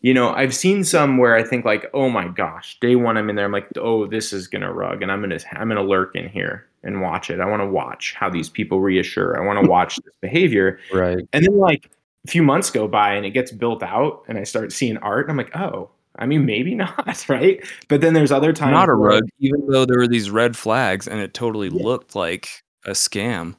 you 0.01 0.13
know, 0.13 0.29
I've 0.29 0.55
seen 0.55 0.83
some 0.83 1.17
where 1.17 1.35
I 1.35 1.43
think 1.43 1.65
like, 1.65 1.89
"Oh 1.93 2.09
my 2.09 2.27
gosh, 2.27 2.79
day 2.79 2.95
1 2.95 3.17
I'm 3.17 3.29
in 3.29 3.35
there, 3.35 3.45
I'm 3.45 3.51
like, 3.51 3.67
"Oh, 3.77 4.05
this 4.05 4.31
is 4.31 4.47
going 4.47 4.61
to 4.61 4.71
rug 4.71 5.01
and 5.01 5.11
I'm 5.11 5.21
going 5.21 5.38
to 5.38 5.59
I'm 5.59 5.67
going 5.67 5.81
to 5.81 5.83
lurk 5.83 6.15
in 6.15 6.29
here 6.29 6.67
and 6.83 7.01
watch 7.01 7.29
it. 7.29 7.39
I 7.39 7.45
want 7.45 7.61
to 7.61 7.67
watch 7.67 8.13
how 8.13 8.29
these 8.29 8.47
people 8.47 8.79
reassure. 8.79 9.41
I 9.41 9.45
want 9.45 9.63
to 9.63 9.67
watch 9.69 9.95
this 9.97 10.13
behavior." 10.21 10.79
Right. 10.93 11.27
And 11.33 11.45
then 11.45 11.57
like 11.57 11.89
few 12.28 12.43
months 12.43 12.69
go 12.69 12.88
by 12.88 13.13
and 13.13 13.25
it 13.25 13.32
gets 13.32 13.51
built 13.51 13.82
out 13.84 14.23
and 14.28 14.38
I 14.38 14.43
start 14.43 14.71
seeing 14.71 14.97
art 14.97 15.25
and 15.25 15.32
I'm 15.32 15.38
like, 15.38 15.55
oh, 15.55 15.89
I 16.19 16.25
mean, 16.25 16.45
maybe 16.45 16.75
not, 16.75 17.25
right? 17.30 17.63
But 17.88 18.01
then 18.01 18.13
there's 18.13 18.32
other 18.32 18.53
times 18.53 18.73
not 18.73 18.89
a 18.89 18.93
rug, 18.93 19.23
even 19.39 19.67
though 19.67 19.86
there 19.86 19.97
were 19.97 20.07
these 20.07 20.30
red 20.30 20.55
flags 20.55 21.07
and 21.07 21.19
it 21.19 21.34
totally 21.34 21.69
yeah. 21.69 21.84
looked 21.84 22.15
like 22.15 22.63
a 22.86 22.91
scam. 22.91 23.55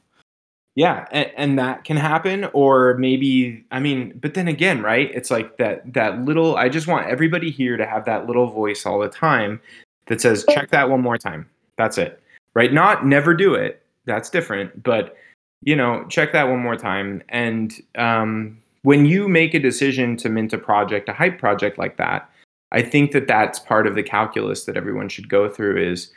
Yeah, 0.75 1.07
and, 1.11 1.31
and, 1.35 1.59
that 1.59 1.83
can 1.83 1.97
happen, 1.97 2.47
or 2.53 2.95
maybe 2.97 3.65
I 3.69 3.81
mean, 3.81 4.13
but 4.21 4.33
then 4.35 4.47
again, 4.47 4.81
right? 4.81 5.11
It's 5.13 5.29
like 5.29 5.57
that 5.57 5.91
that 5.93 6.23
little. 6.23 6.55
I 6.55 6.69
just 6.69 6.87
want 6.87 7.07
everybody 7.07 7.51
here 7.51 7.75
to 7.75 7.85
have 7.85 8.05
that 8.05 8.27
little 8.27 8.47
voice 8.47 8.85
all 8.85 8.97
the 8.99 9.09
time 9.09 9.59
that 10.05 10.21
says, 10.21 10.45
"Check 10.51 10.69
that 10.69 10.89
one 10.89 11.01
more 11.01 11.17
time." 11.17 11.49
That's 11.75 11.97
it, 11.97 12.21
right? 12.53 12.71
Not 12.71 13.05
never 13.05 13.33
do 13.33 13.55
it. 13.55 13.83
That's 14.05 14.29
different, 14.29 14.81
but 14.81 15.17
you 15.61 15.75
know, 15.75 16.05
check 16.09 16.31
that 16.31 16.49
one 16.49 16.59
more 16.59 16.75
time. 16.75 17.21
And 17.29 17.73
um, 17.95 18.57
when 18.83 19.05
you 19.05 19.27
make 19.27 19.53
a 19.53 19.59
decision 19.59 20.15
to 20.17 20.29
mint 20.29 20.53
a 20.53 20.57
project, 20.57 21.09
a 21.09 21.13
hype 21.13 21.39
project 21.39 21.77
like 21.77 21.97
that, 21.97 22.29
I 22.71 22.81
think 22.81 23.11
that 23.11 23.27
that's 23.27 23.59
part 23.59 23.87
of 23.87 23.95
the 23.95 24.03
calculus 24.03 24.65
that 24.65 24.77
everyone 24.77 25.09
should 25.09 25.29
go 25.29 25.49
through 25.49 25.91
is 25.91 26.11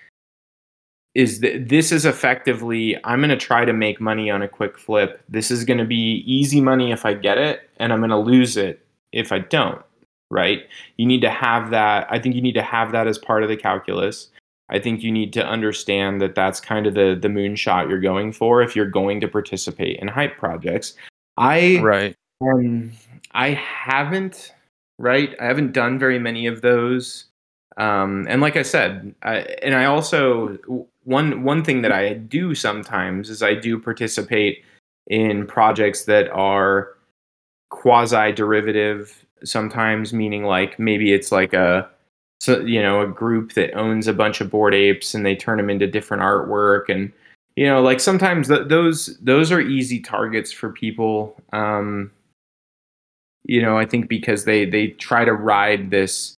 is 1.14 1.40
that 1.40 1.68
this 1.68 1.92
is 1.92 2.06
effectively 2.06 2.96
I'm 3.04 3.20
going 3.20 3.28
to 3.28 3.36
try 3.36 3.66
to 3.66 3.72
make 3.74 4.00
money 4.00 4.30
on 4.30 4.40
a 4.40 4.48
quick 4.48 4.78
flip. 4.78 5.22
This 5.28 5.50
is 5.50 5.62
going 5.62 5.78
to 5.78 5.84
be 5.84 6.24
easy 6.26 6.60
money 6.60 6.90
if 6.90 7.04
I 7.04 7.12
get 7.12 7.36
it 7.36 7.68
and 7.76 7.92
I'm 7.92 8.00
going 8.00 8.10
to 8.10 8.16
lose 8.16 8.56
it 8.56 8.82
if 9.12 9.30
I 9.30 9.40
don't, 9.40 9.82
right? 10.30 10.60
You 10.96 11.04
need 11.04 11.20
to 11.20 11.30
have 11.30 11.70
that 11.70 12.06
I 12.10 12.18
think 12.18 12.34
you 12.34 12.40
need 12.40 12.54
to 12.54 12.62
have 12.62 12.92
that 12.92 13.06
as 13.06 13.18
part 13.18 13.42
of 13.42 13.50
the 13.50 13.56
calculus. 13.56 14.28
I 14.72 14.78
think 14.78 15.02
you 15.02 15.12
need 15.12 15.34
to 15.34 15.46
understand 15.46 16.20
that 16.22 16.34
that's 16.34 16.58
kind 16.58 16.86
of 16.86 16.94
the 16.94 17.16
the 17.20 17.28
moonshot 17.28 17.88
you're 17.88 18.00
going 18.00 18.32
for 18.32 18.62
if 18.62 18.74
you're 18.74 18.86
going 18.90 19.20
to 19.20 19.28
participate 19.28 19.98
in 20.00 20.08
hype 20.08 20.38
projects. 20.38 20.94
I 21.36 21.78
right. 21.80 22.16
Um, 22.40 22.92
I 23.32 23.50
haven't 23.50 24.54
right. 24.98 25.36
I 25.38 25.44
haven't 25.44 25.72
done 25.72 25.98
very 25.98 26.18
many 26.18 26.46
of 26.46 26.62
those. 26.62 27.26
Um, 27.76 28.26
and 28.28 28.40
like 28.40 28.56
I 28.56 28.62
said, 28.62 29.14
I, 29.22 29.40
and 29.62 29.74
I 29.74 29.84
also 29.84 30.58
one 31.04 31.42
one 31.42 31.62
thing 31.62 31.82
that 31.82 31.92
I 31.92 32.14
do 32.14 32.54
sometimes 32.54 33.28
is 33.28 33.42
I 33.42 33.54
do 33.54 33.78
participate 33.78 34.64
in 35.06 35.46
projects 35.46 36.04
that 36.04 36.30
are 36.30 36.88
quasi 37.70 38.32
derivative. 38.32 39.26
Sometimes 39.44 40.14
meaning 40.14 40.44
like 40.44 40.78
maybe 40.78 41.12
it's 41.12 41.30
like 41.30 41.52
a 41.52 41.90
so 42.42 42.58
you 42.62 42.82
know 42.82 43.02
a 43.02 43.06
group 43.06 43.52
that 43.52 43.72
owns 43.74 44.08
a 44.08 44.12
bunch 44.12 44.40
of 44.40 44.50
Bored 44.50 44.74
Apes 44.74 45.14
and 45.14 45.24
they 45.24 45.36
turn 45.36 45.58
them 45.58 45.70
into 45.70 45.86
different 45.86 46.24
artwork 46.24 46.88
and 46.88 47.12
you 47.54 47.64
know 47.66 47.80
like 47.80 48.00
sometimes 48.00 48.48
th- 48.48 48.66
those 48.66 49.16
those 49.18 49.52
are 49.52 49.60
easy 49.60 50.00
targets 50.00 50.50
for 50.50 50.70
people 50.70 51.40
um 51.52 52.10
you 53.44 53.62
know 53.62 53.78
i 53.78 53.86
think 53.86 54.08
because 54.08 54.44
they 54.44 54.64
they 54.64 54.88
try 54.88 55.24
to 55.24 55.32
ride 55.32 55.90
this 55.90 56.34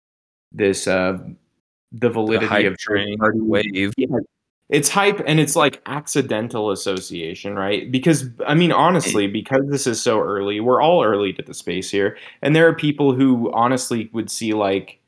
this 0.51 0.88
uh 0.88 1.18
the 1.93 2.10
validity 2.10 2.64
the 2.64 2.66
of 2.66 2.78
train 2.78 3.18
wave. 3.36 3.93
Yeah, 3.95 4.18
it's 4.68 4.89
hype 4.89 5.22
and 5.26 5.39
it's 5.39 5.56
like 5.56 5.82
accidental 5.86 6.72
association 6.72 7.56
right? 7.56 7.89
Because 7.89 8.26
i 8.45 8.54
mean 8.54 8.74
honestly 8.74 9.28
because 9.28 9.64
this 9.70 9.88
is 9.88 10.01
so 10.01 10.20
early 10.20 10.60
we're 10.60 10.82
all 10.82 11.01
early 11.01 11.32
to 11.32 11.41
the 11.41 11.54
space 11.54 11.89
here 11.89 12.18
and 12.41 12.54
there 12.54 12.68
are 12.68 12.76
people 12.76 13.14
who 13.14 13.49
honestly 13.54 14.10
would 14.12 14.30
see 14.30 14.51
like 14.51 14.99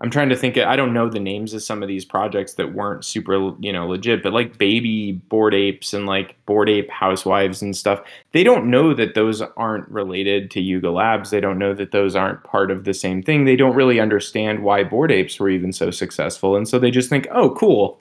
I'm 0.00 0.10
trying 0.10 0.28
to 0.28 0.36
think. 0.36 0.56
I 0.56 0.76
don't 0.76 0.92
know 0.92 1.08
the 1.08 1.18
names 1.18 1.54
of 1.54 1.62
some 1.62 1.82
of 1.82 1.88
these 1.88 2.04
projects 2.04 2.54
that 2.54 2.72
weren't 2.72 3.04
super, 3.04 3.52
you 3.58 3.72
know, 3.72 3.88
legit, 3.88 4.22
but 4.22 4.32
like 4.32 4.56
baby 4.56 5.12
Bored 5.28 5.54
apes 5.54 5.92
and 5.92 6.06
like 6.06 6.36
Bored 6.46 6.68
ape 6.68 6.88
housewives 6.88 7.62
and 7.62 7.76
stuff. 7.76 8.00
They 8.30 8.44
don't 8.44 8.70
know 8.70 8.94
that 8.94 9.14
those 9.14 9.40
aren't 9.40 9.88
related 9.88 10.52
to 10.52 10.60
Yuga 10.60 10.90
Labs. 10.92 11.30
They 11.30 11.40
don't 11.40 11.58
know 11.58 11.74
that 11.74 11.90
those 11.90 12.14
aren't 12.14 12.44
part 12.44 12.70
of 12.70 12.84
the 12.84 12.94
same 12.94 13.24
thing. 13.24 13.44
They 13.44 13.56
don't 13.56 13.74
really 13.74 13.98
understand 13.98 14.62
why 14.62 14.84
Bored 14.84 15.10
apes 15.10 15.40
were 15.40 15.50
even 15.50 15.72
so 15.72 15.90
successful, 15.90 16.54
and 16.54 16.68
so 16.68 16.78
they 16.78 16.92
just 16.92 17.10
think, 17.10 17.26
"Oh, 17.32 17.50
cool, 17.56 18.00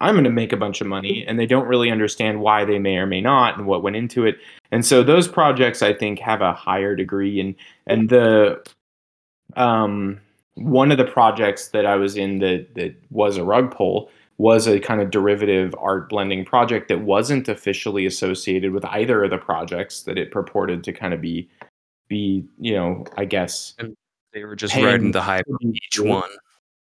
I'm 0.00 0.14
going 0.14 0.24
to 0.24 0.30
make 0.30 0.52
a 0.52 0.56
bunch 0.56 0.80
of 0.80 0.86
money," 0.86 1.24
and 1.28 1.38
they 1.38 1.46
don't 1.46 1.68
really 1.68 1.90
understand 1.90 2.40
why 2.40 2.64
they 2.64 2.78
may 2.78 2.96
or 2.96 3.06
may 3.06 3.20
not 3.20 3.58
and 3.58 3.66
what 3.66 3.82
went 3.82 3.96
into 3.96 4.24
it. 4.24 4.38
And 4.72 4.84
so 4.86 5.02
those 5.02 5.28
projects, 5.28 5.82
I 5.82 5.92
think, 5.92 6.20
have 6.20 6.40
a 6.40 6.54
higher 6.54 6.96
degree, 6.96 7.38
and 7.38 7.54
and 7.86 8.08
the 8.08 8.64
um 9.56 10.20
one 10.54 10.92
of 10.92 10.98
the 10.98 11.04
projects 11.04 11.68
that 11.68 11.86
I 11.86 11.96
was 11.96 12.16
in 12.16 12.38
that 12.38 12.74
that 12.74 12.94
was 13.10 13.36
a 13.36 13.44
rug 13.44 13.74
pull 13.74 14.10
was 14.38 14.66
a 14.66 14.80
kind 14.80 15.00
of 15.00 15.10
derivative 15.10 15.74
art 15.78 16.08
blending 16.08 16.44
project 16.44 16.88
that 16.88 17.02
wasn't 17.02 17.48
officially 17.48 18.04
associated 18.06 18.72
with 18.72 18.84
either 18.86 19.24
of 19.24 19.30
the 19.30 19.38
projects 19.38 20.02
that 20.02 20.18
it 20.18 20.30
purported 20.30 20.82
to 20.84 20.92
kind 20.92 21.14
of 21.14 21.20
be 21.20 21.48
be 22.08 22.44
you 22.58 22.74
know 22.74 23.04
I 23.16 23.24
guess 23.24 23.74
and 23.78 23.96
they 24.32 24.44
were 24.44 24.56
just 24.56 24.74
riding 24.74 25.12
the 25.12 25.22
hype 25.22 25.46
of 25.48 25.60
each 25.62 26.00
one. 26.00 26.28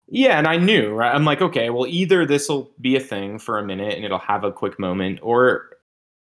Yeah, 0.08 0.38
and 0.38 0.46
I 0.46 0.58
knew, 0.58 0.94
right? 0.94 1.16
I'm 1.16 1.24
like, 1.24 1.42
okay, 1.42 1.70
well, 1.70 1.88
either 1.88 2.26
this 2.26 2.50
will 2.50 2.70
be 2.82 2.98
a 2.98 3.00
thing 3.00 3.40
for 3.40 3.58
a 3.58 3.66
minute 3.66 3.96
and 3.96 4.04
it'll 4.04 4.20
have 4.20 4.44
a 4.44 4.52
quick 4.52 4.78
moment, 4.78 5.20
or 5.24 5.70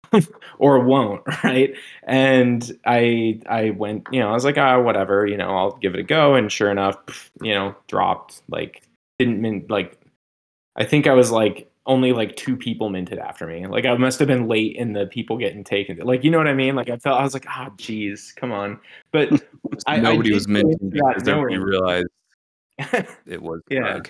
or 0.60 0.80
won't, 0.80 1.22
right? 1.44 1.74
And 2.04 2.72
I 2.86 3.40
I 3.48 3.72
went, 3.72 4.08
you 4.12 4.20
know, 4.20 4.30
I 4.30 4.34
was 4.34 4.46
like, 4.46 4.58
ah, 4.58 4.80
whatever, 4.80 5.26
you 5.26 5.38
know, 5.38 5.50
I'll 5.50 5.78
give 5.78 5.94
it 5.94 6.00
a 6.00 6.04
go. 6.04 6.36
And 6.36 6.52
sure 6.52 6.72
enough, 6.72 7.32
you 7.42 7.54
know, 7.54 7.76
dropped 7.88 8.42
like 8.50 8.84
didn't 9.20 9.42
mint 9.42 9.70
like 9.70 10.00
I 10.76 10.86
think 10.86 11.08
I 11.08 11.14
was 11.14 11.32
like 11.32 11.72
only 11.86 12.12
like 12.12 12.36
two 12.36 12.56
people 12.56 12.90
minted 12.90 13.18
after 13.18 13.48
me. 13.48 13.66
Like 13.66 13.86
I 13.86 13.96
must 13.96 14.20
have 14.20 14.28
been 14.28 14.48
late 14.48 14.76
in 14.76 14.94
the 14.94 15.08
people 15.08 15.38
getting 15.38 15.64
taken. 15.64 15.98
Like 16.00 16.24
you 16.24 16.32
know 16.32 16.38
what 16.38 16.48
I 16.48 16.54
mean? 16.54 16.76
Like 16.76 16.90
I 16.90 16.98
felt 16.98 17.20
I 17.20 17.24
was 17.24 17.34
like, 17.34 17.46
ah, 17.48 17.68
oh, 17.70 17.74
geez, 17.78 18.34
come 18.36 18.52
on. 18.52 18.80
But 19.12 19.32
nobody 19.32 19.42
I, 19.88 20.12
I 20.12 20.34
was 20.34 20.48
minting 20.48 20.90
because 20.90 21.28
everybody 21.28 21.58
realized 21.58 22.08
it 23.26 23.42
was 23.42 23.62
yeah. 23.70 24.02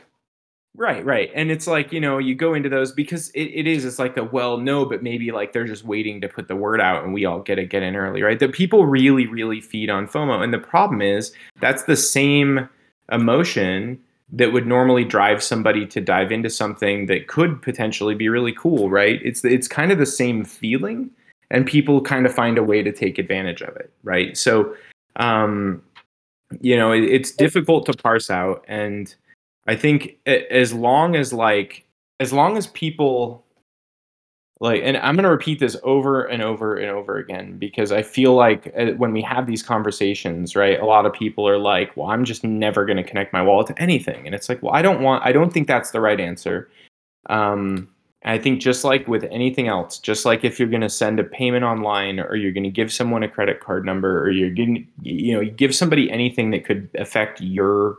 Right, 0.77 1.03
right. 1.03 1.31
And 1.33 1.49
it's 1.49 1.65
like, 1.65 1.91
you 1.91 1.99
know, 1.99 2.19
you 2.19 2.35
go 2.35 2.53
into 2.53 2.69
those 2.69 2.91
because 2.91 3.29
it, 3.29 3.45
it 3.45 3.65
is, 3.65 3.83
it's 3.83 3.97
like 3.97 4.13
the 4.13 4.23
well, 4.23 4.57
no, 4.57 4.85
but 4.85 5.01
maybe 5.01 5.31
like 5.31 5.51
they're 5.51 5.65
just 5.65 5.83
waiting 5.83 6.21
to 6.21 6.29
put 6.29 6.47
the 6.47 6.55
word 6.55 6.79
out 6.79 7.03
and 7.03 7.15
we 7.15 7.25
all 7.25 7.39
get 7.39 7.57
it, 7.57 7.71
get 7.71 7.81
in 7.81 7.95
early, 7.95 8.21
right? 8.21 8.37
The 8.37 8.47
people 8.47 8.85
really, 8.85 9.25
really 9.25 9.59
feed 9.59 9.89
on 9.89 10.07
FOMO. 10.07 10.43
And 10.43 10.53
the 10.53 10.59
problem 10.59 11.01
is 11.01 11.33
that's 11.59 11.83
the 11.83 11.95
same 11.95 12.69
emotion 13.11 13.99
that 14.31 14.53
would 14.53 14.67
normally 14.67 15.03
drive 15.03 15.41
somebody 15.41 15.87
to 15.87 15.99
dive 15.99 16.31
into 16.31 16.49
something 16.49 17.07
that 17.07 17.27
could 17.27 17.59
potentially 17.63 18.13
be 18.13 18.29
really 18.29 18.53
cool, 18.53 18.91
right? 18.91 19.19
It's 19.23 19.43
it's 19.43 19.67
kind 19.67 19.91
of 19.91 19.97
the 19.97 20.05
same 20.05 20.43
feeling 20.43 21.09
and 21.49 21.65
people 21.65 22.01
kind 22.01 22.27
of 22.27 22.33
find 22.35 22.57
a 22.57 22.63
way 22.63 22.83
to 22.83 22.91
take 22.91 23.17
advantage 23.17 23.61
of 23.61 23.75
it, 23.77 23.91
right? 24.03 24.37
So 24.37 24.75
um 25.15 25.81
you 26.61 26.77
know, 26.77 26.91
it, 26.91 27.03
it's 27.03 27.31
difficult 27.31 27.85
to 27.87 27.93
parse 27.93 28.29
out 28.29 28.63
and 28.67 29.15
I 29.67 29.75
think 29.75 30.17
as 30.25 30.73
long 30.73 31.15
as 31.15 31.33
like 31.33 31.85
as 32.19 32.33
long 32.33 32.57
as 32.57 32.67
people 32.67 33.45
like 34.59 34.81
and 34.83 34.97
i'm 34.97 35.15
going 35.15 35.23
to 35.23 35.29
repeat 35.29 35.59
this 35.59 35.77
over 35.83 36.23
and 36.25 36.41
over 36.41 36.77
and 36.77 36.89
over 36.89 37.17
again 37.17 37.57
because 37.57 37.91
i 37.91 38.01
feel 38.01 38.33
like 38.33 38.73
uh, 38.77 38.87
when 38.93 39.11
we 39.11 39.21
have 39.21 39.45
these 39.45 39.61
conversations 39.61 40.55
right 40.55 40.79
a 40.79 40.85
lot 40.85 41.05
of 41.05 41.13
people 41.13 41.47
are 41.47 41.59
like 41.59 41.95
well 41.95 42.07
i'm 42.07 42.25
just 42.25 42.43
never 42.43 42.85
going 42.85 42.97
to 42.97 43.03
connect 43.03 43.33
my 43.33 43.41
wallet 43.41 43.67
to 43.67 43.81
anything. 43.81 44.25
And 44.25 44.33
it's 44.33 44.49
like 44.49 44.61
well 44.63 44.73
i 44.73 44.81
don't 44.81 45.01
want 45.01 45.23
i 45.25 45.31
don't 45.31 45.53
think 45.53 45.67
that's 45.67 45.91
the 45.91 46.01
right 46.01 46.19
answer. 46.19 46.69
Um, 47.29 47.89
i 48.23 48.37
think 48.37 48.61
just 48.61 48.83
like 48.83 49.07
with 49.07 49.25
anything 49.25 49.67
else 49.67 49.99
just 49.99 50.25
like 50.25 50.43
if 50.43 50.57
you're 50.57 50.67
going 50.69 50.81
to 50.81 50.89
send 50.89 51.19
a 51.19 51.23
payment 51.23 51.63
online 51.63 52.19
or 52.19 52.35
you're 52.35 52.51
going 52.51 52.63
to 52.63 52.69
give 52.71 52.91
someone 52.91 53.21
a 53.21 53.29
credit 53.29 53.59
card 53.59 53.85
number 53.85 54.19
or 54.21 54.31
you're 54.31 54.49
going 54.49 54.87
you 55.03 55.33
know 55.35 55.41
you 55.41 55.51
give 55.51 55.75
somebody 55.75 56.09
anything 56.09 56.49
that 56.51 56.65
could 56.65 56.89
affect 56.95 57.41
your 57.41 57.97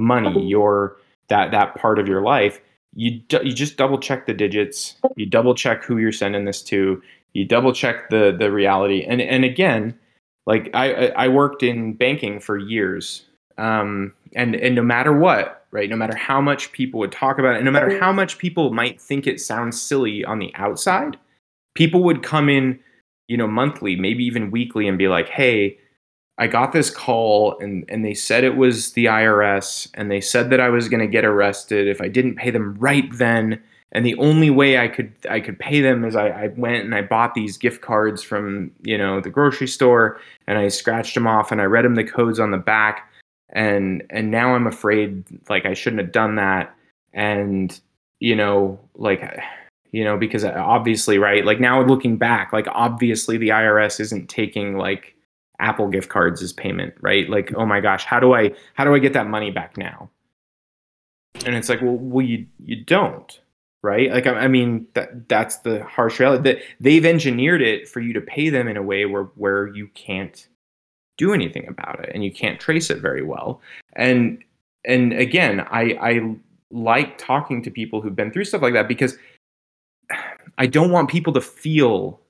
money 0.00 0.46
your 0.46 0.96
that 1.28 1.50
that 1.50 1.74
part 1.76 1.98
of 1.98 2.08
your 2.08 2.22
life 2.22 2.60
you 2.94 3.20
you 3.42 3.52
just 3.52 3.76
double 3.76 3.98
check 3.98 4.26
the 4.26 4.34
digits, 4.34 4.96
you 5.16 5.26
double 5.26 5.54
check 5.54 5.84
who 5.84 5.98
you're 5.98 6.12
sending 6.12 6.44
this 6.44 6.62
to, 6.64 7.00
you 7.34 7.44
double 7.44 7.72
check 7.72 8.10
the 8.10 8.34
the 8.36 8.50
reality. 8.50 9.04
And 9.04 9.20
and 9.20 9.44
again, 9.44 9.98
like 10.46 10.70
I 10.74 11.08
I 11.08 11.28
worked 11.28 11.62
in 11.62 11.94
banking 11.94 12.40
for 12.40 12.58
years, 12.58 13.24
um, 13.58 14.12
and 14.34 14.56
and 14.56 14.74
no 14.74 14.82
matter 14.82 15.16
what, 15.16 15.66
right, 15.70 15.88
no 15.88 15.96
matter 15.96 16.16
how 16.16 16.40
much 16.40 16.72
people 16.72 16.98
would 17.00 17.12
talk 17.12 17.38
about 17.38 17.54
it, 17.54 17.58
and 17.58 17.64
no 17.64 17.70
matter 17.70 17.98
how 17.98 18.12
much 18.12 18.38
people 18.38 18.72
might 18.72 19.00
think 19.00 19.26
it 19.26 19.40
sounds 19.40 19.80
silly 19.80 20.24
on 20.24 20.40
the 20.40 20.52
outside, 20.56 21.16
people 21.74 22.02
would 22.02 22.24
come 22.24 22.48
in, 22.48 22.78
you 23.28 23.36
know, 23.36 23.46
monthly, 23.46 23.94
maybe 23.94 24.24
even 24.24 24.50
weekly, 24.50 24.88
and 24.88 24.98
be 24.98 25.08
like, 25.08 25.28
hey 25.28 25.78
I 26.40 26.46
got 26.46 26.72
this 26.72 26.88
call 26.88 27.58
and 27.60 27.84
and 27.90 28.02
they 28.02 28.14
said 28.14 28.44
it 28.44 28.56
was 28.56 28.92
the 28.94 29.04
IRS 29.04 29.90
and 29.92 30.10
they 30.10 30.22
said 30.22 30.48
that 30.50 30.58
I 30.58 30.70
was 30.70 30.88
going 30.88 31.00
to 31.00 31.06
get 31.06 31.26
arrested 31.26 31.86
if 31.86 32.00
I 32.00 32.08
didn't 32.08 32.36
pay 32.36 32.50
them 32.50 32.76
right 32.78 33.06
then. 33.12 33.60
And 33.92 34.06
the 34.06 34.16
only 34.16 34.48
way 34.48 34.78
I 34.78 34.88
could 34.88 35.12
I 35.28 35.40
could 35.40 35.58
pay 35.58 35.82
them 35.82 36.02
is 36.02 36.16
I, 36.16 36.28
I 36.28 36.46
went 36.56 36.84
and 36.84 36.94
I 36.94 37.02
bought 37.02 37.34
these 37.34 37.58
gift 37.58 37.82
cards 37.82 38.22
from 38.22 38.70
you 38.82 38.96
know 38.96 39.20
the 39.20 39.28
grocery 39.28 39.68
store 39.68 40.18
and 40.46 40.56
I 40.58 40.68
scratched 40.68 41.12
them 41.12 41.26
off 41.26 41.52
and 41.52 41.60
I 41.60 41.64
read 41.64 41.84
them 41.84 41.94
the 41.94 42.04
codes 42.04 42.40
on 42.40 42.52
the 42.52 42.56
back. 42.56 43.12
And 43.50 44.02
and 44.08 44.30
now 44.30 44.54
I'm 44.54 44.66
afraid 44.66 45.24
like 45.50 45.66
I 45.66 45.74
shouldn't 45.74 46.00
have 46.00 46.12
done 46.12 46.36
that. 46.36 46.74
And 47.12 47.78
you 48.18 48.34
know 48.34 48.80
like 48.94 49.38
you 49.92 50.04
know 50.04 50.16
because 50.16 50.42
obviously 50.44 51.18
right 51.18 51.44
like 51.44 51.60
now 51.60 51.82
looking 51.82 52.16
back 52.16 52.50
like 52.54 52.66
obviously 52.70 53.36
the 53.36 53.48
IRS 53.48 54.00
isn't 54.00 54.30
taking 54.30 54.78
like 54.78 55.14
Apple 55.60 55.88
gift 55.88 56.08
cards 56.08 56.42
as 56.42 56.52
payment, 56.52 56.94
right? 57.00 57.28
Like, 57.28 57.52
oh 57.54 57.66
my 57.66 57.80
gosh, 57.80 58.04
how 58.04 58.18
do 58.18 58.34
I 58.34 58.52
how 58.74 58.84
do 58.84 58.94
I 58.94 58.98
get 58.98 59.12
that 59.12 59.28
money 59.28 59.50
back 59.50 59.76
now? 59.76 60.10
And 61.44 61.54
it's 61.54 61.68
like, 61.68 61.80
well, 61.80 61.96
well, 61.96 62.24
you 62.24 62.46
you 62.58 62.84
don't, 62.84 63.40
right? 63.82 64.10
Like, 64.10 64.26
I, 64.26 64.32
I 64.32 64.48
mean, 64.48 64.86
that 64.94 65.28
that's 65.28 65.58
the 65.58 65.84
harsh 65.84 66.18
reality. 66.18 66.42
That 66.42 66.62
they've 66.80 67.04
engineered 67.04 67.62
it 67.62 67.88
for 67.88 68.00
you 68.00 68.12
to 68.14 68.20
pay 68.20 68.48
them 68.48 68.68
in 68.68 68.76
a 68.76 68.82
way 68.82 69.06
where 69.06 69.24
where 69.36 69.68
you 69.68 69.88
can't 69.88 70.48
do 71.18 71.34
anything 71.34 71.68
about 71.68 72.02
it 72.02 72.10
and 72.14 72.24
you 72.24 72.32
can't 72.32 72.58
trace 72.58 72.90
it 72.90 72.98
very 72.98 73.22
well. 73.22 73.60
And 73.94 74.42
and 74.84 75.12
again, 75.12 75.60
I 75.60 75.98
I 76.00 76.36
like 76.70 77.18
talking 77.18 77.62
to 77.62 77.70
people 77.70 78.00
who've 78.00 78.16
been 78.16 78.32
through 78.32 78.44
stuff 78.44 78.62
like 78.62 78.74
that 78.74 78.88
because 78.88 79.16
I 80.58 80.66
don't 80.66 80.90
want 80.90 81.10
people 81.10 81.32
to 81.34 81.40
feel 81.40 82.20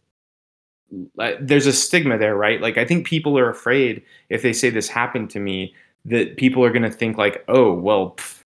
there's 1.41 1.67
a 1.67 1.73
stigma 1.73 2.19
there, 2.19 2.37
right? 2.37 2.61
Like 2.61 2.79
I 2.79 2.85
think 2.85 3.07
people 3.07 3.39
are 3.39 3.51
afraid 3.51 4.03
if 4.29 4.43
they 4.43 4.53
say 4.53 4.71
this 4.71 4.89
happened 4.89 5.31
to 5.31 5.41
me 5.41 5.75
that 6.05 6.37
people 6.37 6.65
are 6.65 6.71
going 6.71 6.83
to 6.83 6.91
think 6.91 7.19
like, 7.19 7.45
"Oh, 7.49 7.73
well, 7.73 8.15
pff, 8.17 8.41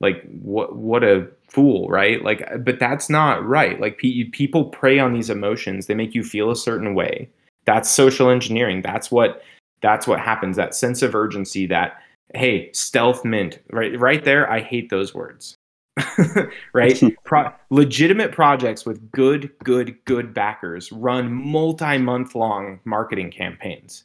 like 0.00 0.22
what 0.42 0.76
what 0.76 1.04
a 1.04 1.28
fool, 1.48 1.88
right?" 1.88 2.22
Like 2.22 2.44
but 2.64 2.78
that's 2.78 3.08
not 3.08 3.46
right. 3.46 3.80
Like 3.80 3.98
pe- 3.98 4.24
people 4.24 4.66
prey 4.66 4.98
on 4.98 5.12
these 5.12 5.30
emotions. 5.30 5.86
They 5.86 5.94
make 5.94 6.14
you 6.14 6.24
feel 6.24 6.50
a 6.50 6.56
certain 6.56 6.94
way. 6.94 7.30
That's 7.64 7.90
social 7.90 8.30
engineering. 8.30 8.82
That's 8.82 9.10
what 9.10 9.42
that's 9.82 10.06
what 10.06 10.20
happens. 10.20 10.56
That 10.56 10.74
sense 10.74 11.02
of 11.02 11.14
urgency 11.14 11.66
that 11.66 12.00
hey, 12.34 12.70
stealth 12.72 13.24
mint, 13.24 13.60
right 13.70 13.98
right 13.98 14.24
there, 14.24 14.50
I 14.50 14.60
hate 14.60 14.90
those 14.90 15.14
words. 15.14 15.56
right? 16.72 17.00
Pro- 17.24 17.52
legitimate 17.70 18.32
projects 18.32 18.84
with 18.86 19.10
good, 19.10 19.50
good, 19.62 19.96
good 20.04 20.34
backers 20.34 20.90
run 20.92 21.32
multi 21.32 21.98
month 21.98 22.34
long 22.34 22.80
marketing 22.84 23.30
campaigns. 23.30 24.04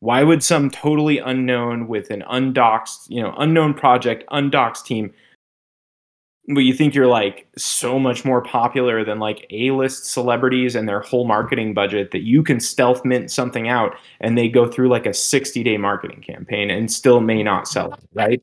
Why 0.00 0.22
would 0.22 0.42
some 0.42 0.70
totally 0.70 1.18
unknown 1.18 1.86
with 1.86 2.10
an 2.10 2.24
undoxed, 2.28 3.10
you 3.10 3.20
know, 3.22 3.34
unknown 3.36 3.74
project, 3.74 4.24
undoxed 4.30 4.86
team, 4.86 5.12
but 6.48 6.60
you 6.60 6.72
think 6.72 6.94
you're 6.94 7.06
like 7.06 7.46
so 7.56 7.98
much 7.98 8.24
more 8.24 8.42
popular 8.42 9.04
than 9.04 9.18
like 9.18 9.46
A-list 9.50 10.06
celebrities 10.06 10.74
and 10.74 10.88
their 10.88 11.00
whole 11.00 11.26
marketing 11.26 11.74
budget 11.74 12.12
that 12.12 12.22
you 12.22 12.42
can 12.42 12.60
stealth 12.60 13.04
mint 13.04 13.30
something 13.30 13.68
out 13.68 13.94
and 14.20 14.36
they 14.36 14.48
go 14.48 14.66
through 14.66 14.88
like 14.88 15.06
a 15.06 15.14
60 15.14 15.62
day 15.62 15.76
marketing 15.76 16.22
campaign 16.22 16.70
and 16.70 16.90
still 16.90 17.20
may 17.20 17.42
not 17.42 17.68
sell 17.68 17.92
it, 17.92 18.00
right? 18.14 18.42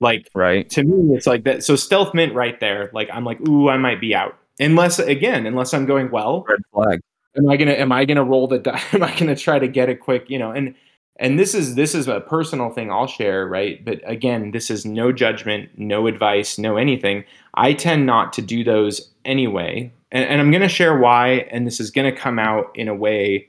Like, 0.00 0.28
right. 0.34 0.68
To 0.70 0.82
me, 0.82 1.16
it's 1.16 1.26
like 1.26 1.44
that. 1.44 1.64
So 1.64 1.76
stealth 1.76 2.14
mint 2.14 2.34
right 2.34 2.58
there. 2.60 2.90
Like, 2.92 3.08
I'm 3.12 3.24
like, 3.24 3.40
ooh, 3.48 3.68
I 3.68 3.76
might 3.76 4.00
be 4.00 4.14
out. 4.14 4.38
Unless, 4.60 5.00
again, 5.00 5.46
unless 5.46 5.74
I'm 5.74 5.86
going 5.86 6.10
well. 6.10 6.44
Red 6.48 6.60
flag. 6.72 7.00
Am 7.36 7.48
I 7.48 7.56
gonna? 7.56 7.72
Am 7.72 7.90
I 7.90 8.04
gonna 8.04 8.24
roll 8.24 8.46
the? 8.46 8.58
die? 8.58 8.80
Am 8.92 9.02
I 9.02 9.16
gonna 9.18 9.36
try 9.36 9.58
to 9.58 9.68
get 9.68 9.88
a 9.88 9.96
quick? 9.96 10.30
You 10.30 10.38
know, 10.38 10.52
and 10.52 10.74
and 11.16 11.38
this 11.38 11.54
is 11.54 11.74
this 11.74 11.94
is 11.94 12.08
a 12.08 12.20
personal 12.20 12.70
thing 12.70 12.90
I'll 12.90 13.06
share, 13.06 13.46
right? 13.46 13.84
But 13.84 14.00
again, 14.04 14.52
this 14.52 14.70
is 14.70 14.84
no 14.84 15.12
judgment, 15.12 15.70
no 15.76 16.06
advice, 16.06 16.58
no 16.58 16.76
anything. 16.76 17.24
I 17.54 17.72
tend 17.72 18.06
not 18.06 18.32
to 18.34 18.42
do 18.42 18.62
those 18.62 19.10
anyway, 19.24 19.92
and, 20.12 20.24
and 20.24 20.40
I'm 20.40 20.50
gonna 20.50 20.68
share 20.68 20.96
why. 20.96 21.48
And 21.50 21.66
this 21.66 21.80
is 21.80 21.90
gonna 21.90 22.14
come 22.14 22.38
out 22.38 22.70
in 22.74 22.88
a 22.88 22.94
way 22.94 23.48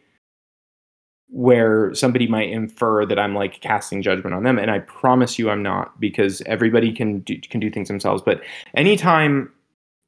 where 1.36 1.94
somebody 1.94 2.28
might 2.28 2.50
infer 2.50 3.06
that 3.06 3.20
I'm 3.20 3.36
like 3.36 3.60
casting 3.60 4.02
judgment 4.02 4.34
on 4.34 4.44
them, 4.44 4.58
and 4.58 4.72
I 4.72 4.80
promise 4.80 5.38
you 5.38 5.50
I'm 5.50 5.62
not 5.62 6.00
because 6.00 6.42
everybody 6.46 6.94
can 6.94 7.20
do, 7.20 7.38
can 7.42 7.60
do 7.60 7.70
things 7.70 7.90
themselves. 7.90 8.22
But 8.26 8.42
anytime 8.74 9.52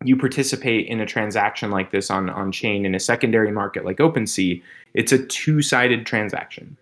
you 0.05 0.15
participate 0.15 0.87
in 0.87 1.01
a 1.01 1.05
transaction 1.05 1.69
like 1.69 1.91
this 1.91 2.09
on 2.09 2.29
on 2.29 2.53
chain 2.53 2.85
in 2.85 2.95
a 2.95 2.99
secondary 2.99 3.51
market 3.51 3.83
like 3.83 3.97
OpenSea, 3.97 4.63
it's 4.93 5.11
a 5.11 5.25
two 5.25 5.61
sided 5.61 6.05
transaction. 6.05 6.77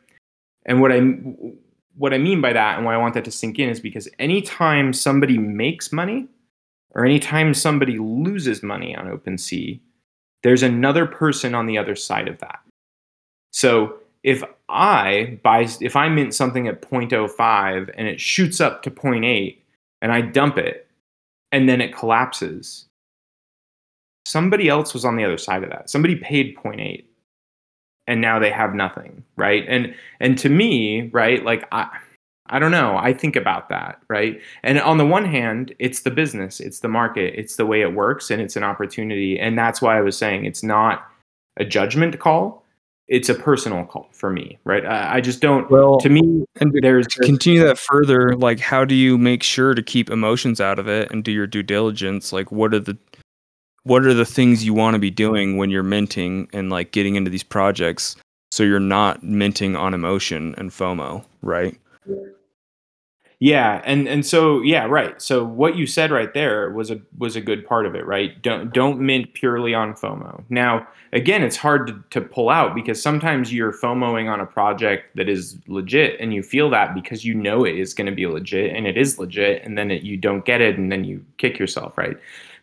And 0.68 0.80
what 0.80 0.92
I 0.92 1.00
what 1.98 2.14
I 2.14 2.20
mean 2.20 2.40
by 2.40 2.54
that, 2.54 2.78
and 2.78 2.86
why 2.86 2.94
I 2.94 2.98
want 2.98 3.16
that 3.16 3.26
to 3.26 3.32
sink 3.32 3.58
in, 3.58 3.70
is 3.70 3.80
because 3.80 4.08
anytime 4.20 4.94
somebody 4.94 5.40
makes 5.40 5.92
money, 5.92 6.28
or 6.92 7.04
anytime 7.04 7.56
somebody 7.56 7.98
loses 7.98 8.62
money 8.62 8.96
on 8.96 9.08
OpenSea, 9.08 9.80
there's 10.44 10.62
another 10.62 11.08
person 11.08 11.56
on 11.56 11.66
the 11.66 11.80
other 11.80 11.96
side 11.96 12.28
of 12.28 12.38
that. 12.42 12.60
So 13.52 13.98
if 14.26 14.44
I 14.68 15.40
buy 15.44 15.68
if 15.80 15.96
I 15.96 16.10
mint 16.10 16.34
something 16.34 16.68
at 16.68 16.82
0.05 16.82 17.92
and 17.96 18.08
it 18.08 18.20
shoots 18.20 18.60
up 18.60 18.82
to 18.82 18.92
0.8 18.92 19.56
and 20.02 20.12
I 20.12 20.22
dump 20.22 20.58
it 20.58 20.88
and 21.52 21.70
then 21.70 21.80
it 21.80 21.96
collapses, 21.96 22.86
somebody 24.26 24.68
else 24.68 24.96
was 24.96 25.06
on 25.06 25.16
the 25.16 25.24
other 25.24 25.38
side 25.38 25.64
of 25.64 25.70
that. 25.70 25.92
Somebody 25.92 26.16
paid 26.16 26.58
0.8 26.58 27.06
and 28.08 28.20
now 28.20 28.40
they 28.40 28.50
have 28.50 28.74
nothing, 28.74 29.24
right? 29.38 29.64
And 29.68 29.94
and 30.20 30.40
to 30.40 30.50
me, 30.50 31.10
right, 31.14 31.46
like 31.46 31.68
I 31.72 31.96
I 32.48 32.58
don't 32.58 32.72
know. 32.72 32.98
I 32.98 33.14
think 33.14 33.36
about 33.36 33.70
that, 33.70 34.02
right? 34.08 34.42
And 34.64 34.80
on 34.80 34.98
the 34.98 35.06
one 35.06 35.26
hand, 35.26 35.76
it's 35.78 36.02
the 36.02 36.12
business, 36.12 36.60
it's 36.60 36.80
the 36.80 36.88
market, 36.88 37.36
it's 37.38 37.58
the 37.58 37.66
way 37.68 37.82
it 37.82 37.94
works 37.94 38.32
and 38.32 38.42
it's 38.42 38.56
an 38.56 38.64
opportunity. 38.64 39.40
And 39.40 39.56
that's 39.56 39.84
why 39.84 40.00
I 40.00 40.02
was 40.02 40.18
saying 40.18 40.46
it's 40.46 40.64
not 40.64 41.08
a 41.58 41.64
judgment 41.66 42.20
call 42.20 42.65
it's 43.08 43.30
a 43.30 43.36
personal 43.36 43.86
call 43.86 44.10
for 44.12 44.32
me, 44.32 44.58
right? 44.64 44.86
I, 44.86 45.16
I 45.16 45.22
just 45.22 45.42
don't. 45.42 45.70
Well, 45.70 46.00
to 46.00 46.10
me, 46.10 46.46
and 46.60 46.74
there's 46.82 47.08
to 47.08 47.20
continue 47.20 47.64
that 47.64 47.78
further. 47.78 48.36
Like, 48.36 48.60
how 48.60 48.86
do 48.86 48.96
you 48.96 49.18
make 49.18 49.44
sure 49.44 49.74
to 49.74 49.84
keep 49.84 50.10
emotions 50.10 50.60
out 50.60 50.80
of 50.80 50.88
it 50.88 51.12
and 51.12 51.24
do 51.24 51.32
your 51.32 51.48
due 51.48 51.64
diligence? 51.64 52.34
Like, 52.34 52.52
what 52.52 52.74
are 52.74 52.80
the 52.80 52.98
what 53.84 54.06
are 54.06 54.14
the 54.16 54.26
things 54.26 54.66
you 54.66 54.74
want 54.74 54.96
to 54.96 55.00
be 55.00 55.12
doing 55.12 55.58
when 55.58 55.70
you're 55.70 55.84
minting 55.84 56.50
and 56.54 56.72
like 56.72 56.92
getting 56.92 57.16
into 57.16 57.30
these 57.30 57.44
projects 57.44 58.16
so 58.52 58.64
you're 58.64 58.80
not 58.80 59.22
minting 59.22 59.76
on 59.76 59.94
emotion 59.94 60.56
and 60.58 60.72
FOMO, 60.72 61.24
right? 61.44 61.78
Yeah, 63.40 63.82
and 63.86 64.08
and 64.08 64.26
so 64.26 64.62
yeah, 64.62 64.86
right. 64.86 65.22
So 65.22 65.44
what 65.44 65.76
you 65.76 65.86
said 65.88 66.10
right 66.12 66.34
there 66.34 66.72
was 66.72 66.90
a 66.90 67.02
was 67.18 67.36
a 67.36 67.42
good 67.42 67.68
part 67.68 67.86
of 67.86 67.94
it, 67.94 68.06
right? 68.06 68.42
Don't 68.42 68.74
don't 68.74 69.00
mint 69.00 69.34
purely 69.34 69.74
on 69.74 69.94
FOMO. 69.94 70.44
Now, 70.50 70.88
again, 71.12 71.44
it's 71.44 71.58
hard 71.58 71.88
to, 71.88 72.04
to 72.12 72.22
pull 72.26 72.50
out 72.50 72.74
because 72.74 73.02
sometimes 73.02 73.52
you're 73.52 73.74
FOMOing 73.74 74.32
on 74.32 74.40
a 74.40 74.46
project 74.46 75.16
that 75.18 75.28
is 75.28 75.58
legit, 75.68 76.18
and 76.22 76.34
you 76.34 76.42
feel 76.44 76.70
that 76.70 76.96
because 76.96 77.26
you 77.26 77.34
know 77.34 77.66
it 77.66 77.76
is 77.78 77.94
going 77.94 78.08
to 78.08 78.14
be 78.16 78.26
legit, 78.26 78.74
and 78.74 78.88
it 78.88 78.96
is 78.98 79.20
legit, 79.20 79.64
and 79.66 79.78
then 79.78 79.92
it, 79.92 80.04
you 80.04 80.16
don't 80.16 80.46
get 80.46 80.62
it, 80.62 80.78
and 80.78 80.90
then 80.92 81.04
you 81.04 81.24
kick 81.38 81.60
yourself, 81.60 81.98
right? 81.98 82.18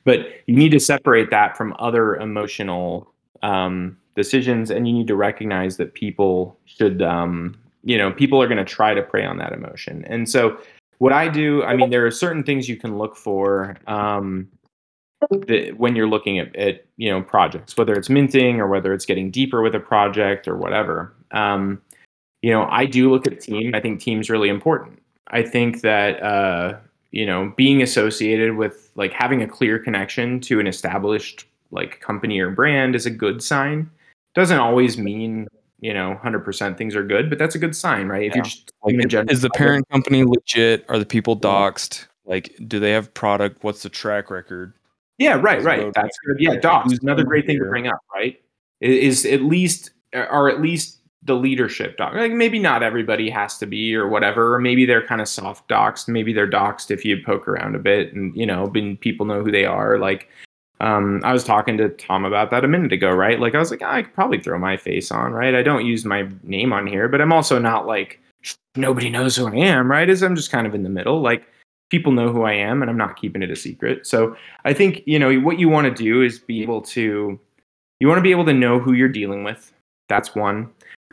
But 0.04 0.26
you 0.46 0.56
need 0.56 0.70
to 0.70 0.80
separate 0.80 1.30
that 1.30 1.56
from 1.56 1.76
other 1.78 2.16
emotional 2.16 3.12
um, 3.42 3.98
decisions, 4.16 4.70
and 4.70 4.88
you 4.88 4.94
need 4.94 5.06
to 5.08 5.16
recognize 5.16 5.76
that 5.76 5.92
people 5.92 6.56
should 6.64 7.02
um, 7.02 7.56
you 7.82 7.98
know 7.98 8.12
people 8.12 8.40
are 8.42 8.46
going 8.46 8.58
to 8.58 8.64
try 8.64 8.94
to 8.94 9.02
prey 9.02 9.24
on 9.24 9.38
that 9.38 9.52
emotion 9.52 10.04
and 10.06 10.28
so 10.28 10.58
what 10.98 11.12
i 11.12 11.28
do 11.28 11.62
i 11.64 11.76
mean 11.76 11.90
there 11.90 12.06
are 12.06 12.10
certain 12.10 12.42
things 12.42 12.68
you 12.68 12.76
can 12.76 12.98
look 12.98 13.16
for 13.16 13.76
um, 13.86 14.48
the, 15.30 15.72
when 15.72 15.96
you're 15.96 16.08
looking 16.08 16.38
at, 16.38 16.54
at 16.56 16.84
you 16.96 17.10
know 17.10 17.22
projects, 17.22 17.76
whether 17.76 17.92
it's 17.94 18.08
minting 18.08 18.60
or 18.60 18.68
whether 18.68 18.92
it's 18.92 19.06
getting 19.06 19.30
deeper 19.30 19.62
with 19.62 19.74
a 19.74 19.80
project 19.80 20.48
or 20.48 20.56
whatever. 20.56 21.14
Um, 21.30 21.80
you 22.42 22.50
know, 22.50 22.66
I 22.70 22.86
do 22.86 23.10
look 23.10 23.26
at 23.26 23.40
team. 23.40 23.74
I 23.74 23.80
think 23.80 24.00
team's 24.00 24.28
really 24.28 24.48
important. 24.48 25.00
I 25.28 25.42
think 25.42 25.82
that 25.82 26.22
uh, 26.22 26.78
you 27.10 27.26
know 27.26 27.52
being 27.56 27.82
associated 27.82 28.56
with 28.56 28.90
like 28.94 29.12
having 29.12 29.42
a 29.42 29.48
clear 29.48 29.78
connection 29.78 30.40
to 30.40 30.60
an 30.60 30.66
established 30.66 31.46
like 31.70 32.00
company 32.00 32.38
or 32.40 32.50
brand 32.50 32.94
is 32.94 33.06
a 33.06 33.10
good 33.10 33.42
sign. 33.42 33.90
Doesn't 34.34 34.58
always 34.58 34.98
mean 34.98 35.46
you 35.82 35.92
know 35.92 36.18
100% 36.24 36.78
things 36.78 36.96
are 36.96 37.02
good, 37.04 37.28
but 37.28 37.38
that's 37.38 37.54
a 37.54 37.58
good 37.58 37.76
sign, 37.76 38.08
right? 38.08 38.22
If 38.22 38.30
Yeah. 38.30 38.36
you're 38.36 38.44
just 38.44 38.72
Like, 38.84 38.94
in 38.94 39.08
general- 39.08 39.30
is 39.30 39.42
the 39.42 39.50
parent 39.50 39.86
company 39.90 40.22
legit? 40.24 40.86
Are 40.88 40.98
the 40.98 41.04
people 41.04 41.36
doxxed? 41.36 42.06
Like, 42.24 42.54
do 42.66 42.78
they 42.78 42.92
have 42.92 43.12
product? 43.12 43.62
What's 43.64 43.82
the 43.82 43.88
track 43.90 44.30
record? 44.30 44.72
Yeah, 45.18 45.38
right, 45.40 45.62
right. 45.62 45.92
That's 45.92 46.16
good. 46.26 46.36
Yeah, 46.38 46.56
docs. 46.56 46.98
Another 47.02 47.24
great 47.24 47.46
thing 47.46 47.58
to 47.58 47.64
bring 47.66 47.88
up, 47.88 47.98
right? 48.14 48.40
Is 48.80 49.26
at 49.26 49.42
least 49.42 49.90
or 50.14 50.48
at 50.48 50.60
least 50.62 50.98
the 51.24 51.34
leadership 51.34 51.96
doc. 51.96 52.14
Like 52.14 52.32
maybe 52.32 52.58
not 52.58 52.82
everybody 52.82 53.30
has 53.30 53.56
to 53.58 53.66
be 53.66 53.94
or 53.94 54.08
whatever, 54.08 54.54
or 54.54 54.58
maybe 54.60 54.84
they're 54.84 55.06
kind 55.06 55.20
of 55.20 55.28
soft 55.28 55.68
doxed. 55.68 56.08
Maybe 56.08 56.32
they're 56.32 56.50
doxed 56.50 56.90
if 56.90 57.04
you 57.04 57.22
poke 57.24 57.46
around 57.46 57.76
a 57.76 57.78
bit 57.78 58.12
and 58.12 58.36
you 58.36 58.44
know, 58.46 58.66
then 58.74 58.96
people 58.96 59.24
know 59.26 59.42
who 59.44 59.50
they 59.52 59.64
are. 59.64 59.98
Like 59.98 60.28
um, 60.82 61.20
I 61.24 61.32
was 61.32 61.44
talking 61.44 61.78
to 61.78 61.88
Tom 61.90 62.24
about 62.24 62.50
that 62.50 62.64
a 62.64 62.68
minute 62.68 62.92
ago, 62.92 63.10
right? 63.10 63.38
Like 63.38 63.54
I 63.54 63.58
was 63.58 63.70
like, 63.70 63.82
I 63.82 64.02
could 64.02 64.14
probably 64.14 64.40
throw 64.40 64.58
my 64.58 64.76
face 64.76 65.12
on, 65.12 65.32
right? 65.32 65.54
I 65.54 65.62
don't 65.62 65.86
use 65.86 66.04
my 66.04 66.28
name 66.42 66.72
on 66.72 66.88
here, 66.88 67.08
but 67.08 67.20
I'm 67.20 67.32
also 67.32 67.60
not 67.60 67.86
like 67.86 68.20
nobody 68.74 69.08
knows 69.08 69.36
who 69.36 69.46
I 69.46 69.54
am, 69.54 69.88
right? 69.88 70.08
Is 70.08 70.22
I'm 70.22 70.34
just 70.34 70.50
kind 70.50 70.66
of 70.66 70.74
in 70.74 70.82
the 70.82 70.88
middle. 70.88 71.20
Like 71.20 71.46
people 71.90 72.10
know 72.10 72.32
who 72.32 72.42
I 72.42 72.54
am 72.54 72.82
and 72.82 72.90
I'm 72.90 72.96
not 72.96 73.14
keeping 73.14 73.42
it 73.42 73.50
a 73.50 73.56
secret. 73.56 74.08
So 74.08 74.36
I 74.64 74.72
think, 74.72 75.02
you 75.06 75.20
know, 75.20 75.32
what 75.38 75.60
you 75.60 75.68
want 75.68 75.86
to 75.86 76.02
do 76.02 76.20
is 76.20 76.40
be 76.40 76.62
able 76.62 76.82
to 76.82 77.38
you 78.00 78.08
want 78.08 78.18
to 78.18 78.22
be 78.22 78.32
able 78.32 78.46
to 78.46 78.52
know 78.52 78.80
who 78.80 78.92
you're 78.92 79.08
dealing 79.08 79.44
with. 79.44 79.72
That's 80.08 80.34
one. 80.34 80.68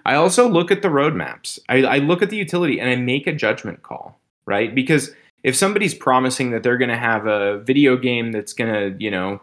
I 0.08 0.16
also 0.16 0.50
look 0.50 0.72
at 0.72 0.82
the 0.82 0.88
roadmaps. 0.88 1.60
I, 1.70 1.84
I 1.84 1.98
look 2.00 2.24
at 2.24 2.32
the 2.32 2.38
utility 2.38 2.80
and 2.80 2.90
I 2.90 2.96
make 2.96 3.28
a 3.28 3.34
judgment 3.34 3.84
call, 3.84 4.20
right? 4.48 4.74
Because 4.74 5.12
if 5.44 5.56
somebody's 5.56 5.94
promising 5.94 6.50
that 6.50 6.64
they're 6.64 6.80
going 6.80 6.90
to 6.90 6.98
have 6.98 7.28
a 7.28 7.60
video 7.60 7.96
game 7.96 8.32
that's 8.32 8.54
going 8.54 8.74
to, 8.74 9.04
you 9.04 9.12
know, 9.12 9.40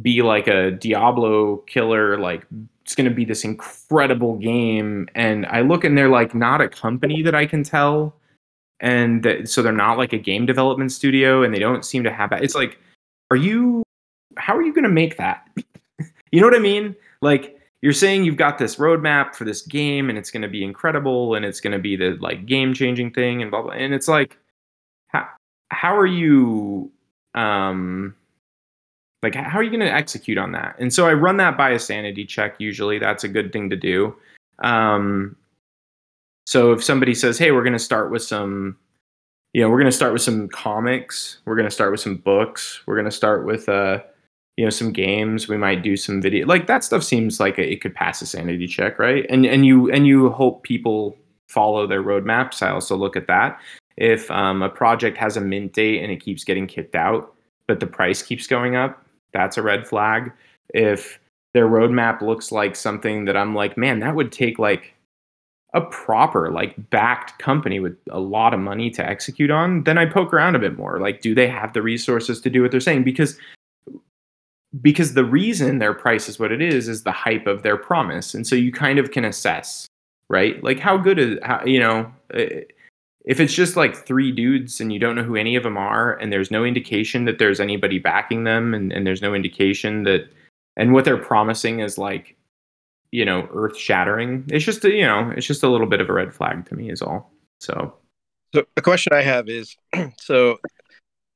be 0.00 0.22
like 0.22 0.46
a 0.46 0.70
Diablo 0.70 1.58
killer, 1.66 2.18
like 2.18 2.46
it's 2.82 2.94
going 2.94 3.08
to 3.08 3.14
be 3.14 3.24
this 3.24 3.44
incredible 3.44 4.36
game, 4.36 5.08
and 5.14 5.46
I 5.46 5.60
look 5.60 5.84
and 5.84 5.96
they're 5.96 6.08
like 6.08 6.34
not 6.34 6.60
a 6.60 6.68
company 6.68 7.22
that 7.22 7.34
I 7.34 7.46
can 7.46 7.62
tell, 7.62 8.14
and 8.80 9.22
that, 9.24 9.48
so 9.48 9.62
they're 9.62 9.72
not 9.72 9.98
like 9.98 10.12
a 10.12 10.18
game 10.18 10.46
development 10.46 10.92
studio, 10.92 11.42
and 11.42 11.54
they 11.54 11.58
don't 11.58 11.84
seem 11.84 12.04
to 12.04 12.12
have 12.12 12.30
that. 12.30 12.42
It's 12.42 12.54
like, 12.54 12.78
are 13.30 13.36
you? 13.36 13.82
How 14.36 14.56
are 14.56 14.62
you 14.62 14.72
going 14.72 14.84
to 14.84 14.90
make 14.90 15.16
that? 15.16 15.46
you 16.32 16.40
know 16.40 16.46
what 16.46 16.56
I 16.56 16.60
mean? 16.60 16.94
Like 17.20 17.60
you're 17.82 17.92
saying 17.92 18.24
you've 18.24 18.36
got 18.36 18.58
this 18.58 18.76
roadmap 18.76 19.34
for 19.34 19.44
this 19.44 19.62
game, 19.62 20.08
and 20.08 20.18
it's 20.18 20.30
going 20.30 20.42
to 20.42 20.48
be 20.48 20.62
incredible, 20.62 21.34
and 21.34 21.44
it's 21.44 21.60
going 21.60 21.72
to 21.72 21.78
be 21.78 21.96
the 21.96 22.16
like 22.20 22.46
game 22.46 22.74
changing 22.74 23.12
thing, 23.12 23.42
and 23.42 23.50
blah 23.50 23.62
blah. 23.62 23.72
And 23.72 23.92
it's 23.92 24.08
like, 24.08 24.38
how 25.08 25.28
how 25.70 25.96
are 25.96 26.06
you? 26.06 26.92
Um, 27.34 28.14
like 29.22 29.34
how 29.34 29.58
are 29.58 29.62
you 29.62 29.70
going 29.70 29.80
to 29.80 29.92
execute 29.92 30.38
on 30.38 30.52
that? 30.52 30.76
And 30.78 30.92
so 30.92 31.06
i 31.06 31.12
run 31.12 31.36
that 31.38 31.56
by 31.56 31.70
a 31.70 31.78
sanity 31.78 32.24
check 32.24 32.56
usually. 32.58 32.98
That's 32.98 33.24
a 33.24 33.28
good 33.28 33.52
thing 33.52 33.70
to 33.70 33.76
do. 33.76 34.14
Um, 34.60 35.36
so 36.46 36.72
if 36.72 36.82
somebody 36.82 37.14
says 37.14 37.38
hey 37.38 37.52
we're 37.52 37.62
going 37.62 37.74
to 37.74 37.78
start 37.78 38.10
with 38.10 38.22
some 38.22 38.76
you 39.52 39.62
know 39.62 39.68
we're 39.68 39.78
going 39.78 39.86
to 39.86 39.92
start 39.92 40.12
with 40.12 40.22
some 40.22 40.48
comics. 40.48 41.38
We're 41.44 41.56
going 41.56 41.68
to 41.68 41.74
start 41.74 41.90
with 41.90 42.00
some 42.00 42.16
books. 42.16 42.82
We're 42.86 42.96
going 42.96 43.06
to 43.06 43.10
start 43.10 43.44
with 43.44 43.68
uh 43.68 44.00
you 44.56 44.64
know 44.64 44.70
some 44.70 44.92
games. 44.92 45.48
We 45.48 45.56
might 45.56 45.82
do 45.82 45.96
some 45.96 46.20
video 46.20 46.46
like 46.46 46.66
that 46.66 46.84
stuff 46.84 47.02
seems 47.02 47.40
like 47.40 47.58
it 47.58 47.80
could 47.80 47.94
pass 47.94 48.22
a 48.22 48.26
sanity 48.26 48.66
check 48.66 48.98
right? 48.98 49.26
And 49.28 49.44
and 49.44 49.66
you 49.66 49.90
and 49.90 50.06
you 50.06 50.30
hope 50.30 50.62
people 50.62 51.16
follow 51.48 51.86
their 51.86 52.02
roadmaps. 52.02 52.62
I 52.62 52.70
also 52.70 52.96
look 52.96 53.16
at 53.16 53.26
that. 53.26 53.60
If 53.96 54.30
um, 54.30 54.62
a 54.62 54.68
project 54.70 55.18
has 55.18 55.36
a 55.36 55.40
mint 55.42 55.74
date 55.74 56.02
and 56.02 56.10
it 56.10 56.22
keeps 56.22 56.44
getting 56.44 56.66
kicked 56.66 56.94
out 56.94 57.34
but 57.70 57.78
the 57.78 57.86
price 57.86 58.20
keeps 58.20 58.48
going 58.48 58.74
up 58.74 59.04
that's 59.32 59.56
a 59.56 59.62
red 59.62 59.86
flag. 59.86 60.32
If 60.72 61.18
their 61.54 61.66
roadmap 61.66 62.22
looks 62.22 62.52
like 62.52 62.76
something 62.76 63.24
that 63.24 63.36
I'm 63.36 63.54
like, 63.54 63.76
man, 63.76 64.00
that 64.00 64.14
would 64.14 64.32
take 64.32 64.58
like 64.58 64.94
a 65.74 65.80
proper, 65.80 66.50
like 66.50 66.90
backed 66.90 67.38
company 67.38 67.80
with 67.80 67.96
a 68.10 68.20
lot 68.20 68.54
of 68.54 68.60
money 68.60 68.90
to 68.90 69.06
execute 69.06 69.50
on, 69.50 69.84
then 69.84 69.98
I 69.98 70.06
poke 70.06 70.32
around 70.32 70.56
a 70.56 70.60
bit 70.60 70.76
more. 70.76 70.98
Like, 71.00 71.20
do 71.20 71.34
they 71.34 71.48
have 71.48 71.72
the 71.72 71.82
resources 71.82 72.40
to 72.40 72.50
do 72.50 72.62
what 72.62 72.70
they're 72.70 72.80
saying? 72.80 73.04
Because 73.04 73.38
because 74.80 75.14
the 75.14 75.24
reason 75.24 75.78
their 75.78 75.94
price 75.94 76.28
is 76.28 76.38
what 76.38 76.52
it 76.52 76.62
is 76.62 76.88
is 76.88 77.02
the 77.02 77.12
hype 77.12 77.48
of 77.48 77.62
their 77.62 77.76
promise. 77.76 78.34
And 78.34 78.46
so 78.46 78.54
you 78.54 78.70
kind 78.70 79.00
of 79.00 79.10
can 79.10 79.24
assess, 79.24 79.88
right? 80.28 80.62
Like 80.62 80.78
how 80.78 80.96
good 80.96 81.18
is 81.18 81.38
how 81.42 81.64
you 81.64 81.80
know, 81.80 82.12
eh, 82.34 82.62
if 83.24 83.38
it's 83.38 83.54
just 83.54 83.76
like 83.76 84.06
three 84.06 84.32
dudes 84.32 84.80
and 84.80 84.92
you 84.92 84.98
don't 84.98 85.14
know 85.14 85.22
who 85.22 85.36
any 85.36 85.56
of 85.56 85.62
them 85.62 85.76
are 85.76 86.14
and 86.18 86.32
there's 86.32 86.50
no 86.50 86.64
indication 86.64 87.24
that 87.26 87.38
there's 87.38 87.60
anybody 87.60 87.98
backing 87.98 88.44
them 88.44 88.74
and, 88.74 88.92
and 88.92 89.06
there's 89.06 89.22
no 89.22 89.34
indication 89.34 90.04
that 90.04 90.28
and 90.76 90.92
what 90.92 91.04
they're 91.04 91.16
promising 91.16 91.80
is 91.80 91.98
like 91.98 92.36
you 93.12 93.24
know 93.24 93.48
earth 93.52 93.76
shattering 93.76 94.44
it's 94.48 94.64
just 94.64 94.84
you 94.84 95.06
know 95.06 95.32
it's 95.36 95.46
just 95.46 95.62
a 95.62 95.68
little 95.68 95.86
bit 95.86 96.00
of 96.00 96.08
a 96.08 96.12
red 96.12 96.32
flag 96.32 96.66
to 96.66 96.74
me 96.74 96.90
is 96.90 97.02
all 97.02 97.32
so. 97.60 97.94
So 98.54 98.64
a 98.76 98.82
question 98.82 99.12
I 99.12 99.22
have 99.22 99.48
is, 99.48 99.76
so 100.18 100.58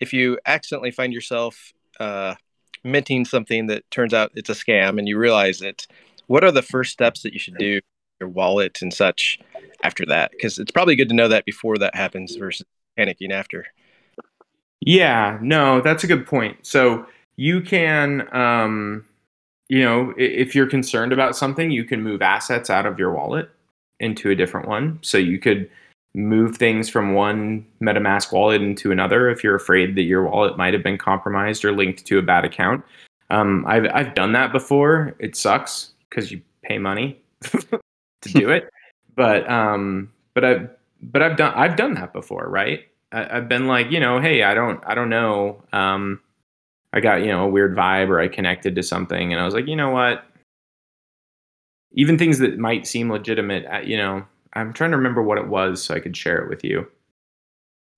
if 0.01 0.13
you 0.13 0.39
accidentally 0.47 0.91
find 0.91 1.13
yourself 1.13 1.73
uh, 2.01 2.35
minting 2.83 3.25
something 3.25 3.69
that 3.69 3.89
turns 3.91 4.13
out 4.13 4.33
it's 4.35 4.51
a 4.51 4.55
scam 4.55 4.99
and 4.99 5.07
you 5.07 5.17
realize 5.17 5.63
it, 5.63 5.87
what 6.27 6.43
are 6.43 6.51
the 6.51 6.63
first 6.63 6.93
steps 6.93 7.23
that 7.23 7.33
you 7.33 7.39
should 7.39 7.57
do, 7.59 7.81
your 8.21 8.29
wallet 8.29 8.81
and 8.83 8.93
such, 8.93 9.39
after 9.83 10.05
that? 10.07 10.33
Because 10.33 10.59
it's 10.59 10.71
probably 10.71 10.97
good 10.97 11.09
to 11.09 11.15
know 11.15 11.29
that 11.29 11.45
before 11.45 11.79
that 11.79 11.95
happens 11.95 12.37
versus 12.37 12.67
panicking 12.99 13.31
after. 13.31 13.67
Yeah, 14.81 15.39
no, 15.41 15.81
that's 15.81 16.05
a 16.05 16.07
good 16.07 16.27
point. 16.27 16.59
So 16.63 17.07
you 17.37 17.61
can, 17.61 18.35
um, 18.35 19.05
you 19.69 19.83
know, 19.83 20.13
if 20.17 20.55
you're 20.55 20.69
concerned 20.69 21.13
about 21.13 21.37
something, 21.37 21.71
you 21.71 21.85
can 21.85 22.03
move 22.03 22.23
assets 22.23 22.71
out 22.71 22.87
of 22.87 22.99
your 22.99 23.13
wallet 23.13 23.51
into 24.01 24.31
a 24.31 24.35
different 24.35 24.69
one. 24.69 24.99
So 25.03 25.19
you 25.19 25.39
could 25.39 25.71
move 26.15 26.57
things 26.57 26.89
from 26.89 27.15
one 27.15 27.67
MetaMask 27.81 28.33
wallet 28.33 28.63
into 28.63 28.93
another 28.93 29.29
if 29.31 29.43
you're 29.43 29.57
afraid 29.57 29.97
that 29.97 30.03
your 30.03 30.25
wallet 30.25 30.57
might 30.57 30.75
have 30.75 30.83
been 30.83 30.99
compromised 30.99 31.65
or 31.65 31.73
linked 31.73 32.05
to 32.07 32.19
a 32.19 32.23
bad 32.23 32.45
account. 32.45 32.85
Um, 33.31 33.65
I've 33.67 33.87
I've 33.93 34.15
done 34.15 34.33
that 34.33 34.53
before. 34.53 35.15
It 35.19 35.35
sucks 35.35 35.93
because 36.09 36.31
you 36.31 36.43
pay 36.63 36.79
money 36.79 37.21
to 38.25 38.33
do 38.33 38.51
it, 38.51 38.69
but 39.17 39.49
um, 39.49 40.13
but 40.35 40.45
I 40.45 40.67
but 41.03 41.23
I've 41.23 41.37
done 41.37 41.55
I've 41.55 41.77
done 41.77 41.95
that 41.95 42.13
before, 42.13 42.49
right? 42.49 42.81
I, 43.13 43.39
I've 43.39 43.49
been 43.49 43.67
like, 43.67 43.91
you 43.91 44.01
know, 44.01 44.21
hey, 44.21 44.43
I 44.43 44.55
don't 44.55 44.83
I 44.87 44.95
don't 44.95 45.09
know. 45.11 45.63
Um, 45.73 46.21
I 46.93 47.01
got 47.01 47.23
you 47.23 47.29
know 47.29 47.45
a 47.45 47.49
weird 47.49 47.77
vibe 47.77 48.09
or 48.09 48.21
I 48.21 48.29
connected 48.29 48.75
to 48.77 48.83
something, 48.83 49.33
and 49.33 49.41
I 49.41 49.45
was 49.45 49.55
like, 49.55 49.67
you 49.67 49.77
know 49.77 49.91
what? 49.91 50.25
Even 51.93 52.19
things 52.19 52.39
that 52.41 52.59
might 52.59 52.87
seem 52.87 53.11
legitimate, 53.11 53.87
you 53.87 53.97
know, 53.97 54.27
I'm 54.55 54.73
trying 54.73 54.91
to 54.91 54.97
remember 54.97 55.23
what 55.23 55.39
it 55.39 55.47
was 55.47 55.83
so 55.83 55.95
I 55.95 56.01
could 56.01 56.17
share 56.17 56.43
it 56.43 56.49
with 56.49 56.65
you. 56.65 56.89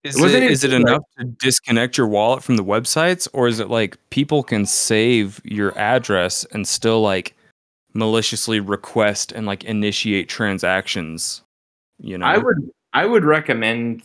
Is 0.04 0.22
it, 0.22 0.42
it 0.42 0.50
is 0.50 0.62
it 0.62 0.70
like- 0.70 0.80
enough 0.82 1.02
to 1.18 1.24
disconnect 1.24 1.98
your 1.98 2.06
wallet 2.06 2.42
from 2.42 2.56
the 2.56 2.64
websites, 2.64 3.26
or 3.32 3.48
is 3.48 3.58
it 3.58 3.68
like 3.68 3.98
people 4.10 4.42
can 4.42 4.64
save 4.64 5.40
your 5.44 5.76
address 5.76 6.44
and 6.52 6.66
still 6.66 7.00
like 7.00 7.34
maliciously 7.96 8.60
request 8.60 9.32
and 9.32 9.46
like 9.46 9.64
initiate 9.64 10.28
transactions? 10.28 11.42
You 11.98 12.18
know, 12.18 12.26
I 12.26 12.38
would 12.38 12.70
I 12.92 13.06
would 13.06 13.24
recommend 13.24 14.02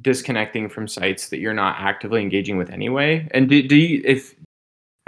disconnecting 0.00 0.68
from 0.68 0.86
sites 0.86 1.28
that 1.30 1.38
you're 1.38 1.54
not 1.54 1.76
actively 1.78 2.22
engaging 2.22 2.56
with 2.56 2.70
anyway. 2.70 3.26
And 3.32 3.48
do, 3.48 3.66
do 3.66 3.76
you 3.76 4.02
if 4.04 4.34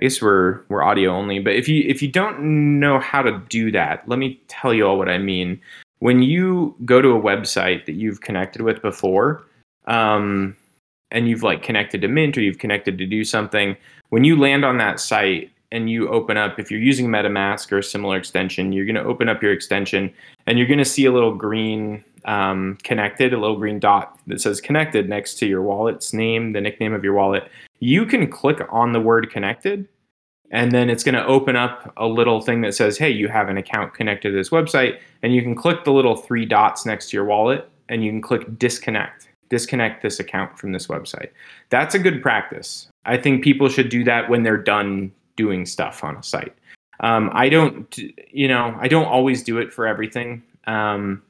I 0.00 0.06
guess 0.06 0.20
we're 0.20 0.62
we're 0.68 0.82
audio 0.82 1.10
only, 1.10 1.38
but 1.38 1.54
if 1.54 1.68
you 1.68 1.84
if 1.86 2.02
you 2.02 2.08
don't 2.08 2.80
know 2.80 2.98
how 2.98 3.22
to 3.22 3.38
do 3.48 3.70
that, 3.72 4.08
let 4.08 4.18
me 4.18 4.40
tell 4.48 4.74
you 4.74 4.86
all 4.86 4.98
what 4.98 5.08
I 5.08 5.18
mean. 5.18 5.60
When 6.00 6.22
you 6.22 6.74
go 6.84 7.00
to 7.00 7.10
a 7.10 7.20
website 7.20 7.86
that 7.86 7.92
you've 7.92 8.22
connected 8.22 8.62
with 8.62 8.82
before, 8.82 9.44
um, 9.86 10.56
and 11.12 11.28
you've 11.28 11.44
like 11.44 11.62
connected 11.62 12.00
to 12.00 12.08
Mint 12.08 12.36
or 12.36 12.40
you've 12.40 12.58
connected 12.58 12.98
to 12.98 13.06
do 13.06 13.22
something, 13.22 13.76
when 14.08 14.24
you 14.24 14.36
land 14.36 14.64
on 14.64 14.78
that 14.78 14.98
site 14.98 15.52
and 15.72 15.90
you 15.90 16.08
open 16.08 16.36
up, 16.36 16.60
if 16.60 16.70
you're 16.70 16.78
using 16.78 17.08
MetaMask 17.08 17.72
or 17.72 17.78
a 17.78 17.82
similar 17.82 18.16
extension, 18.16 18.72
you're 18.72 18.84
going 18.84 18.94
to 18.94 19.02
open 19.02 19.28
up 19.28 19.42
your 19.42 19.52
extension 19.52 20.12
and 20.46 20.58
you're 20.58 20.68
going 20.68 20.78
to 20.78 20.84
see 20.84 21.06
a 21.06 21.12
little 21.12 21.34
green 21.34 22.04
um, 22.26 22.78
connected, 22.84 23.32
a 23.32 23.38
little 23.38 23.56
green 23.56 23.80
dot 23.80 24.18
that 24.26 24.40
says 24.40 24.60
connected 24.60 25.08
next 25.08 25.34
to 25.38 25.46
your 25.46 25.62
wallet's 25.62 26.12
name, 26.12 26.52
the 26.52 26.60
nickname 26.60 26.92
of 26.92 27.02
your 27.02 27.14
wallet. 27.14 27.50
You 27.80 28.06
can 28.06 28.30
click 28.30 28.60
on 28.70 28.92
the 28.92 29.00
word 29.00 29.30
connected, 29.30 29.88
and 30.50 30.70
then 30.70 30.90
it's 30.90 31.02
going 31.02 31.14
to 31.14 31.26
open 31.26 31.56
up 31.56 31.90
a 31.96 32.06
little 32.06 32.42
thing 32.42 32.60
that 32.60 32.74
says, 32.74 32.98
hey, 32.98 33.10
you 33.10 33.28
have 33.28 33.48
an 33.48 33.56
account 33.56 33.94
connected 33.94 34.30
to 34.30 34.36
this 34.36 34.50
website. 34.50 34.98
And 35.22 35.34
you 35.34 35.40
can 35.40 35.54
click 35.54 35.84
the 35.84 35.92
little 35.92 36.14
three 36.14 36.44
dots 36.44 36.84
next 36.84 37.08
to 37.10 37.16
your 37.16 37.24
wallet, 37.24 37.68
and 37.88 38.04
you 38.04 38.10
can 38.10 38.20
click 38.20 38.58
disconnect, 38.58 39.30
disconnect 39.48 40.02
this 40.02 40.20
account 40.20 40.58
from 40.58 40.72
this 40.72 40.88
website. 40.88 41.30
That's 41.70 41.94
a 41.94 41.98
good 41.98 42.20
practice. 42.20 42.88
I 43.06 43.16
think 43.16 43.42
people 43.42 43.70
should 43.70 43.88
do 43.88 44.04
that 44.04 44.28
when 44.28 44.42
they're 44.42 44.58
done 44.62 45.12
doing 45.36 45.66
stuff 45.66 46.04
on 46.04 46.16
a 46.16 46.22
site. 46.22 46.54
Um, 47.00 47.30
I 47.32 47.48
don't, 47.48 47.96
you 48.30 48.48
know, 48.48 48.76
I 48.80 48.88
don't 48.88 49.06
always 49.06 49.42
do 49.42 49.58
it 49.58 49.72
for 49.72 49.86
everything. 49.86 50.42
Um, 50.66 51.22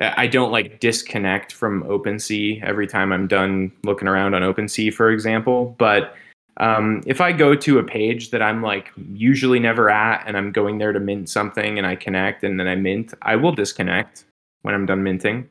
I 0.00 0.26
don't 0.26 0.50
like 0.50 0.80
disconnect 0.80 1.52
from 1.52 1.84
OpenSea 1.84 2.62
every 2.62 2.86
time 2.86 3.12
I'm 3.12 3.28
done 3.28 3.70
looking 3.84 4.08
around 4.08 4.34
on 4.34 4.42
OpenSea, 4.42 4.92
for 4.92 5.10
example. 5.10 5.76
But 5.78 6.14
um, 6.58 7.02
if 7.06 7.20
I 7.20 7.32
go 7.32 7.54
to 7.54 7.78
a 7.78 7.84
page 7.84 8.30
that 8.30 8.42
I'm 8.42 8.62
like 8.62 8.90
usually 9.12 9.58
never 9.58 9.90
at 9.90 10.24
and 10.26 10.36
I'm 10.36 10.50
going 10.50 10.78
there 10.78 10.92
to 10.92 11.00
mint 11.00 11.28
something 11.28 11.78
and 11.78 11.86
I 11.86 11.96
connect 11.96 12.42
and 12.42 12.58
then 12.58 12.68
I 12.68 12.74
mint, 12.74 13.14
I 13.22 13.36
will 13.36 13.52
disconnect 13.52 14.24
when 14.62 14.74
I'm 14.74 14.86
done 14.86 15.02
minting. 15.02 15.48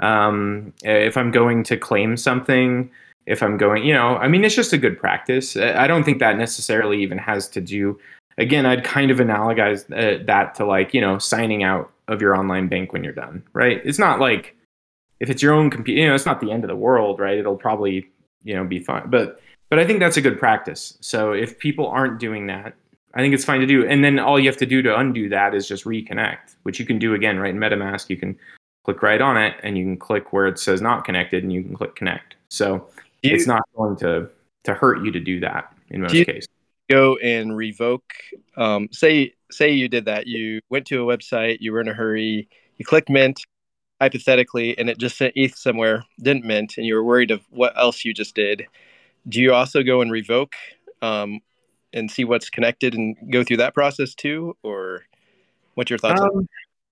Um, 0.00 0.72
if 0.82 1.16
I'm 1.16 1.30
going 1.30 1.62
to 1.64 1.76
claim 1.76 2.16
something, 2.16 2.90
if 3.26 3.42
I'm 3.42 3.56
going, 3.56 3.84
you 3.84 3.92
know, 3.92 4.16
I 4.16 4.28
mean, 4.28 4.44
it's 4.44 4.54
just 4.54 4.72
a 4.72 4.78
good 4.78 4.98
practice. 4.98 5.56
I 5.56 5.86
don't 5.86 6.04
think 6.04 6.20
that 6.20 6.38
necessarily 6.38 7.02
even 7.02 7.18
has 7.18 7.48
to 7.48 7.60
do. 7.60 7.98
Again, 8.38 8.66
I'd 8.66 8.84
kind 8.84 9.10
of 9.10 9.18
analogize 9.18 9.84
uh, 9.92 10.22
that 10.26 10.54
to 10.56 10.64
like, 10.64 10.94
you 10.94 11.00
know, 11.00 11.18
signing 11.18 11.64
out 11.64 11.90
of 12.08 12.20
your 12.20 12.36
online 12.36 12.68
bank 12.68 12.92
when 12.92 13.02
you're 13.02 13.12
done, 13.12 13.42
right? 13.52 13.80
It's 13.84 13.98
not 13.98 14.20
like 14.20 14.56
if 15.20 15.30
it's 15.30 15.42
your 15.42 15.54
own 15.54 15.70
computer, 15.70 16.00
you 16.00 16.08
know, 16.08 16.14
it's 16.14 16.26
not 16.26 16.40
the 16.40 16.52
end 16.52 16.62
of 16.62 16.68
the 16.68 16.76
world, 16.76 17.18
right? 17.18 17.38
It'll 17.38 17.56
probably, 17.56 18.08
you 18.44 18.54
know, 18.54 18.64
be 18.64 18.78
fine. 18.78 19.10
But 19.10 19.40
but 19.68 19.78
I 19.78 19.86
think 19.86 19.98
that's 19.98 20.16
a 20.16 20.20
good 20.20 20.38
practice. 20.38 20.96
So 21.00 21.32
if 21.32 21.58
people 21.58 21.88
aren't 21.88 22.20
doing 22.20 22.46
that, 22.46 22.74
I 23.14 23.20
think 23.20 23.34
it's 23.34 23.44
fine 23.44 23.60
to 23.60 23.66
do. 23.66 23.86
And 23.86 24.04
then 24.04 24.18
all 24.18 24.38
you 24.38 24.46
have 24.46 24.58
to 24.58 24.66
do 24.66 24.82
to 24.82 24.96
undo 24.96 25.28
that 25.30 25.54
is 25.54 25.66
just 25.66 25.84
reconnect, 25.84 26.56
which 26.62 26.78
you 26.78 26.86
can 26.86 26.98
do 26.98 27.14
again, 27.14 27.38
right? 27.38 27.52
In 27.52 27.58
MetaMask, 27.58 28.08
you 28.10 28.16
can 28.16 28.38
click 28.84 29.02
right 29.02 29.20
on 29.20 29.36
it 29.36 29.56
and 29.62 29.76
you 29.76 29.84
can 29.84 29.96
click 29.96 30.32
where 30.32 30.46
it 30.46 30.58
says 30.58 30.80
not 30.80 31.04
connected 31.04 31.42
and 31.42 31.52
you 31.52 31.62
can 31.62 31.74
click 31.74 31.96
connect. 31.96 32.36
So 32.48 32.86
you, 33.28 33.34
it's 33.34 33.46
not 33.46 33.62
going 33.76 33.96
to 33.98 34.28
to 34.64 34.74
hurt 34.74 35.04
you 35.04 35.12
to 35.12 35.20
do 35.20 35.40
that 35.40 35.72
in 35.90 36.02
most 36.02 36.12
cases. 36.12 36.48
Go 36.90 37.16
and 37.16 37.56
revoke. 37.56 38.12
Um, 38.56 38.88
say 38.92 39.34
say 39.50 39.72
you 39.72 39.88
did 39.88 40.04
that. 40.06 40.26
You 40.26 40.60
went 40.70 40.86
to 40.86 41.08
a 41.08 41.16
website. 41.16 41.58
You 41.60 41.72
were 41.72 41.80
in 41.80 41.88
a 41.88 41.94
hurry. 41.94 42.48
You 42.76 42.84
clicked 42.84 43.08
mint, 43.08 43.40
hypothetically, 44.00 44.76
and 44.78 44.90
it 44.90 44.98
just 44.98 45.16
sent 45.16 45.32
ETH 45.36 45.56
somewhere. 45.56 46.04
Didn't 46.20 46.44
mint, 46.44 46.76
and 46.76 46.86
you 46.86 46.94
were 46.94 47.04
worried 47.04 47.30
of 47.30 47.42
what 47.50 47.76
else 47.76 48.04
you 48.04 48.12
just 48.12 48.34
did. 48.34 48.66
Do 49.28 49.40
you 49.40 49.52
also 49.52 49.82
go 49.82 50.00
and 50.00 50.12
revoke 50.12 50.54
um, 51.02 51.40
and 51.92 52.10
see 52.10 52.24
what's 52.24 52.50
connected 52.50 52.94
and 52.94 53.16
go 53.30 53.42
through 53.42 53.56
that 53.58 53.74
process 53.74 54.14
too, 54.14 54.56
or 54.62 55.04
what's 55.74 55.90
your 55.90 55.98
thoughts? 55.98 56.20
Um, 56.20 56.46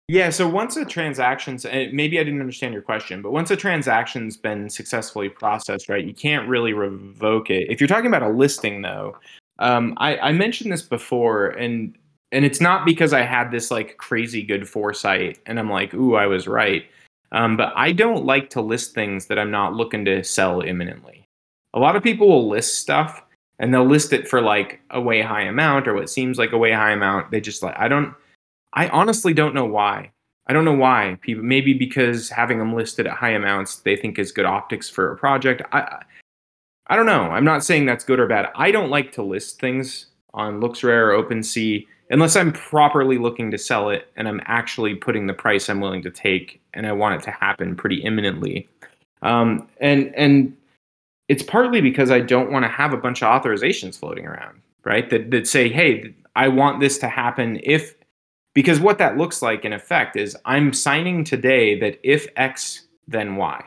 yeah, 0.08 0.28
so 0.28 0.46
once 0.46 0.76
a 0.76 0.84
transaction's 0.84 1.64
maybe 1.64 2.20
I 2.20 2.24
didn't 2.24 2.40
understand 2.40 2.74
your 2.74 2.82
question, 2.82 3.22
but 3.22 3.32
once 3.32 3.50
a 3.50 3.56
transaction's 3.56 4.36
been 4.36 4.68
successfully 4.68 5.30
processed, 5.30 5.88
right, 5.88 6.04
you 6.04 6.12
can't 6.12 6.46
really 6.48 6.74
revoke 6.74 7.48
it. 7.48 7.70
If 7.70 7.80
you're 7.80 7.88
talking 7.88 8.08
about 8.08 8.22
a 8.22 8.28
listing, 8.28 8.82
though, 8.82 9.16
um, 9.60 9.94
I, 9.96 10.18
I 10.18 10.32
mentioned 10.32 10.70
this 10.72 10.82
before, 10.82 11.48
and 11.50 11.96
and 12.32 12.44
it's 12.44 12.60
not 12.60 12.84
because 12.84 13.14
I 13.14 13.22
had 13.22 13.50
this 13.50 13.70
like 13.70 13.96
crazy 13.96 14.42
good 14.42 14.68
foresight, 14.68 15.38
and 15.46 15.58
I'm 15.58 15.70
like, 15.70 15.94
ooh, 15.94 16.16
I 16.16 16.26
was 16.26 16.46
right. 16.46 16.84
Um, 17.32 17.56
but 17.56 17.72
I 17.74 17.92
don't 17.92 18.26
like 18.26 18.50
to 18.50 18.60
list 18.60 18.94
things 18.94 19.26
that 19.26 19.38
I'm 19.38 19.50
not 19.50 19.74
looking 19.74 20.04
to 20.04 20.22
sell 20.22 20.60
imminently. 20.60 21.24
A 21.72 21.80
lot 21.80 21.96
of 21.96 22.02
people 22.02 22.28
will 22.28 22.48
list 22.48 22.78
stuff 22.78 23.24
and 23.58 23.72
they'll 23.72 23.84
list 23.84 24.12
it 24.12 24.28
for 24.28 24.40
like 24.40 24.80
a 24.90 25.00
way 25.00 25.20
high 25.20 25.42
amount 25.42 25.88
or 25.88 25.94
what 25.94 26.10
seems 26.10 26.38
like 26.38 26.52
a 26.52 26.58
way 26.58 26.70
high 26.72 26.92
amount. 26.92 27.30
They 27.30 27.40
just 27.40 27.62
like 27.62 27.74
I 27.76 27.88
don't 27.88 28.14
I 28.74 28.88
honestly 28.88 29.32
don't 29.32 29.54
know 29.54 29.64
why. 29.64 30.10
I 30.46 30.52
don't 30.52 30.64
know 30.64 30.74
why. 30.74 31.16
People 31.22 31.42
maybe 31.42 31.72
because 31.72 32.28
having 32.28 32.58
them 32.58 32.74
listed 32.74 33.06
at 33.06 33.14
high 33.14 33.30
amounts 33.30 33.76
they 33.76 33.96
think 33.96 34.18
is 34.18 34.32
good 34.32 34.44
optics 34.44 34.90
for 34.90 35.10
a 35.10 35.16
project. 35.16 35.62
I 35.72 36.02
I 36.88 36.96
don't 36.96 37.06
know. 37.06 37.30
I'm 37.30 37.44
not 37.44 37.64
saying 37.64 37.86
that's 37.86 38.04
good 38.04 38.20
or 38.20 38.26
bad. 38.26 38.50
I 38.54 38.70
don't 38.70 38.90
like 38.90 39.12
to 39.12 39.22
list 39.22 39.58
things 39.58 40.06
on 40.34 40.60
LooksRare 40.60 41.16
or 41.16 41.22
OpenSea 41.22 41.86
unless 42.10 42.36
I'm 42.36 42.52
properly 42.52 43.16
looking 43.16 43.50
to 43.50 43.58
sell 43.58 43.88
it 43.88 44.08
and 44.16 44.28
I'm 44.28 44.42
actually 44.44 44.94
putting 44.94 45.26
the 45.26 45.32
price 45.32 45.70
I'm 45.70 45.80
willing 45.80 46.02
to 46.02 46.10
take 46.10 46.60
and 46.74 46.86
I 46.86 46.92
want 46.92 47.20
it 47.20 47.24
to 47.24 47.30
happen 47.30 47.74
pretty 47.74 48.02
imminently. 48.02 48.68
Um, 49.22 49.66
and 49.80 50.14
and 50.14 50.54
it's 51.28 51.42
partly 51.42 51.80
because 51.80 52.10
I 52.10 52.20
don't 52.20 52.52
want 52.52 52.64
to 52.64 52.68
have 52.68 52.92
a 52.92 52.98
bunch 52.98 53.22
of 53.22 53.42
authorizations 53.42 53.98
floating 53.98 54.26
around, 54.26 54.60
right? 54.84 55.08
That 55.08 55.30
that 55.30 55.46
say, 55.46 55.70
hey, 55.70 56.14
I 56.36 56.48
want 56.48 56.80
this 56.80 56.98
to 56.98 57.08
happen 57.08 57.60
if 57.62 57.94
because 58.54 58.80
what 58.80 58.98
that 58.98 59.16
looks 59.16 59.42
like 59.42 59.64
in 59.64 59.72
effect 59.72 60.16
is 60.16 60.36
I'm 60.44 60.72
signing 60.72 61.24
today 61.24 61.78
that 61.80 61.98
if 62.02 62.28
X, 62.36 62.86
then 63.06 63.36
Y. 63.36 63.64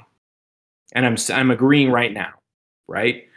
And 0.93 1.05
I'm, 1.05 1.17
I'm 1.33 1.51
agreeing 1.51 1.91
right 1.91 2.13
now, 2.13 2.33
right? 2.87 3.27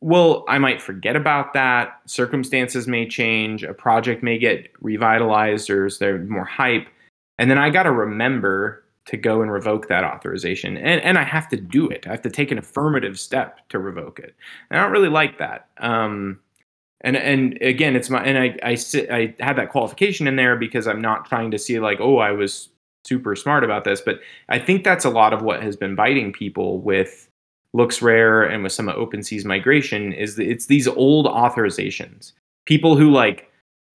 Well, 0.00 0.44
I 0.48 0.58
might 0.58 0.82
forget 0.82 1.16
about 1.16 1.54
that. 1.54 2.00
Circumstances 2.06 2.86
may 2.86 3.08
change. 3.08 3.62
A 3.62 3.74
project 3.74 4.22
may 4.22 4.38
get 4.38 4.70
revitalized 4.80 5.70
or 5.70 5.86
is 5.86 5.98
there 5.98 6.18
more 6.18 6.44
hype. 6.44 6.86
And 7.38 7.50
then 7.50 7.58
I 7.58 7.70
got 7.70 7.84
to 7.84 7.92
remember 7.92 8.84
to 9.06 9.16
go 9.16 9.40
and 9.40 9.50
revoke 9.50 9.88
that 9.88 10.04
authorization. 10.04 10.76
And, 10.76 11.00
and 11.00 11.16
I 11.16 11.22
have 11.22 11.48
to 11.48 11.56
do 11.56 11.88
it. 11.88 12.06
I 12.06 12.10
have 12.10 12.22
to 12.22 12.30
take 12.30 12.50
an 12.50 12.58
affirmative 12.58 13.18
step 13.18 13.66
to 13.70 13.78
revoke 13.78 14.18
it. 14.18 14.34
And 14.70 14.78
I 14.78 14.82
don't 14.82 14.92
really 14.92 15.08
like 15.08 15.38
that. 15.38 15.68
Um, 15.78 16.40
and 17.02 17.16
and 17.16 17.56
again 17.62 17.94
it's 17.94 18.10
my 18.10 18.22
and 18.22 18.38
i 18.38 18.56
i 18.62 18.74
sit 18.74 19.10
i 19.10 19.34
had 19.40 19.56
that 19.56 19.70
qualification 19.70 20.26
in 20.26 20.36
there 20.36 20.56
because 20.56 20.86
i'm 20.86 21.00
not 21.00 21.24
trying 21.24 21.50
to 21.50 21.58
see 21.58 21.78
like 21.78 22.00
oh 22.00 22.18
i 22.18 22.32
was 22.32 22.68
super 23.06 23.34
smart 23.34 23.64
about 23.64 23.84
this. 23.84 24.00
But 24.00 24.20
i 24.48 24.58
think 24.58 24.84
that's 24.84 25.04
a 25.04 25.10
lot 25.10 25.32
of 25.32 25.42
what 25.42 25.62
has 25.62 25.76
been 25.76 25.94
biting 25.94 26.32
people 26.32 26.80
with 26.80 27.28
LooksRare 27.76 28.50
and 28.50 28.62
with 28.62 28.72
some 28.72 28.88
of 28.88 28.96
OpenSea's 28.96 29.44
migration 29.44 30.12
is 30.12 30.36
that 30.36 30.48
it's 30.48 30.66
these 30.66 30.88
old 30.88 31.26
authorizations. 31.26 32.32
People 32.66 32.96
who 32.96 33.10
like 33.10 33.50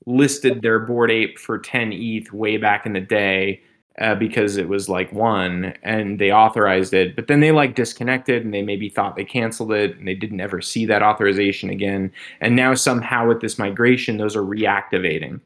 listed 0.06 0.62
their 0.62 0.80
Bored 0.80 1.12
Ape 1.12 1.40
for 1.40 1.58
10 1.58 1.92
eth 1.92 2.32
way 2.32 2.58
back 2.58 2.86
in 2.86 2.94
the 2.94 3.02
day 3.02 3.62
uh, 4.00 4.16
because 4.16 4.58
it 4.58 4.68
was 4.68 4.90
like 4.90 5.12
one 5.14 5.74
and 5.84 6.20
they 6.20 6.32
authorized 6.32 6.94
it 6.94 7.16
but 7.16 7.28
then 7.28 7.40
they 7.40 7.52
like 7.52 7.76
disconnected 7.76 8.44
and 8.44 8.54
they 8.54 8.62
maybe 8.62 8.90
thought 8.90 9.16
they 9.16 9.26
canceled 9.26 9.72
it 9.72 9.96
and 9.98 10.08
they 10.08 10.16
didn't 10.16 10.42
ever 10.42 10.62
see 10.62 10.86
that 10.86 11.04
authorization 11.04 11.70
again 11.70 12.12
and 12.42 12.56
now 12.56 12.74
somehow 12.74 13.28
with 13.28 13.42
this 13.42 13.60
migration 13.60 14.18
those 14.18 14.36
are 14.36 14.44
reactivating 14.44 15.40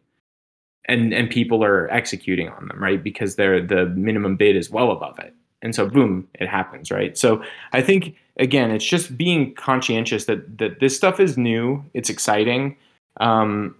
and 0.86 1.14
and 1.14 1.30
people 1.30 1.64
are 1.64 1.91
executing 1.91 2.48
on 2.50 2.68
them 2.68 2.82
right 2.82 3.04
because 3.04 3.36
they're 3.36 3.66
the 3.66 3.88
minimum 3.88 4.36
bid 4.36 4.56
is 4.56 4.70
well 4.70 4.91
above 4.91 5.20
it 5.20 5.34
and 5.62 5.76
so 5.76 5.88
boom 5.88 6.28
it 6.36 6.48
happens 6.48 6.89
right? 6.91 7.18
So 7.18 7.43
i 7.74 7.82
think 7.82 8.16
again 8.39 8.72
it's 8.72 8.86
just 8.86 9.18
being 9.18 9.54
conscientious 9.56 10.26
that 10.26 10.58
that 10.58 10.80
this 10.80 10.95
stuff 10.95 11.20
is 11.20 11.38
new 11.38 11.84
it's 11.93 12.10
exciting 12.10 12.78
um, 13.20 13.76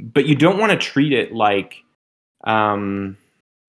but 0.00 0.26
you 0.26 0.34
don't 0.34 0.58
want 0.58 0.72
to 0.72 0.78
treat 0.78 1.12
it 1.12 1.34
like 1.34 1.84
um, 2.44 3.16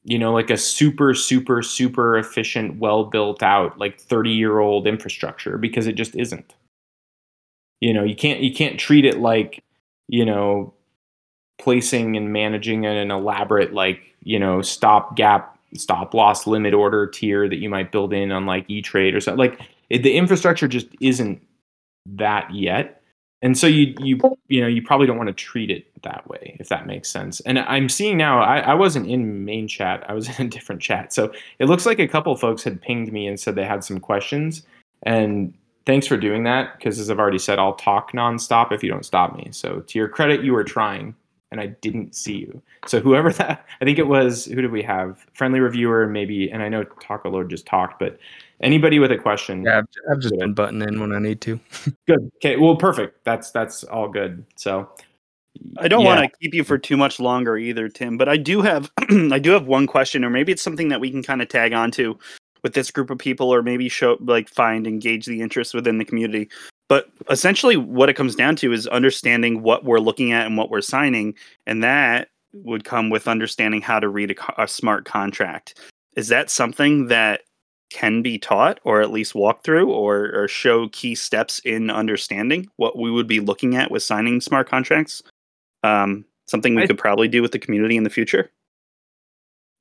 you 0.05 0.19
know 0.19 0.31
like 0.31 0.49
a 0.49 0.57
super 0.57 1.13
super 1.13 1.61
super 1.61 2.17
efficient 2.17 2.77
well 2.77 3.03
built 3.03 3.43
out 3.43 3.77
like 3.77 3.99
30 3.99 4.29
year 4.29 4.59
old 4.59 4.87
infrastructure 4.87 5.57
because 5.57 5.87
it 5.87 5.93
just 5.93 6.15
isn't. 6.15 6.53
You 7.81 7.93
know 7.93 8.03
you 8.03 8.15
can't 8.15 8.39
you 8.39 8.53
can't 8.53 8.79
treat 8.79 9.03
it 9.03 9.19
like 9.19 9.63
you 10.07 10.23
know 10.23 10.73
placing 11.59 12.15
and 12.15 12.31
managing 12.31 12.85
an 12.85 13.11
elaborate 13.11 13.73
like 13.73 13.99
you 14.23 14.39
know 14.39 14.61
stop 14.61 15.15
gap 15.15 15.57
stop 15.75 16.13
loss 16.13 16.47
limit 16.47 16.73
order 16.73 17.07
tier 17.07 17.49
that 17.49 17.57
you 17.57 17.69
might 17.69 17.91
build 17.91 18.13
in 18.13 18.31
on 18.31 18.45
like 18.45 18.65
E*Trade 18.69 19.15
or 19.15 19.19
something 19.19 19.39
like 19.39 19.59
it, 19.89 20.03
the 20.03 20.15
infrastructure 20.15 20.67
just 20.67 20.87
isn't 21.01 21.41
that 22.05 22.53
yet 22.53 23.01
and 23.45 23.55
so 23.55 23.67
you 23.67 23.93
you 23.99 24.19
you 24.47 24.59
know 24.59 24.65
you 24.65 24.81
probably 24.81 25.05
don't 25.05 25.17
want 25.17 25.27
to 25.27 25.33
treat 25.33 25.69
it 25.69 25.85
that 26.01 26.27
way 26.27 26.57
if 26.59 26.67
that 26.69 26.87
makes 26.87 27.07
sense. 27.07 27.41
And 27.41 27.59
i'm 27.59 27.89
seeing 27.89 28.17
now 28.17 28.41
i, 28.41 28.57
I 28.57 28.73
wasn't 28.73 29.07
in 29.07 29.45
main 29.45 29.67
chat 29.67 30.03
i 30.09 30.13
was 30.13 30.27
in 30.39 30.47
a 30.47 30.49
different 30.49 30.81
chat. 30.81 31.13
So 31.13 31.31
it 31.59 31.67
looks 31.67 31.85
like 31.85 31.99
a 31.99 32.07
couple 32.07 32.35
folks 32.35 32.63
had 32.63 32.81
pinged 32.81 33.13
me 33.13 33.27
and 33.27 33.39
said 33.39 33.55
they 33.55 33.63
had 33.63 33.83
some 33.83 33.99
questions. 33.99 34.63
And 35.03 35.53
thanks 35.85 36.07
for 36.07 36.17
doing 36.17 36.43
that 36.45 36.75
because 36.75 36.97
as 36.97 37.11
i've 37.11 37.19
already 37.19 37.37
said 37.37 37.59
i'll 37.59 37.75
talk 37.75 38.13
nonstop 38.13 38.71
if 38.71 38.83
you 38.83 38.89
don't 38.89 39.05
stop 39.05 39.37
me. 39.37 39.49
So 39.51 39.81
to 39.81 39.99
your 39.99 40.09
credit 40.09 40.43
you 40.43 40.53
were 40.53 40.63
trying 40.63 41.13
and 41.51 41.61
i 41.61 41.67
didn't 41.67 42.15
see 42.15 42.37
you. 42.37 42.61
So 42.87 42.99
whoever 42.99 43.31
that 43.33 43.63
i 43.79 43.85
think 43.85 43.99
it 43.99 44.07
was 44.07 44.45
who 44.45 44.59
did 44.59 44.71
we 44.71 44.81
have? 44.81 45.23
Friendly 45.33 45.59
reviewer 45.59 46.07
maybe 46.07 46.49
and 46.49 46.63
i 46.63 46.69
know 46.69 46.83
taco 46.83 47.29
lord 47.29 47.51
just 47.51 47.67
talked 47.67 47.99
but 47.99 48.17
Anybody 48.61 48.99
with 48.99 49.11
a 49.11 49.17
question? 49.17 49.63
Yeah, 49.63 49.79
I've, 49.79 49.87
I've 50.11 50.19
just 50.19 50.37
been 50.37 50.53
butting 50.53 50.81
in 50.81 50.99
when 50.99 51.11
I 51.11 51.19
need 51.19 51.41
to. 51.41 51.59
good. 52.07 52.31
Okay. 52.37 52.55
Well, 52.57 52.75
perfect. 52.75 53.23
That's 53.25 53.51
that's 53.51 53.83
all 53.83 54.07
good. 54.07 54.45
So, 54.55 54.89
I 55.77 55.87
don't 55.87 56.01
yeah. 56.01 56.15
want 56.15 56.31
to 56.31 56.37
keep 56.39 56.53
you 56.53 56.63
for 56.63 56.77
too 56.77 56.97
much 56.97 57.19
longer 57.19 57.57
either, 57.57 57.89
Tim. 57.89 58.17
But 58.17 58.29
I 58.29 58.37
do 58.37 58.61
have 58.61 58.91
I 59.09 59.39
do 59.39 59.51
have 59.51 59.67
one 59.67 59.87
question, 59.87 60.23
or 60.23 60.29
maybe 60.29 60.51
it's 60.51 60.61
something 60.61 60.87
that 60.89 60.99
we 61.01 61.11
can 61.11 61.23
kind 61.23 61.41
of 61.41 61.49
tag 61.49 61.73
on 61.73 61.91
to 61.91 62.17
with 62.63 62.73
this 62.73 62.91
group 62.91 63.09
of 63.09 63.17
people, 63.17 63.53
or 63.53 63.61
maybe 63.61 63.89
show 63.89 64.17
like 64.21 64.49
find 64.49 64.87
engage 64.87 65.25
the 65.25 65.41
interest 65.41 65.73
within 65.73 65.97
the 65.97 66.05
community. 66.05 66.49
But 66.87 67.09
essentially, 67.29 67.77
what 67.77 68.09
it 68.09 68.13
comes 68.15 68.35
down 68.35 68.55
to 68.57 68.71
is 68.71 68.87
understanding 68.87 69.63
what 69.63 69.83
we're 69.83 69.99
looking 69.99 70.31
at 70.31 70.45
and 70.45 70.55
what 70.55 70.69
we're 70.69 70.81
signing, 70.81 71.33
and 71.65 71.83
that 71.83 72.29
would 72.53 72.85
come 72.85 73.09
with 73.09 73.27
understanding 73.27 73.81
how 73.81 73.99
to 73.99 74.07
read 74.07 74.31
a, 74.31 74.63
a 74.63 74.67
smart 74.67 75.03
contract. 75.03 75.77
Is 76.15 76.29
that 76.29 76.49
something 76.49 77.07
that 77.07 77.41
can 77.95 78.21
be 78.21 78.37
taught 78.37 78.81
or 78.83 79.01
at 79.01 79.09
least 79.09 79.33
walk 79.35 79.63
through 79.63 79.89
or, 79.89 80.29
or 80.35 80.49
show 80.49 80.89
key 80.89 81.15
steps 81.15 81.59
in 81.59 81.89
understanding 81.89 82.67
what 82.75 82.99
we 82.99 83.09
would 83.09 83.25
be 83.25 83.39
looking 83.39 83.77
at 83.77 83.89
with 83.89 84.03
signing 84.03 84.41
smart 84.41 84.67
contracts? 84.67 85.23
Um, 85.81 86.25
something 86.45 86.75
we 86.75 86.83
I, 86.83 86.87
could 86.87 86.97
probably 86.97 87.29
do 87.29 87.41
with 87.41 87.53
the 87.53 87.59
community 87.59 87.95
in 87.95 88.03
the 88.03 88.09
future? 88.09 88.51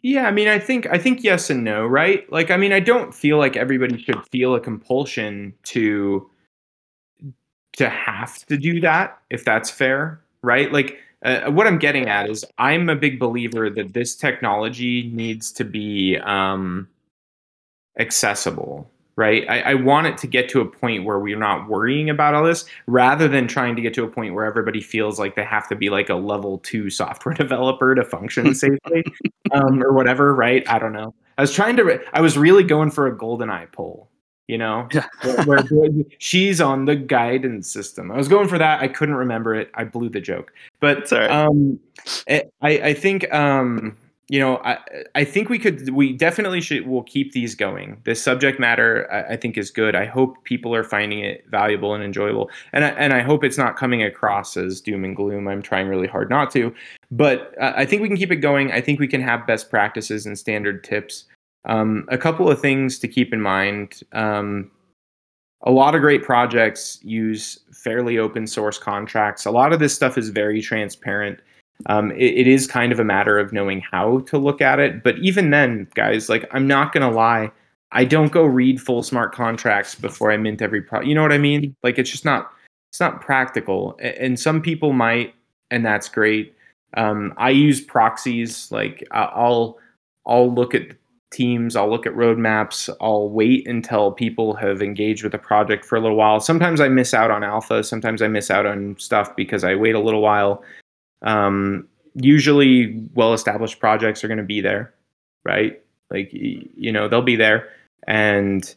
Yeah, 0.02 0.28
I 0.28 0.30
mean, 0.30 0.46
I 0.46 0.60
think 0.60 0.86
I 0.86 0.96
think 0.96 1.24
yes 1.24 1.50
and 1.50 1.64
no, 1.64 1.84
right? 1.86 2.30
Like, 2.30 2.52
I 2.52 2.56
mean, 2.56 2.72
I 2.72 2.78
don't 2.78 3.12
feel 3.12 3.36
like 3.38 3.56
everybody 3.56 4.00
should 4.00 4.22
feel 4.30 4.54
a 4.54 4.60
compulsion 4.60 5.52
to 5.64 6.30
to 7.78 7.88
have 7.88 8.46
to 8.46 8.56
do 8.56 8.80
that, 8.80 9.18
if 9.30 9.44
that's 9.44 9.70
fair, 9.70 10.20
right? 10.42 10.70
Like, 10.70 10.98
uh, 11.24 11.50
what 11.50 11.66
I'm 11.66 11.78
getting 11.78 12.08
at 12.08 12.30
is 12.30 12.44
I'm 12.58 12.88
a 12.88 12.94
big 12.94 13.18
believer 13.18 13.70
that 13.70 13.92
this 13.92 14.14
technology 14.14 15.10
needs 15.12 15.50
to 15.52 15.64
be 15.64 16.18
um, 16.18 16.86
accessible, 17.98 18.90
right? 19.16 19.44
I, 19.48 19.60
I, 19.60 19.74
want 19.74 20.06
it 20.06 20.18
to 20.18 20.26
get 20.26 20.48
to 20.50 20.60
a 20.60 20.66
point 20.66 21.04
where 21.04 21.18
we're 21.18 21.38
not 21.38 21.68
worrying 21.68 22.10
about 22.10 22.34
all 22.34 22.44
this 22.44 22.64
rather 22.86 23.28
than 23.28 23.46
trying 23.46 23.76
to 23.76 23.82
get 23.82 23.94
to 23.94 24.04
a 24.04 24.08
point 24.08 24.34
where 24.34 24.44
everybody 24.44 24.80
feels 24.80 25.18
like 25.18 25.36
they 25.36 25.44
have 25.44 25.68
to 25.68 25.76
be 25.76 25.90
like 25.90 26.08
a 26.08 26.14
level 26.14 26.58
two 26.58 26.90
software 26.90 27.34
developer 27.36 27.94
to 27.94 28.04
function 28.04 28.54
safely 28.54 29.04
um, 29.52 29.82
or 29.82 29.92
whatever, 29.92 30.34
right? 30.34 30.68
I 30.68 30.78
don't 30.78 30.92
know. 30.92 31.14
I 31.38 31.42
was 31.42 31.52
trying 31.52 31.76
to, 31.76 32.00
I 32.12 32.20
was 32.20 32.38
really 32.38 32.64
going 32.64 32.90
for 32.90 33.06
a 33.06 33.16
GoldenEye 33.16 33.72
poll 33.72 34.08
you 34.46 34.58
know, 34.58 34.88
yeah. 34.92 35.06
where, 35.44 35.62
where, 35.62 35.88
she's 36.18 36.60
on 36.60 36.84
the 36.84 36.96
guidance 36.96 37.70
system. 37.70 38.10
I 38.10 38.16
was 38.16 38.28
going 38.28 38.48
for 38.48 38.58
that. 38.58 38.82
I 38.82 38.88
couldn't 38.88 39.14
remember 39.14 39.54
it. 39.54 39.70
I 39.74 39.84
blew 39.84 40.08
the 40.08 40.20
joke, 40.20 40.52
but 40.80 41.10
um, 41.12 41.80
eh, 42.26 42.42
I, 42.60 42.70
I 42.70 42.94
think 42.94 43.32
um, 43.32 43.96
you 44.28 44.40
know, 44.40 44.56
I, 44.58 44.78
I 45.14 45.24
think 45.24 45.48
we 45.50 45.58
could, 45.58 45.90
we 45.90 46.12
definitely 46.12 46.60
should, 46.60 46.86
we'll 46.86 47.02
keep 47.02 47.32
these 47.32 47.54
going. 47.54 48.00
This 48.04 48.22
subject 48.22 48.58
matter, 48.58 49.10
I, 49.12 49.34
I, 49.34 49.36
think, 49.36 49.58
is 49.58 49.70
good. 49.70 49.94
I 49.94 50.06
hope 50.06 50.42
people 50.44 50.74
are 50.74 50.84
finding 50.84 51.20
it 51.20 51.44
valuable 51.50 51.94
and 51.94 52.02
enjoyable. 52.02 52.50
And 52.72 52.84
I, 52.84 52.88
and 52.90 53.12
I 53.12 53.20
hope 53.20 53.44
it's 53.44 53.58
not 53.58 53.76
coming 53.76 54.02
across 54.02 54.56
as 54.56 54.80
doom 54.80 55.04
and 55.04 55.14
gloom. 55.14 55.46
I'm 55.46 55.60
trying 55.60 55.88
really 55.88 56.06
hard 56.06 56.30
not 56.30 56.50
to. 56.52 56.74
But 57.10 57.54
uh, 57.60 57.74
I 57.76 57.84
think 57.84 58.00
we 58.00 58.08
can 58.08 58.16
keep 58.16 58.32
it 58.32 58.36
going. 58.36 58.72
I 58.72 58.80
think 58.80 58.98
we 58.98 59.08
can 59.08 59.20
have 59.20 59.46
best 59.46 59.68
practices 59.68 60.24
and 60.24 60.38
standard 60.38 60.84
tips. 60.84 61.24
Um, 61.66 62.06
a 62.08 62.18
couple 62.18 62.50
of 62.50 62.60
things 62.60 62.98
to 63.00 63.08
keep 63.08 63.32
in 63.32 63.40
mind. 63.42 64.00
Um, 64.12 64.70
a 65.66 65.70
lot 65.70 65.94
of 65.94 66.02
great 66.02 66.22
projects 66.22 66.98
use 67.02 67.60
fairly 67.72 68.18
open 68.18 68.46
source 68.46 68.78
contracts. 68.78 69.46
A 69.46 69.50
lot 69.50 69.72
of 69.72 69.80
this 69.80 69.94
stuff 69.94 70.16
is 70.16 70.28
very 70.28 70.60
transparent. 70.60 71.40
Um, 71.86 72.12
it, 72.12 72.34
it 72.34 72.46
is 72.46 72.66
kind 72.66 72.92
of 72.92 73.00
a 73.00 73.04
matter 73.04 73.38
of 73.38 73.52
knowing 73.52 73.80
how 73.80 74.20
to 74.20 74.38
look 74.38 74.60
at 74.60 74.78
it. 74.78 75.02
But 75.02 75.18
even 75.18 75.50
then, 75.50 75.88
guys, 75.94 76.28
like 76.28 76.48
I'm 76.52 76.66
not 76.66 76.92
gonna 76.92 77.10
lie, 77.10 77.50
I 77.92 78.04
don't 78.04 78.32
go 78.32 78.44
read 78.44 78.80
full 78.80 79.02
smart 79.02 79.34
contracts 79.34 79.94
before 79.94 80.32
I 80.32 80.36
mint 80.36 80.62
every 80.62 80.82
pro. 80.82 81.00
You 81.00 81.14
know 81.14 81.22
what 81.22 81.32
I 81.32 81.38
mean? 81.38 81.74
Like 81.82 81.98
it's 81.98 82.10
just 82.10 82.24
not 82.24 82.50
it's 82.90 83.00
not 83.00 83.20
practical. 83.20 83.98
And 84.00 84.38
some 84.38 84.62
people 84.62 84.92
might, 84.92 85.34
and 85.70 85.84
that's 85.84 86.08
great. 86.08 86.54
Um, 86.96 87.34
I 87.36 87.50
use 87.50 87.80
proxies. 87.80 88.70
Like 88.70 89.06
I'll 89.10 89.78
I'll 90.26 90.52
look 90.52 90.74
at 90.74 90.96
teams, 91.34 91.76
I'll 91.76 91.90
look 91.90 92.06
at 92.06 92.14
roadmaps, 92.14 92.88
I'll 93.00 93.28
wait 93.28 93.66
until 93.66 94.12
people 94.12 94.54
have 94.54 94.80
engaged 94.80 95.24
with 95.24 95.34
a 95.34 95.38
project 95.38 95.84
for 95.84 95.96
a 95.96 96.00
little 96.00 96.16
while. 96.16 96.40
Sometimes 96.40 96.80
I 96.80 96.88
miss 96.88 97.12
out 97.12 97.30
on 97.30 97.42
alpha, 97.42 97.82
sometimes 97.82 98.22
I 98.22 98.28
miss 98.28 98.50
out 98.50 98.64
on 98.64 98.96
stuff 98.98 99.34
because 99.36 99.64
I 99.64 99.74
wait 99.74 99.96
a 99.96 100.00
little 100.00 100.22
while. 100.22 100.62
Um, 101.24 101.88
usually, 102.14 103.02
well 103.14 103.32
established 103.32 103.80
projects 103.80 104.22
are 104.22 104.28
going 104.28 104.38
to 104.38 104.44
be 104.44 104.60
there, 104.60 104.94
right? 105.44 105.82
Like, 106.10 106.30
you 106.32 106.92
know, 106.92 107.08
they'll 107.08 107.22
be 107.22 107.36
there. 107.36 107.68
And 108.06 108.72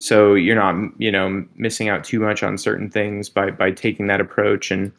so 0.00 0.34
you're 0.34 0.56
not, 0.56 0.74
you 0.98 1.12
know, 1.12 1.46
missing 1.56 1.88
out 1.88 2.04
too 2.04 2.18
much 2.18 2.42
on 2.42 2.58
certain 2.58 2.90
things 2.90 3.28
by, 3.28 3.50
by 3.50 3.70
taking 3.70 4.06
that 4.08 4.20
approach. 4.20 4.70
And 4.70 4.92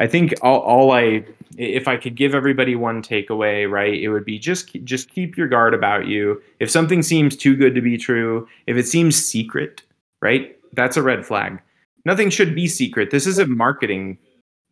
I 0.00 0.06
think 0.06 0.34
all, 0.42 0.60
all 0.60 0.90
I, 0.92 1.24
if 1.56 1.88
I 1.88 1.96
could 1.96 2.16
give 2.16 2.34
everybody 2.34 2.74
one 2.74 3.02
takeaway, 3.02 3.70
right, 3.70 3.94
it 3.94 4.08
would 4.08 4.24
be 4.24 4.38
just 4.38 4.74
just 4.84 5.10
keep 5.10 5.36
your 5.36 5.48
guard 5.48 5.74
about 5.74 6.06
you. 6.06 6.42
If 6.60 6.70
something 6.70 7.02
seems 7.02 7.36
too 7.36 7.56
good 7.56 7.74
to 7.74 7.80
be 7.80 7.96
true, 7.96 8.48
if 8.66 8.76
it 8.76 8.86
seems 8.86 9.16
secret, 9.16 9.82
right, 10.20 10.56
that's 10.72 10.96
a 10.96 11.02
red 11.02 11.24
flag. 11.24 11.60
Nothing 12.04 12.30
should 12.30 12.54
be 12.54 12.68
secret. 12.68 13.10
This 13.10 13.26
is 13.26 13.38
a 13.38 13.46
marketing 13.46 14.18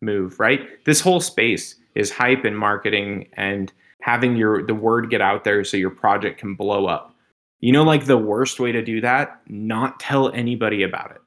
move, 0.01 0.39
right? 0.39 0.83
This 0.85 1.01
whole 1.01 1.19
space 1.19 1.75
is 1.95 2.11
hype 2.11 2.45
and 2.45 2.57
marketing 2.57 3.27
and 3.33 3.71
having 4.01 4.37
your 4.37 4.65
the 4.65 4.75
word 4.75 5.09
get 5.09 5.21
out 5.21 5.43
there 5.43 5.63
so 5.63 5.77
your 5.77 5.89
project 5.89 6.39
can 6.39 6.55
blow 6.55 6.85
up. 6.85 7.13
You 7.59 7.71
know, 7.71 7.83
like 7.83 8.05
the 8.05 8.17
worst 8.17 8.59
way 8.59 8.71
to 8.71 8.83
do 8.83 9.01
that, 9.01 9.41
not 9.47 9.99
tell 9.99 10.29
anybody 10.31 10.83
about 10.83 11.11
it. 11.11 11.21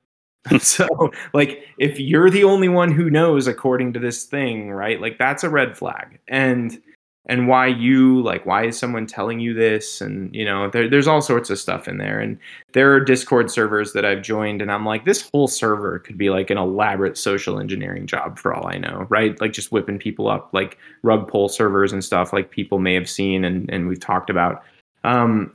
so 0.63 1.11
like 1.35 1.65
if 1.79 1.99
you're 2.01 2.31
the 2.31 2.45
only 2.45 2.69
one 2.69 2.91
who 2.91 3.11
knows 3.11 3.47
according 3.47 3.93
to 3.93 4.01
this 4.01 4.25
thing 4.25 4.71
right 4.71 4.99
like 4.99 5.19
that's 5.19 5.45
a 5.45 5.51
red 5.51 5.77
flag 5.77 6.19
and 6.29 6.81
and 7.27 7.49
why 7.49 7.67
you 7.67 8.23
like 8.23 8.47
why 8.47 8.65
is 8.65 8.79
someone 8.79 9.07
telling 9.07 9.41
you 9.41 9.55
this? 9.55 10.01
And 10.01 10.35
you 10.35 10.45
know 10.45 10.71
there, 10.71 10.89
there's 10.89 11.09
all 11.09 11.21
sorts 11.21 11.51
of 11.51 11.59
stuff 11.59 11.89
in 11.89 11.99
there. 11.99 12.21
And 12.21 12.39
there 12.73 12.93
are 12.93 13.01
discord 13.01 13.51
servers 13.51 13.93
that 13.93 14.05
i've 14.05 14.23
joined 14.23 14.63
and 14.63 14.71
i'm 14.71 14.87
like 14.87 15.05
this 15.05 15.29
whole 15.33 15.49
server 15.49 15.99
could 15.99 16.17
be 16.17 16.31
like 16.31 16.49
an 16.49 16.57
elaborate 16.57 17.19
social 17.19 17.59
engineering 17.59 18.07
job 18.07 18.39
for 18.39 18.55
all 18.55 18.69
i 18.69 18.79
know 18.79 19.07
right? 19.11 19.39
Like 19.41 19.53
just 19.53 19.73
whipping 19.73 19.99
people 19.99 20.29
up 20.29 20.49
like 20.53 20.79
rug 21.03 21.29
pull 21.29 21.49
servers 21.49 21.93
and 21.93 22.03
stuff 22.03 22.33
like 22.33 22.51
people 22.51 22.79
may 22.79 22.95
have 22.95 23.11
seen 23.11 23.45
and, 23.45 23.69
and 23.71 23.89
we've 23.89 24.01
talked 24.01 24.31
about. 24.31 24.63
Um, 25.05 25.53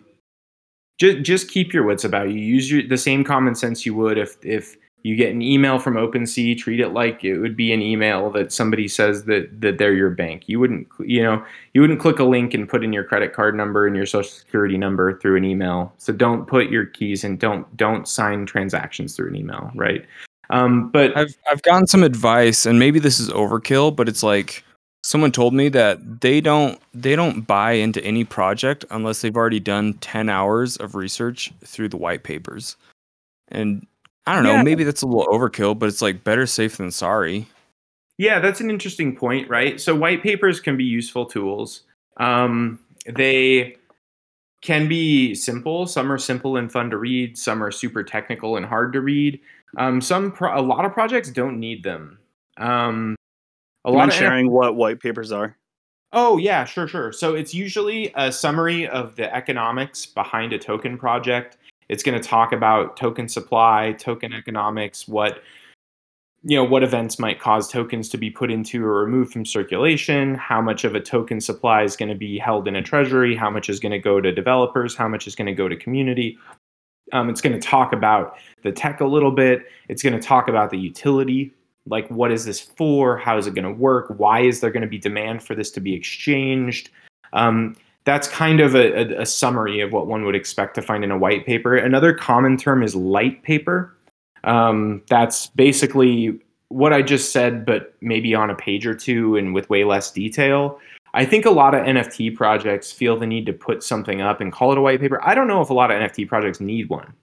just 0.99 1.22
just 1.24 1.49
keep 1.49 1.74
your 1.74 1.84
wits 1.84 2.03
about 2.03 2.30
you. 2.30 2.39
Use 2.39 2.72
your, 2.72 2.88
the 2.88 2.97
same 2.97 3.24
common 3.24 3.55
sense 3.55 3.86
you 3.86 3.95
would 3.95 4.18
if 4.18 4.38
if 4.43 4.78
you 5.06 5.16
get 5.16 5.30
an 5.30 5.43
email 5.43 5.78
from 5.78 5.93
OpenSea. 5.93 6.58
Treat 6.58 6.80
it 6.80 6.89
like 6.89 7.24
it 7.24 7.38
would 7.38 7.56
be 7.56 7.72
an 7.72 7.80
email 7.80 8.32
that 8.32 8.51
somebody 8.51 8.88
says 8.88 9.26
that 9.26 9.62
that 9.62 9.78
they're 9.78 9.93
your 9.93 10.10
bank. 10.10 10.49
You 10.49 10.60
wouldn't 10.60 10.88
you 10.99 11.22
know 11.22 11.45
you 11.76 11.82
wouldn't 11.82 11.99
click 11.99 12.18
a 12.18 12.24
link 12.24 12.56
and 12.56 12.68
put 12.68 12.84
in 12.84 12.91
your 12.91 13.03
credit 13.03 13.32
card 13.32 13.56
number 13.56 13.86
and 13.86 13.95
your 13.95 14.08
social 14.08 14.32
security 14.32 14.80
number 14.80 15.20
through 15.20 15.38
an 15.38 15.45
email. 15.45 15.93
So 15.99 16.12
don't 16.12 16.47
put 16.47 16.72
your 16.72 16.88
keys 16.88 17.24
and 17.24 17.39
don't 17.39 17.78
don't 17.78 18.08
sign 18.08 18.47
transactions 18.47 19.16
through 19.16 19.28
an 19.28 19.36
email. 19.36 19.70
Right. 19.76 20.03
Um, 20.49 20.89
but 20.89 21.16
I've 21.16 21.38
I've 21.51 21.62
gotten 21.62 21.86
some 21.86 22.01
advice, 22.01 22.66
and 22.66 22.80
maybe 22.80 22.97
this 22.97 23.20
is 23.20 23.30
overkill, 23.30 23.95
but 23.95 24.10
it's 24.10 24.24
like 24.24 24.64
someone 25.03 25.32
told 25.32 25.53
me 25.53 25.70
that 25.70 25.99
they 26.22 26.41
don't 26.41 26.82
they 26.95 27.16
don't 27.16 27.41
buy 27.41 27.74
into 27.74 28.03
any 28.03 28.24
project 28.24 28.84
unless 28.89 29.22
they've 29.22 29.38
already 29.38 29.60
done 29.60 29.93
10 30.01 30.30
hours 30.30 30.78
of 30.78 30.95
research 30.95 31.53
through 31.64 31.89
the 31.89 31.97
white 31.97 32.24
papers 32.24 32.76
and 33.49 33.86
i 34.28 34.34
don't 34.34 34.43
know 34.43 34.63
maybe 34.63 34.84
that's 34.84 35.01
a 35.01 35.07
little 35.07 35.28
overkill 35.28 35.78
but 35.78 35.88
it's 35.88 36.01
like 36.01 36.23
better 36.23 36.45
safe 36.45 36.78
than 36.78 36.91
sorry. 36.91 37.47
Yeah 38.17 38.39
that's 38.39 38.61
an 38.61 38.69
interesting 38.69 39.15
point 39.15 39.49
right? 39.49 39.80
So 39.80 39.93
white 39.95 40.23
papers 40.23 40.59
can 40.59 40.78
be 40.78 40.86
useful 40.86 41.26
tools. 41.26 41.82
Um, 42.17 42.80
they 43.05 43.76
can 44.61 44.88
be 44.88 45.36
simple. 45.36 45.86
Some 45.86 46.11
are 46.11 46.17
simple 46.17 46.57
and 46.57 46.71
fun 46.71 46.89
to 46.89 46.97
read. 46.97 47.38
Some 47.38 47.63
are 47.63 47.71
super 47.71 48.03
technical 48.03 48.57
and 48.57 48.65
hard 48.65 48.93
to 48.93 49.01
read. 49.01 49.39
Um, 49.78 50.01
some 50.01 50.32
pro- 50.32 50.59
a 50.59 50.61
lot 50.61 50.86
of 50.86 50.93
projects 50.93 51.30
don't 51.30 51.59
need 51.59 51.84
them. 51.84 52.17
Um, 52.57 53.15
a 53.84 53.91
lot 53.91 54.07
of 54.07 54.13
sharing 54.15 54.49
what 54.49 54.76
white 54.76 54.99
papers 54.99 55.32
are. 55.32 55.55
Oh 56.13 56.38
yeah, 56.38 56.63
sure, 56.63 56.88
sure. 56.88 57.11
So 57.11 57.36
it's 57.36 57.53
usually 57.53 58.11
a 58.15 58.32
summary 58.32 58.88
of 58.88 59.15
the 59.17 59.34
economics 59.36 60.05
behind 60.05 60.53
a 60.53 60.57
token 60.57 60.97
project. 60.97 61.57
It's 61.89 62.03
going 62.03 62.19
to 62.19 62.27
talk 62.27 62.51
about 62.51 62.97
token 62.97 63.27
supply, 63.27 63.93
token 63.93 64.33
economics, 64.33 65.07
what 65.07 65.41
you 66.47 66.55
know, 66.55 66.63
what 66.63 66.83
events 66.83 67.17
might 67.17 67.39
cause 67.39 67.67
tokens 67.67 68.07
to 68.09 68.19
be 68.19 68.29
put 68.29 68.51
into 68.51 68.86
or 68.86 69.03
removed 69.03 69.33
from 69.33 69.45
circulation, 69.45 70.36
how 70.36 70.61
much 70.61 70.83
of 70.83 70.93
a 70.93 70.99
token 70.99 71.41
supply 71.41 71.81
is 71.81 71.95
going 71.95 72.09
to 72.09 72.15
be 72.15 72.38
held 72.38 72.67
in 72.67 72.75
a 72.75 72.83
treasury, 72.83 73.36
how 73.36 73.49
much 73.49 73.67
is 73.67 73.79
going 73.79 73.91
to 73.91 73.97
go 73.97 74.21
to 74.21 74.31
developers, 74.31 74.95
how 74.95 75.07
much 75.07 75.25
is 75.25 75.36
going 75.36 75.47
to 75.47 75.55
go 75.55 75.67
to 75.67 75.75
community. 75.75 76.38
Um, 77.13 77.29
it's 77.29 77.41
going 77.41 77.59
to 77.59 77.67
talk 77.67 77.93
about 77.93 78.38
the 78.61 78.71
tech 78.71 79.01
a 79.01 79.05
little 79.05 79.31
bit. 79.31 79.63
It's 79.89 80.03
going 80.03 80.13
to 80.13 80.19
talk 80.19 80.47
about 80.47 80.69
the 80.69 80.77
utility 80.77 81.51
like 81.88 82.07
what 82.09 82.31
is 82.31 82.45
this 82.45 82.59
for 82.59 83.17
how 83.17 83.38
is 83.38 83.47
it 83.47 83.53
going 83.53 83.63
to 83.63 83.71
work 83.71 84.13
why 84.17 84.41
is 84.41 84.59
there 84.59 84.71
going 84.71 84.81
to 84.81 84.88
be 84.88 84.97
demand 84.97 85.43
for 85.43 85.55
this 85.55 85.71
to 85.71 85.79
be 85.79 85.93
exchanged 85.93 86.89
um, 87.33 87.75
that's 88.06 88.28
kind 88.28 88.60
of 88.60 88.76
a, 88.76 89.18
a, 89.18 89.22
a, 89.22 89.26
summary 89.26 89.82
of 89.82 89.91
what 89.91 90.08
one 90.08 90.26
would 90.26 90.36
expect 90.36 90.76
to 90.76 90.82
find 90.82 91.03
in 91.03 91.12
a 91.12 91.18
white 91.18 91.45
paper. 91.45 91.76
Another 91.76 92.14
common 92.14 92.56
term 92.56 92.84
is 92.84 92.95
light 92.95 93.43
paper. 93.43 93.95
Um, 94.43 95.01
that's 95.10 95.47
basically 95.47 96.39
what 96.70 96.93
i 96.93 97.01
just 97.01 97.32
said 97.32 97.64
but 97.66 97.93
maybe 98.01 98.34
on 98.34 98.49
a 98.49 98.56
page 98.56 98.88
or 98.88 98.95
two 98.95 99.36
and 99.36 99.53
with 99.53 99.70
way 99.70 99.84
less 99.84 100.12
detail. 100.12 100.80
I 101.14 101.24
think 101.24 101.45
a 101.45 101.51
lot 101.51 101.74
of 101.74 101.82
nft 101.86 102.36
projects 102.36 102.91
feel 102.91 103.18
the 103.18 103.28
need 103.28 103.45
to 103.45 103.53
put 103.53 103.84
something 103.84 104.22
up 104.22 104.41
and 104.41 104.51
call 104.51 104.72
it 104.72 104.78
a 104.78 104.82
white 104.82 104.99
paper. 104.99 105.24
I 105.24 105.36
don't 105.36 105.47
know 105.47 105.62
if 105.62 105.70
a 105.70 105.74
lot 105.74 105.91
of 105.91 105.97
nft 105.97 106.28
projects 106.28 106.60
need 106.60 106.89
one. 106.89 107.14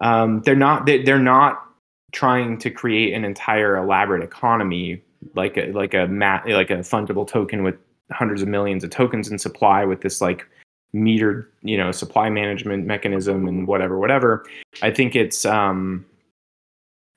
Um, 0.00 0.42
they're 0.42 0.56
not 0.56 0.86
they, 0.86 1.02
they're 1.02 1.18
not 1.18 1.64
trying 2.12 2.58
to 2.58 2.70
create 2.70 3.14
an 3.14 3.24
entire 3.24 3.76
elaborate 3.76 4.22
economy 4.22 5.02
like 5.34 5.56
a 5.56 5.72
like 5.72 5.94
a 5.94 6.06
mat 6.06 6.44
like 6.48 6.70
a 6.70 6.78
fungible 6.78 7.26
token 7.26 7.62
with 7.62 7.76
hundreds 8.10 8.42
of 8.42 8.48
millions 8.48 8.84
of 8.84 8.90
tokens 8.90 9.28
in 9.28 9.38
supply 9.38 9.84
with 9.84 10.00
this 10.00 10.20
like 10.20 10.46
metered, 10.94 11.46
you 11.62 11.76
know, 11.76 11.92
supply 11.92 12.30
management 12.30 12.86
mechanism 12.86 13.46
and 13.46 13.66
whatever, 13.66 13.98
whatever. 13.98 14.46
I 14.82 14.90
think 14.90 15.14
it's, 15.14 15.44
um, 15.44 16.04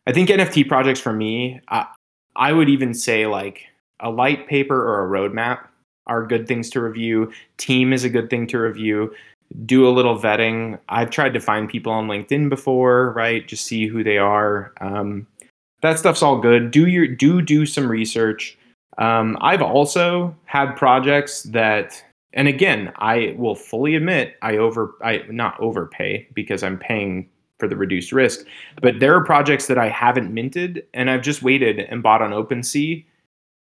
I 0.07 0.11
think 0.11 0.29
NFT 0.29 0.67
projects 0.67 0.99
for 0.99 1.13
me, 1.13 1.61
I, 1.69 1.85
I 2.35 2.53
would 2.53 2.69
even 2.69 2.93
say 2.93 3.27
like 3.27 3.65
a 3.99 4.09
light 4.09 4.47
paper 4.47 4.75
or 4.75 5.05
a 5.05 5.09
roadmap 5.09 5.67
are 6.07 6.25
good 6.25 6.47
things 6.47 6.69
to 6.71 6.81
review. 6.81 7.31
Team 7.57 7.93
is 7.93 8.03
a 8.03 8.09
good 8.09 8.29
thing 8.29 8.47
to 8.47 8.57
review. 8.57 9.13
Do 9.65 9.87
a 9.87 9.91
little 9.91 10.17
vetting. 10.17 10.79
I've 10.89 11.09
tried 11.09 11.33
to 11.33 11.39
find 11.39 11.69
people 11.69 11.91
on 11.91 12.07
LinkedIn 12.07 12.49
before, 12.49 13.11
right? 13.13 13.47
Just 13.47 13.65
see 13.65 13.85
who 13.85 14.03
they 14.03 14.17
are. 14.17 14.73
Um, 14.81 15.27
that 15.81 15.99
stuff's 15.99 16.21
all 16.21 16.39
good. 16.39 16.71
Do 16.71 16.87
your 16.87 17.07
do 17.07 17.41
do 17.41 17.65
some 17.65 17.89
research. 17.89 18.57
Um, 18.97 19.37
I've 19.41 19.61
also 19.61 20.35
had 20.45 20.75
projects 20.75 21.43
that, 21.43 22.03
and 22.33 22.47
again, 22.47 22.91
I 22.97 23.35
will 23.37 23.55
fully 23.55 23.95
admit 23.95 24.35
I 24.41 24.57
over 24.57 24.95
I 25.03 25.23
not 25.29 25.59
overpay 25.59 26.27
because 26.33 26.63
I'm 26.63 26.77
paying 26.77 27.29
for 27.59 27.67
the 27.67 27.75
reduced 27.75 28.11
risk. 28.11 28.45
But 28.81 28.99
there 28.99 29.15
are 29.15 29.23
projects 29.23 29.67
that 29.67 29.77
I 29.77 29.87
haven't 29.87 30.33
minted 30.33 30.85
and 30.93 31.09
I've 31.09 31.21
just 31.21 31.43
waited 31.43 31.79
and 31.79 32.01
bought 32.01 32.21
on 32.21 32.31
OpenSea, 32.31 33.05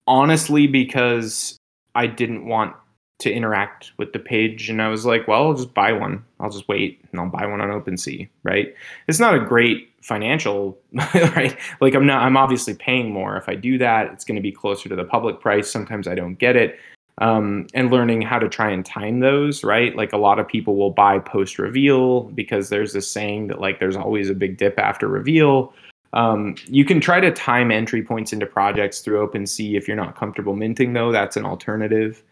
honestly 0.07 0.66
because 0.66 1.57
I 1.95 2.07
didn't 2.07 2.47
want 2.47 2.75
to 3.21 3.33
interact 3.33 3.93
with 3.97 4.12
the 4.12 4.18
page 4.18 4.68
and 4.68 4.83
I 4.83 4.89
was 4.89 5.07
like, 5.07 5.29
well, 5.29 5.45
I'll 5.45 5.55
just 5.55 5.75
buy 5.75 5.93
one. 5.93 6.25
I'll 6.39 6.51
just 6.51 6.68
wait 6.68 7.05
and 7.11 7.21
I'll 7.21 7.29
buy 7.29 7.47
one 7.47 7.61
on 7.61 7.68
OpenSea, 7.68 8.29
right? 8.43 8.75
It's 9.09 9.21
not 9.21 9.35
a 9.35 9.41
great 9.41 9.89
financial, 10.03 10.79
right? 11.14 11.57
Like 11.81 11.95
I'm 11.95 12.07
not 12.07 12.23
I'm 12.23 12.37
obviously 12.37 12.75
paying 12.75 13.12
more. 13.12 13.37
If 13.37 13.49
I 13.49 13.55
do 13.55 13.79
that, 13.79 14.12
it's 14.12 14.25
going 14.25 14.37
to 14.37 14.43
be 14.43 14.53
closer 14.53 14.89
to 14.89 14.97
the 14.97 15.05
public 15.05 15.41
price. 15.41 15.71
Sometimes 15.71 16.09
I 16.09 16.14
don't 16.14 16.35
get 16.35 16.57
it. 16.57 16.79
Um, 17.18 17.66
and 17.75 17.91
learning 17.91 18.23
how 18.23 18.39
to 18.39 18.49
try 18.49 18.71
and 18.71 18.85
time 18.85 19.21
those, 19.21 19.62
right? 19.62 19.95
Like 19.95 20.14
a 20.14 20.16
lot 20.16 20.39
of 20.39 20.49
people 20.49 20.77
will 20.77 20.91
buy 20.91 21.18
post 21.18 21.59
reveal 21.59 22.23
because 22.23 22.71
there's 22.71 22.95
this 22.95 23.11
saying 23.11 23.49
that 23.49 23.61
like 23.61 23.79
there's 23.79 23.97
always 23.97 24.31
a 24.31 24.35
big 24.35 24.57
dip 24.57 24.79
after 24.79 25.07
reveal. 25.07 25.75
Um, 26.12 26.57
you 26.66 26.85
can 26.85 27.01
try 27.01 27.21
to 27.21 27.31
time 27.31 27.71
entry 27.71 28.03
points 28.03 28.33
into 28.33 28.47
projects 28.47 29.01
through 29.01 29.27
OpenSea 29.27 29.77
if 29.77 29.87
you're 29.87 29.97
not 29.97 30.16
comfortable 30.16 30.57
minting, 30.57 30.95
though. 30.95 31.12
That's 31.12 31.37
an 31.37 31.45
alternative 31.45 32.23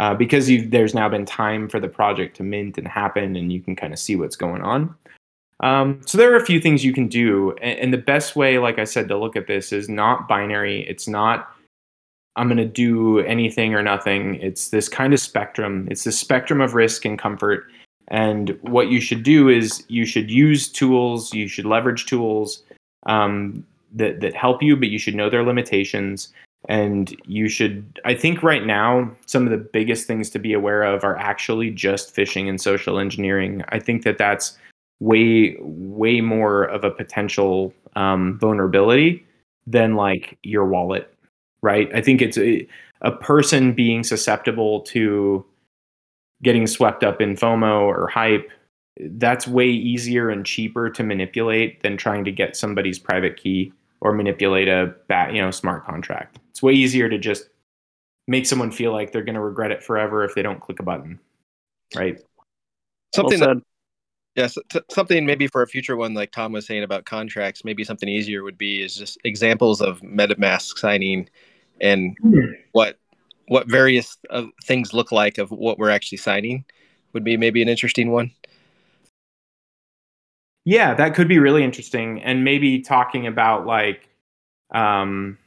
uh, 0.00 0.14
because 0.14 0.50
there's 0.68 0.94
now 0.94 1.08
been 1.08 1.24
time 1.24 1.68
for 1.68 1.80
the 1.80 1.88
project 1.88 2.36
to 2.36 2.42
mint 2.42 2.78
and 2.78 2.88
happen, 2.88 3.36
and 3.36 3.52
you 3.52 3.60
can 3.60 3.76
kind 3.76 3.92
of 3.92 3.98
see 3.98 4.16
what's 4.16 4.36
going 4.36 4.62
on. 4.62 4.94
Um, 5.60 6.00
so 6.04 6.18
there 6.18 6.32
are 6.32 6.36
a 6.36 6.44
few 6.44 6.60
things 6.60 6.84
you 6.84 6.92
can 6.92 7.08
do, 7.08 7.52
and, 7.62 7.78
and 7.78 7.92
the 7.92 7.98
best 7.98 8.36
way, 8.36 8.58
like 8.58 8.78
I 8.78 8.84
said, 8.84 9.08
to 9.08 9.16
look 9.16 9.36
at 9.36 9.46
this 9.46 9.72
is 9.72 9.88
not 9.88 10.28
binary. 10.28 10.86
It's 10.88 11.08
not 11.08 11.48
I'm 12.36 12.48
going 12.48 12.58
to 12.58 12.66
do 12.66 13.20
anything 13.20 13.74
or 13.74 13.82
nothing. 13.82 14.36
It's 14.36 14.68
this 14.68 14.88
kind 14.88 15.14
of 15.14 15.20
spectrum. 15.20 15.88
It's 15.90 16.04
the 16.04 16.12
spectrum 16.12 16.60
of 16.60 16.74
risk 16.74 17.04
and 17.06 17.18
comfort. 17.18 17.64
And 18.08 18.56
what 18.60 18.88
you 18.88 19.00
should 19.00 19.22
do 19.22 19.48
is 19.48 19.84
you 19.88 20.04
should 20.04 20.30
use 20.30 20.68
tools, 20.68 21.32
you 21.32 21.48
should 21.48 21.64
leverage 21.64 22.06
tools 22.06 22.62
um, 23.06 23.64
that 23.94 24.20
that 24.20 24.34
help 24.34 24.62
you, 24.62 24.76
but 24.76 24.88
you 24.88 24.98
should 24.98 25.14
know 25.14 25.30
their 25.30 25.44
limitations. 25.44 26.32
And 26.68 27.14
you 27.26 27.48
should, 27.48 28.00
I 28.04 28.14
think, 28.14 28.42
right 28.42 28.66
now, 28.66 29.10
some 29.26 29.44
of 29.44 29.50
the 29.50 29.56
biggest 29.56 30.06
things 30.06 30.30
to 30.30 30.38
be 30.38 30.52
aware 30.52 30.82
of 30.82 31.04
are 31.04 31.16
actually 31.16 31.70
just 31.70 32.14
phishing 32.14 32.48
and 32.48 32.60
social 32.60 32.98
engineering. 32.98 33.62
I 33.68 33.78
think 33.78 34.02
that 34.02 34.18
that's 34.18 34.58
way, 34.98 35.56
way 35.60 36.20
more 36.20 36.64
of 36.64 36.82
a 36.82 36.90
potential 36.90 37.72
um, 37.94 38.38
vulnerability 38.38 39.24
than 39.66 39.94
like 39.94 40.38
your 40.42 40.66
wallet, 40.66 41.12
right? 41.62 41.88
I 41.94 42.00
think 42.00 42.20
it's 42.20 42.38
a, 42.38 42.66
a 43.00 43.12
person 43.12 43.72
being 43.72 44.02
susceptible 44.02 44.80
to 44.82 45.44
getting 46.42 46.66
swept 46.66 47.04
up 47.04 47.20
in 47.20 47.36
FOMO 47.36 47.82
or 47.82 48.08
hype 48.08 48.50
that's 48.98 49.46
way 49.46 49.68
easier 49.68 50.30
and 50.30 50.46
cheaper 50.46 50.88
to 50.90 51.02
manipulate 51.02 51.82
than 51.82 51.96
trying 51.96 52.24
to 52.24 52.32
get 52.32 52.56
somebody's 52.56 52.98
private 52.98 53.36
key 53.36 53.72
or 54.00 54.12
manipulate 54.12 54.68
a 54.68 54.94
bat, 55.08 55.34
you 55.34 55.40
know, 55.40 55.50
smart 55.50 55.84
contract. 55.86 56.38
It's 56.50 56.62
way 56.62 56.72
easier 56.72 57.08
to 57.08 57.18
just 57.18 57.48
make 58.28 58.46
someone 58.46 58.70
feel 58.70 58.92
like 58.92 59.12
they're 59.12 59.24
going 59.24 59.34
to 59.34 59.40
regret 59.40 59.70
it 59.70 59.82
forever 59.82 60.24
if 60.24 60.34
they 60.34 60.42
don't 60.42 60.60
click 60.60 60.80
a 60.80 60.82
button. 60.82 61.18
Right? 61.94 62.20
Something 63.14 63.40
well 63.40 63.54
that 63.54 63.62
Yes, 64.36 64.58
t- 64.68 64.80
something 64.90 65.24
maybe 65.24 65.46
for 65.46 65.62
a 65.62 65.66
future 65.66 65.96
one, 65.96 66.12
like 66.12 66.30
Tom 66.30 66.52
was 66.52 66.66
saying 66.66 66.82
about 66.82 67.06
contracts, 67.06 67.64
maybe 67.64 67.84
something 67.84 68.08
easier 68.08 68.42
would 68.42 68.58
be 68.58 68.82
is 68.82 68.94
just 68.94 69.18
examples 69.24 69.80
of 69.80 70.02
MetaMask 70.02 70.76
signing 70.76 71.28
and 71.80 72.16
mm-hmm. 72.22 72.52
what 72.72 72.98
what 73.48 73.66
various 73.66 74.18
uh, 74.28 74.44
things 74.64 74.92
look 74.92 75.10
like 75.10 75.38
of 75.38 75.50
what 75.50 75.78
we're 75.78 75.90
actually 75.90 76.18
signing 76.18 76.64
would 77.14 77.24
be 77.24 77.38
maybe 77.38 77.62
an 77.62 77.68
interesting 77.68 78.10
one. 78.10 78.30
Yeah, 80.66 80.94
that 80.94 81.14
could 81.14 81.28
be 81.28 81.38
really 81.38 81.62
interesting, 81.62 82.20
and 82.24 82.42
maybe 82.42 82.80
talking 82.80 83.24
about 83.24 83.66
like, 83.66 84.08
um, 84.74 85.38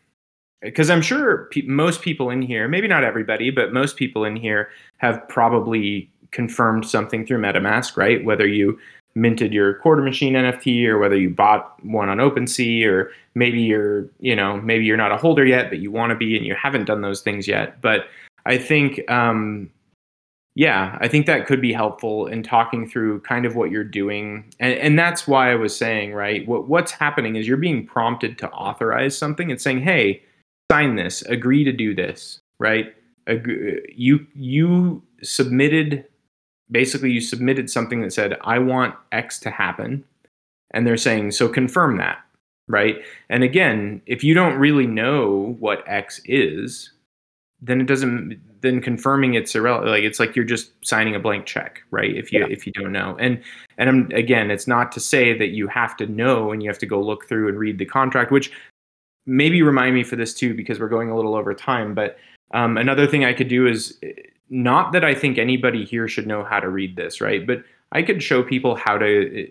because 0.61 0.89
I'm 0.89 1.01
sure 1.01 1.49
pe- 1.51 1.63
most 1.63 2.01
people 2.01 2.29
in 2.29 2.41
here, 2.41 2.69
maybe 2.69 2.87
not 2.87 3.03
everybody, 3.03 3.51
but 3.51 3.73
most 3.73 3.97
people 3.97 4.23
in 4.23 4.37
here 4.37 4.69
have 4.99 5.27
probably 5.27 6.09
confirmed 6.31 6.85
something 6.85 7.25
through 7.25 7.41
MetaMask, 7.41 7.97
right? 7.97 8.23
Whether 8.23 8.47
you 8.47 8.79
minted 9.13 9.53
your 9.53 9.73
quarter 9.75 10.01
machine 10.01 10.35
NFT 10.35 10.85
or 10.87 10.97
whether 10.97 11.17
you 11.17 11.29
bought 11.29 11.83
one 11.83 12.07
on 12.07 12.19
OpenSea 12.19 12.85
or 12.85 13.11
maybe 13.35 13.59
you're, 13.59 14.07
you 14.21 14.37
know, 14.37 14.61
maybe 14.61 14.85
you're 14.85 14.95
not 14.95 15.11
a 15.11 15.17
holder 15.17 15.45
yet, 15.45 15.69
but 15.69 15.79
you 15.79 15.91
want 15.91 16.11
to 16.11 16.15
be 16.15 16.37
and 16.37 16.45
you 16.45 16.55
haven't 16.55 16.85
done 16.85 17.01
those 17.01 17.19
things 17.19 17.45
yet. 17.45 17.81
But 17.81 18.05
I 18.45 18.57
think 18.57 19.01
um, 19.11 19.69
yeah, 20.55 20.97
I 20.99 21.07
think 21.07 21.25
that 21.25 21.45
could 21.47 21.61
be 21.61 21.71
helpful 21.71 22.27
in 22.27 22.43
talking 22.43 22.89
through 22.89 23.21
kind 23.21 23.45
of 23.45 23.55
what 23.55 23.71
you're 23.71 23.83
doing. 23.83 24.51
And, 24.59 24.73
and 24.73 24.99
that's 24.99 25.27
why 25.27 25.51
I 25.51 25.55
was 25.55 25.75
saying, 25.75 26.13
right, 26.13 26.47
what, 26.47 26.67
what's 26.67 26.91
happening 26.91 27.35
is 27.35 27.47
you're 27.47 27.57
being 27.57 27.85
prompted 27.85 28.37
to 28.39 28.49
authorize 28.49 29.17
something 29.17 29.51
and 29.51 29.61
saying, 29.61 29.81
hey, 29.81 30.21
sign 30.71 30.95
this, 30.95 31.21
agree 31.23 31.63
to 31.63 31.71
do 31.71 31.95
this, 31.95 32.39
right? 32.59 32.93
You, 33.95 34.25
you 34.33 35.03
submitted, 35.21 36.05
basically, 36.69 37.11
you 37.11 37.21
submitted 37.21 37.69
something 37.69 38.01
that 38.01 38.11
said, 38.11 38.37
I 38.41 38.59
want 38.59 38.95
X 39.11 39.39
to 39.41 39.51
happen. 39.51 40.03
And 40.71 40.85
they're 40.85 40.97
saying, 40.97 41.31
so 41.31 41.47
confirm 41.47 41.97
that, 41.97 42.19
right? 42.67 42.97
And 43.29 43.43
again, 43.43 44.01
if 44.07 44.23
you 44.23 44.33
don't 44.33 44.57
really 44.57 44.87
know 44.87 45.55
what 45.59 45.83
X 45.87 46.21
is, 46.25 46.91
then 47.61 47.81
it 47.81 47.87
doesn't 47.87 48.39
then 48.61 48.81
confirming 48.81 49.33
it's 49.33 49.55
irrelevant 49.55 49.91
like 49.91 50.03
it's 50.03 50.19
like 50.19 50.35
you're 50.35 50.45
just 50.45 50.71
signing 50.85 51.15
a 51.15 51.19
blank 51.19 51.45
check 51.45 51.81
right? 51.91 52.15
If 52.15 52.31
you 52.31 52.39
yeah. 52.39 52.47
if 52.49 52.65
you 52.65 52.73
don't 52.73 52.91
know. 52.91 53.17
And 53.19 53.41
and 53.77 53.89
I'm, 53.89 54.11
again 54.11 54.51
it's 54.51 54.67
not 54.67 54.91
to 54.93 54.99
say 54.99 55.37
that 55.37 55.49
you 55.49 55.67
have 55.67 55.97
to 55.97 56.07
know 56.07 56.51
and 56.51 56.63
you 56.63 56.69
have 56.69 56.79
to 56.79 56.85
go 56.85 57.01
look 57.01 57.27
through 57.27 57.49
and 57.49 57.57
read 57.57 57.77
the 57.77 57.85
contract 57.85 58.31
which 58.31 58.51
maybe 59.25 59.61
remind 59.61 59.95
me 59.95 60.03
for 60.03 60.15
this 60.15 60.33
too 60.33 60.53
because 60.53 60.79
we're 60.79 60.89
going 60.89 61.09
a 61.09 61.15
little 61.15 61.35
over 61.35 61.53
time 61.53 61.93
but 61.93 62.17
um, 62.53 62.77
another 62.77 63.05
thing 63.05 63.25
i 63.25 63.33
could 63.33 63.47
do 63.47 63.67
is 63.67 63.99
not 64.49 64.91
that 64.91 65.03
i 65.03 65.13
think 65.13 65.37
anybody 65.37 65.85
here 65.85 66.07
should 66.07 66.25
know 66.25 66.43
how 66.43 66.59
to 66.59 66.69
read 66.69 66.95
this 66.95 67.21
right? 67.21 67.45
But 67.45 67.63
i 67.91 68.01
could 68.01 68.23
show 68.23 68.41
people 68.41 68.75
how 68.75 68.97
to 68.97 69.47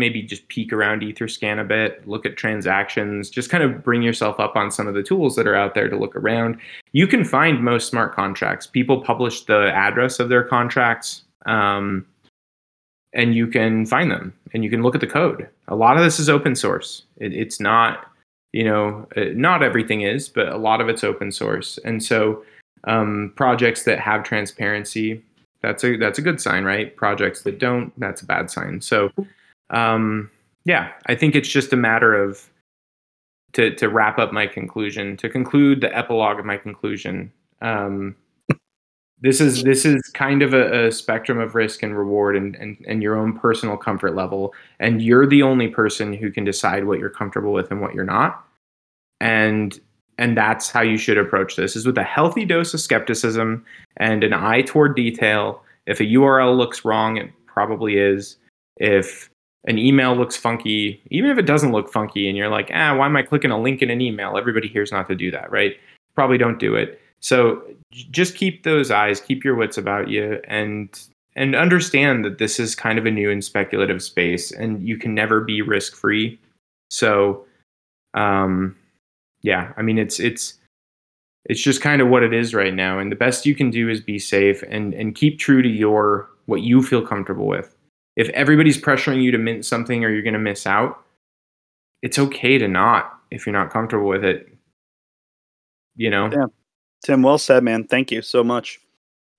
maybe 0.00 0.22
just 0.22 0.48
peek 0.48 0.72
around 0.72 1.02
Etherscan 1.02 1.60
a 1.60 1.64
bit, 1.64 2.08
look 2.08 2.26
at 2.26 2.36
transactions, 2.36 3.30
just 3.30 3.50
kind 3.50 3.62
of 3.62 3.84
bring 3.84 4.02
yourself 4.02 4.40
up 4.40 4.56
on 4.56 4.72
some 4.72 4.88
of 4.88 4.94
the 4.94 5.02
tools 5.02 5.36
that 5.36 5.46
are 5.46 5.54
out 5.54 5.74
there 5.74 5.88
to 5.88 5.96
look 5.96 6.16
around. 6.16 6.56
You 6.90 7.06
can 7.06 7.24
find 7.24 7.62
most 7.62 7.88
smart 7.88 8.16
contracts. 8.16 8.66
People 8.66 9.02
publish 9.02 9.44
the 9.44 9.70
address 9.72 10.18
of 10.18 10.28
their 10.28 10.42
contracts, 10.42 11.22
um, 11.46 12.04
and 13.12 13.34
you 13.34 13.46
can 13.46 13.86
find 13.86 14.10
them 14.10 14.32
and 14.52 14.64
you 14.64 14.70
can 14.70 14.82
look 14.82 14.94
at 14.94 15.00
the 15.00 15.06
code. 15.06 15.48
A 15.68 15.76
lot 15.76 15.96
of 15.96 16.02
this 16.02 16.18
is 16.18 16.28
open 16.28 16.56
source. 16.56 17.04
It, 17.18 17.32
it's 17.32 17.60
not, 17.60 18.06
you 18.52 18.64
know, 18.64 19.06
uh, 19.16 19.26
not 19.34 19.62
everything 19.62 20.00
is, 20.00 20.28
but 20.28 20.48
a 20.48 20.56
lot 20.56 20.80
of 20.80 20.88
it's 20.88 21.04
open 21.04 21.30
source. 21.30 21.78
And 21.84 22.02
so, 22.02 22.42
um, 22.84 23.32
projects 23.36 23.84
that 23.84 24.00
have 24.00 24.24
transparency, 24.24 25.22
that's 25.60 25.84
a 25.84 25.96
that's 25.98 26.18
a 26.18 26.22
good 26.22 26.40
sign, 26.40 26.64
right? 26.64 26.96
Projects 26.96 27.42
that 27.42 27.58
don't, 27.58 27.92
that's 28.00 28.22
a 28.22 28.26
bad 28.26 28.50
sign. 28.50 28.80
So 28.80 29.10
um, 29.70 30.30
yeah, 30.64 30.92
I 31.06 31.14
think 31.14 31.34
it's 31.34 31.48
just 31.48 31.72
a 31.72 31.76
matter 31.76 32.14
of 32.14 32.48
to 33.54 33.74
to 33.76 33.88
wrap 33.88 34.18
up 34.18 34.32
my 34.32 34.46
conclusion, 34.46 35.16
to 35.18 35.28
conclude 35.28 35.80
the 35.80 35.96
epilogue 35.96 36.38
of 36.38 36.44
my 36.44 36.56
conclusion. 36.56 37.32
Um, 37.62 38.16
this 39.20 39.40
is 39.40 39.62
this 39.64 39.84
is 39.84 40.02
kind 40.14 40.42
of 40.42 40.54
a, 40.54 40.86
a, 40.86 40.92
spectrum 40.92 41.38
of 41.38 41.54
risk 41.54 41.82
and 41.82 41.96
reward 41.96 42.36
and, 42.36 42.56
and 42.56 42.82
and 42.86 43.02
your 43.02 43.16
own 43.16 43.38
personal 43.38 43.76
comfort 43.76 44.14
level. 44.14 44.54
And 44.78 45.02
you're 45.02 45.26
the 45.26 45.42
only 45.42 45.68
person 45.68 46.12
who 46.12 46.30
can 46.30 46.44
decide 46.44 46.84
what 46.84 46.98
you're 46.98 47.10
comfortable 47.10 47.52
with 47.52 47.70
and 47.70 47.80
what 47.80 47.94
you're 47.94 48.04
not. 48.04 48.44
And 49.20 49.78
and 50.18 50.36
that's 50.36 50.70
how 50.70 50.82
you 50.82 50.98
should 50.98 51.18
approach 51.18 51.56
this 51.56 51.76
is 51.76 51.86
with 51.86 51.98
a 51.98 52.02
healthy 52.02 52.44
dose 52.44 52.74
of 52.74 52.80
skepticism 52.80 53.64
and 53.98 54.24
an 54.24 54.32
eye 54.32 54.62
toward 54.62 54.96
detail. 54.96 55.62
If 55.86 56.00
a 56.00 56.04
url 56.04 56.56
looks 56.56 56.84
wrong 56.84 57.16
it 57.16 57.30
probably 57.46 57.98
is. 57.98 58.36
If 58.76 59.29
an 59.64 59.78
email 59.78 60.14
looks 60.14 60.36
funky, 60.36 61.02
even 61.10 61.30
if 61.30 61.38
it 61.38 61.46
doesn't 61.46 61.72
look 61.72 61.92
funky, 61.92 62.28
and 62.28 62.36
you're 62.36 62.48
like, 62.48 62.70
ah, 62.72 62.96
why 62.96 63.06
am 63.06 63.16
I 63.16 63.22
clicking 63.22 63.50
a 63.50 63.60
link 63.60 63.82
in 63.82 63.90
an 63.90 64.00
email? 64.00 64.38
Everybody 64.38 64.68
here's 64.68 64.92
not 64.92 65.08
to 65.08 65.14
do 65.14 65.30
that, 65.30 65.50
right? 65.50 65.76
Probably 66.14 66.38
don't 66.38 66.58
do 66.58 66.74
it. 66.74 67.00
So 67.20 67.62
just 68.10 68.34
keep 68.34 68.62
those 68.62 68.90
eyes, 68.90 69.20
keep 69.20 69.44
your 69.44 69.54
wits 69.54 69.76
about 69.76 70.08
you, 70.08 70.40
and 70.48 70.98
and 71.36 71.54
understand 71.54 72.24
that 72.24 72.38
this 72.38 72.58
is 72.58 72.74
kind 72.74 72.98
of 72.98 73.06
a 73.06 73.10
new 73.10 73.30
and 73.30 73.44
speculative 73.44 74.02
space 74.02 74.50
and 74.50 74.86
you 74.86 74.96
can 74.96 75.14
never 75.14 75.40
be 75.40 75.62
risk 75.62 75.94
free 75.94 76.38
so 76.90 77.44
um 78.14 78.76
yeah 79.42 79.72
i 79.76 79.82
mean 79.82 79.98
it's 79.98 80.18
it's 80.18 80.54
it's 81.46 81.62
just 81.62 81.80
kind 81.80 82.02
of 82.02 82.08
what 82.08 82.22
it 82.22 82.34
is 82.34 82.54
right 82.54 82.74
now 82.74 82.98
and 82.98 83.10
the 83.10 83.16
best 83.16 83.46
you 83.46 83.54
can 83.54 83.70
do 83.70 83.88
is 83.88 84.00
be 84.00 84.18
safe 84.18 84.62
and 84.64 84.92
and 84.94 85.14
keep 85.14 85.38
true 85.38 85.62
to 85.62 85.68
your 85.68 86.28
what 86.46 86.62
you 86.62 86.82
feel 86.82 87.06
comfortable 87.06 87.46
with 87.46 87.74
if 88.16 88.28
everybody's 88.30 88.80
pressuring 88.80 89.22
you 89.22 89.30
to 89.30 89.38
mint 89.38 89.64
something 89.64 90.04
or 90.04 90.10
you're 90.10 90.22
going 90.22 90.34
to 90.34 90.38
miss 90.38 90.66
out 90.66 91.04
it's 92.02 92.18
okay 92.18 92.58
to 92.58 92.68
not 92.68 93.18
if 93.30 93.46
you're 93.46 93.52
not 93.52 93.70
comfortable 93.70 94.08
with 94.08 94.24
it 94.24 94.48
you 95.96 96.10
know 96.10 96.30
yeah 96.30 96.46
tim 97.04 97.22
well 97.22 97.38
said 97.38 97.62
man 97.62 97.84
thank 97.84 98.10
you 98.10 98.22
so 98.22 98.42
much 98.44 98.80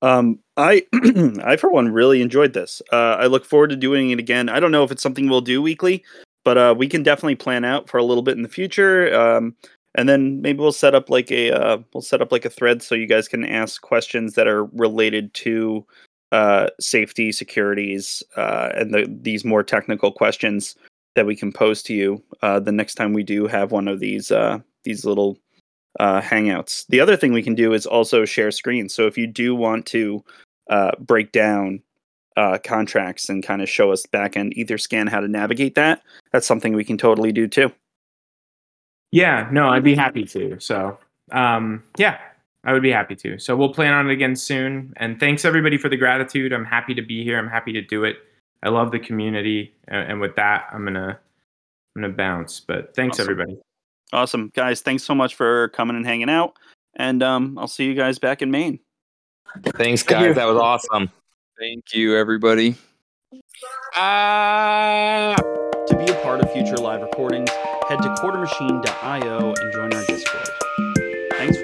um, 0.01 0.39
I, 0.57 0.86
I 1.43 1.57
for 1.57 1.72
one 1.72 1.91
really 1.91 2.22
enjoyed 2.22 2.53
this. 2.53 2.82
Uh, 2.91 3.17
I 3.19 3.28
look 3.28 3.45
forward 3.45 3.69
to 3.69 3.76
doing 3.76 4.09
it 4.11 4.19
again. 4.19 4.49
I 4.49 4.59
don't 4.59 4.72
know 4.72 4.84
if 4.84 4.91
it's 4.91 5.03
something 5.03 5.30
we'll 5.30 5.41
do 5.41 5.61
weekly, 5.61 6.03
but 6.43 6.57
uh, 6.57 6.76
we 6.78 6.88
can 6.88 7.03
definitely 7.03 7.36
plan 7.36 7.63
out 7.63 7.89
for 7.89 7.97
a 7.97 8.03
little 8.03 8.24
bit 8.24 8.36
in 8.36 8.43
the 8.43 8.49
future. 8.49 9.13
Um, 9.13 9.55
and 9.95 10.07
then 10.07 10.41
maybe 10.41 10.59
we'll 10.59 10.72
set 10.72 10.95
up 10.95 11.09
like 11.09 11.32
a 11.32 11.51
uh, 11.51 11.78
we'll 11.93 12.01
set 12.01 12.22
up 12.22 12.32
like 12.32 12.45
a 12.45 12.49
thread 12.49 12.82
so 12.82 12.95
you 12.95 13.07
guys 13.07 13.28
can 13.28 13.43
ask 13.45 13.82
questions 13.82 14.34
that 14.36 14.47
are 14.47 14.65
related 14.65 15.34
to 15.36 15.86
uh, 16.32 16.68
safety, 16.80 17.32
securities, 17.32 18.24
uh, 18.38 18.70
and 18.76 18.94
the, 18.94 19.06
these 19.22 19.44
more 19.44 19.64
technical 19.64 20.12
questions 20.12 20.76
that 21.16 21.26
we 21.26 21.36
can 21.36 21.52
pose 21.52 21.84
to 21.84 21.94
you 21.94 22.24
uh, 22.42 22.60
the 22.60 22.72
next 22.72 22.96
time 22.96 23.14
we 23.14 23.24
do 23.24 23.48
have 23.48 23.72
one 23.72 23.88
of 23.88 24.00
these 24.00 24.32
uh, 24.32 24.58
these 24.84 25.06
little 25.06 25.38
uh, 26.00 26.22
Hangouts. 26.22 26.86
The 26.88 27.02
other 27.02 27.18
thing 27.18 27.34
we 27.34 27.44
can 27.44 27.56
do 27.56 27.74
is 27.74 27.86
also 27.86 28.24
share 28.24 28.52
screens. 28.52 28.94
So 28.94 29.08
if 29.08 29.18
you 29.18 29.28
do 29.28 29.54
want 29.54 29.86
to 29.88 30.24
break 31.00 31.34
down 31.34 31.82
contracts 32.64 33.28
and 33.28 33.44
kind 33.44 33.62
of 33.62 33.70
show 33.70 33.92
us 33.92 34.06
back 34.06 34.38
end 34.38 34.56
Etherscan 34.56 35.10
how 35.10 35.20
to 35.20 35.28
navigate 35.28 35.76
that, 35.76 36.02
that's 36.32 36.48
something 36.48 36.74
we 36.74 36.86
can 36.86 36.98
totally 36.98 37.34
do 37.34 37.48
too. 37.48 37.72
Yeah, 39.12 39.50
no, 39.52 39.68
I'd 39.68 39.84
be 39.84 39.96
happy 39.96 40.24
to. 40.24 40.58
So, 40.60 40.98
um, 41.32 41.84
yeah, 41.98 42.18
I 42.64 42.74
would 42.74 42.84
be 42.84 42.91
happy 42.91 43.16
to. 43.16 43.39
So 43.39 43.55
we'll 43.55 43.74
plan 43.74 43.93
on 43.93 44.09
it 44.09 44.14
again 44.14 44.36
soon. 44.36 44.93
And 44.97 45.20
thanks 45.20 45.45
everybody 45.45 45.78
for 45.78 45.89
the 45.89 45.97
gratitude. 45.97 46.53
I'm 46.53 46.66
happy 46.66 46.93
to 46.93 47.01
be 47.01 47.24
here. 47.24 47.39
I'm 47.39 47.47
happy 47.47 47.74
to 47.74 47.82
do 47.82 48.03
it. 48.03 48.18
I 48.64 48.70
love 48.70 48.91
the 48.91 48.99
community, 48.99 49.74
and, 49.88 50.12
and 50.12 50.22
with 50.22 50.36
that, 50.36 50.68
I'm 50.72 50.84
gonna 50.86 51.20
I'm 51.95 52.01
gonna 52.01 52.14
bounce. 52.14 52.59
But 52.59 52.95
thanks 52.95 53.16
Awesome. 53.20 53.32
everybody. 53.32 53.57
Awesome, 54.14 54.51
guys. 54.53 54.82
Thanks 54.82 55.03
so 55.03 55.16
much 55.16 55.36
for 55.36 55.70
coming 55.70 55.95
and 55.95 56.05
hanging 56.05 56.30
out. 56.30 56.57
And 56.95 57.24
um, 57.24 57.57
I'll 57.57 57.68
see 57.68 57.86
you 57.86 57.95
guys 57.95 58.20
back 58.20 58.41
in 58.41 58.51
main. 58.51 58.80
Thanks, 59.76 60.03
guys. 60.03 60.36
That 60.36 60.45
was 60.45 60.57
awesome. 60.57 61.09
Thank 61.57 61.93
you, 61.93 62.16
everybody. 62.18 62.76
Ah. 63.95 65.36
To 65.88 65.97
be 65.97 66.05
a 66.05 66.16
part 66.22 66.41
of 66.41 66.51
future 66.51 66.78
live 66.78 67.01
recordings, 67.01 67.49
head 67.89 68.01
to 68.01 68.09
quartermachine.io 68.20 69.53
and 69.57 69.74
join 69.74 69.93
our 69.93 70.05
Discord. 70.05 70.20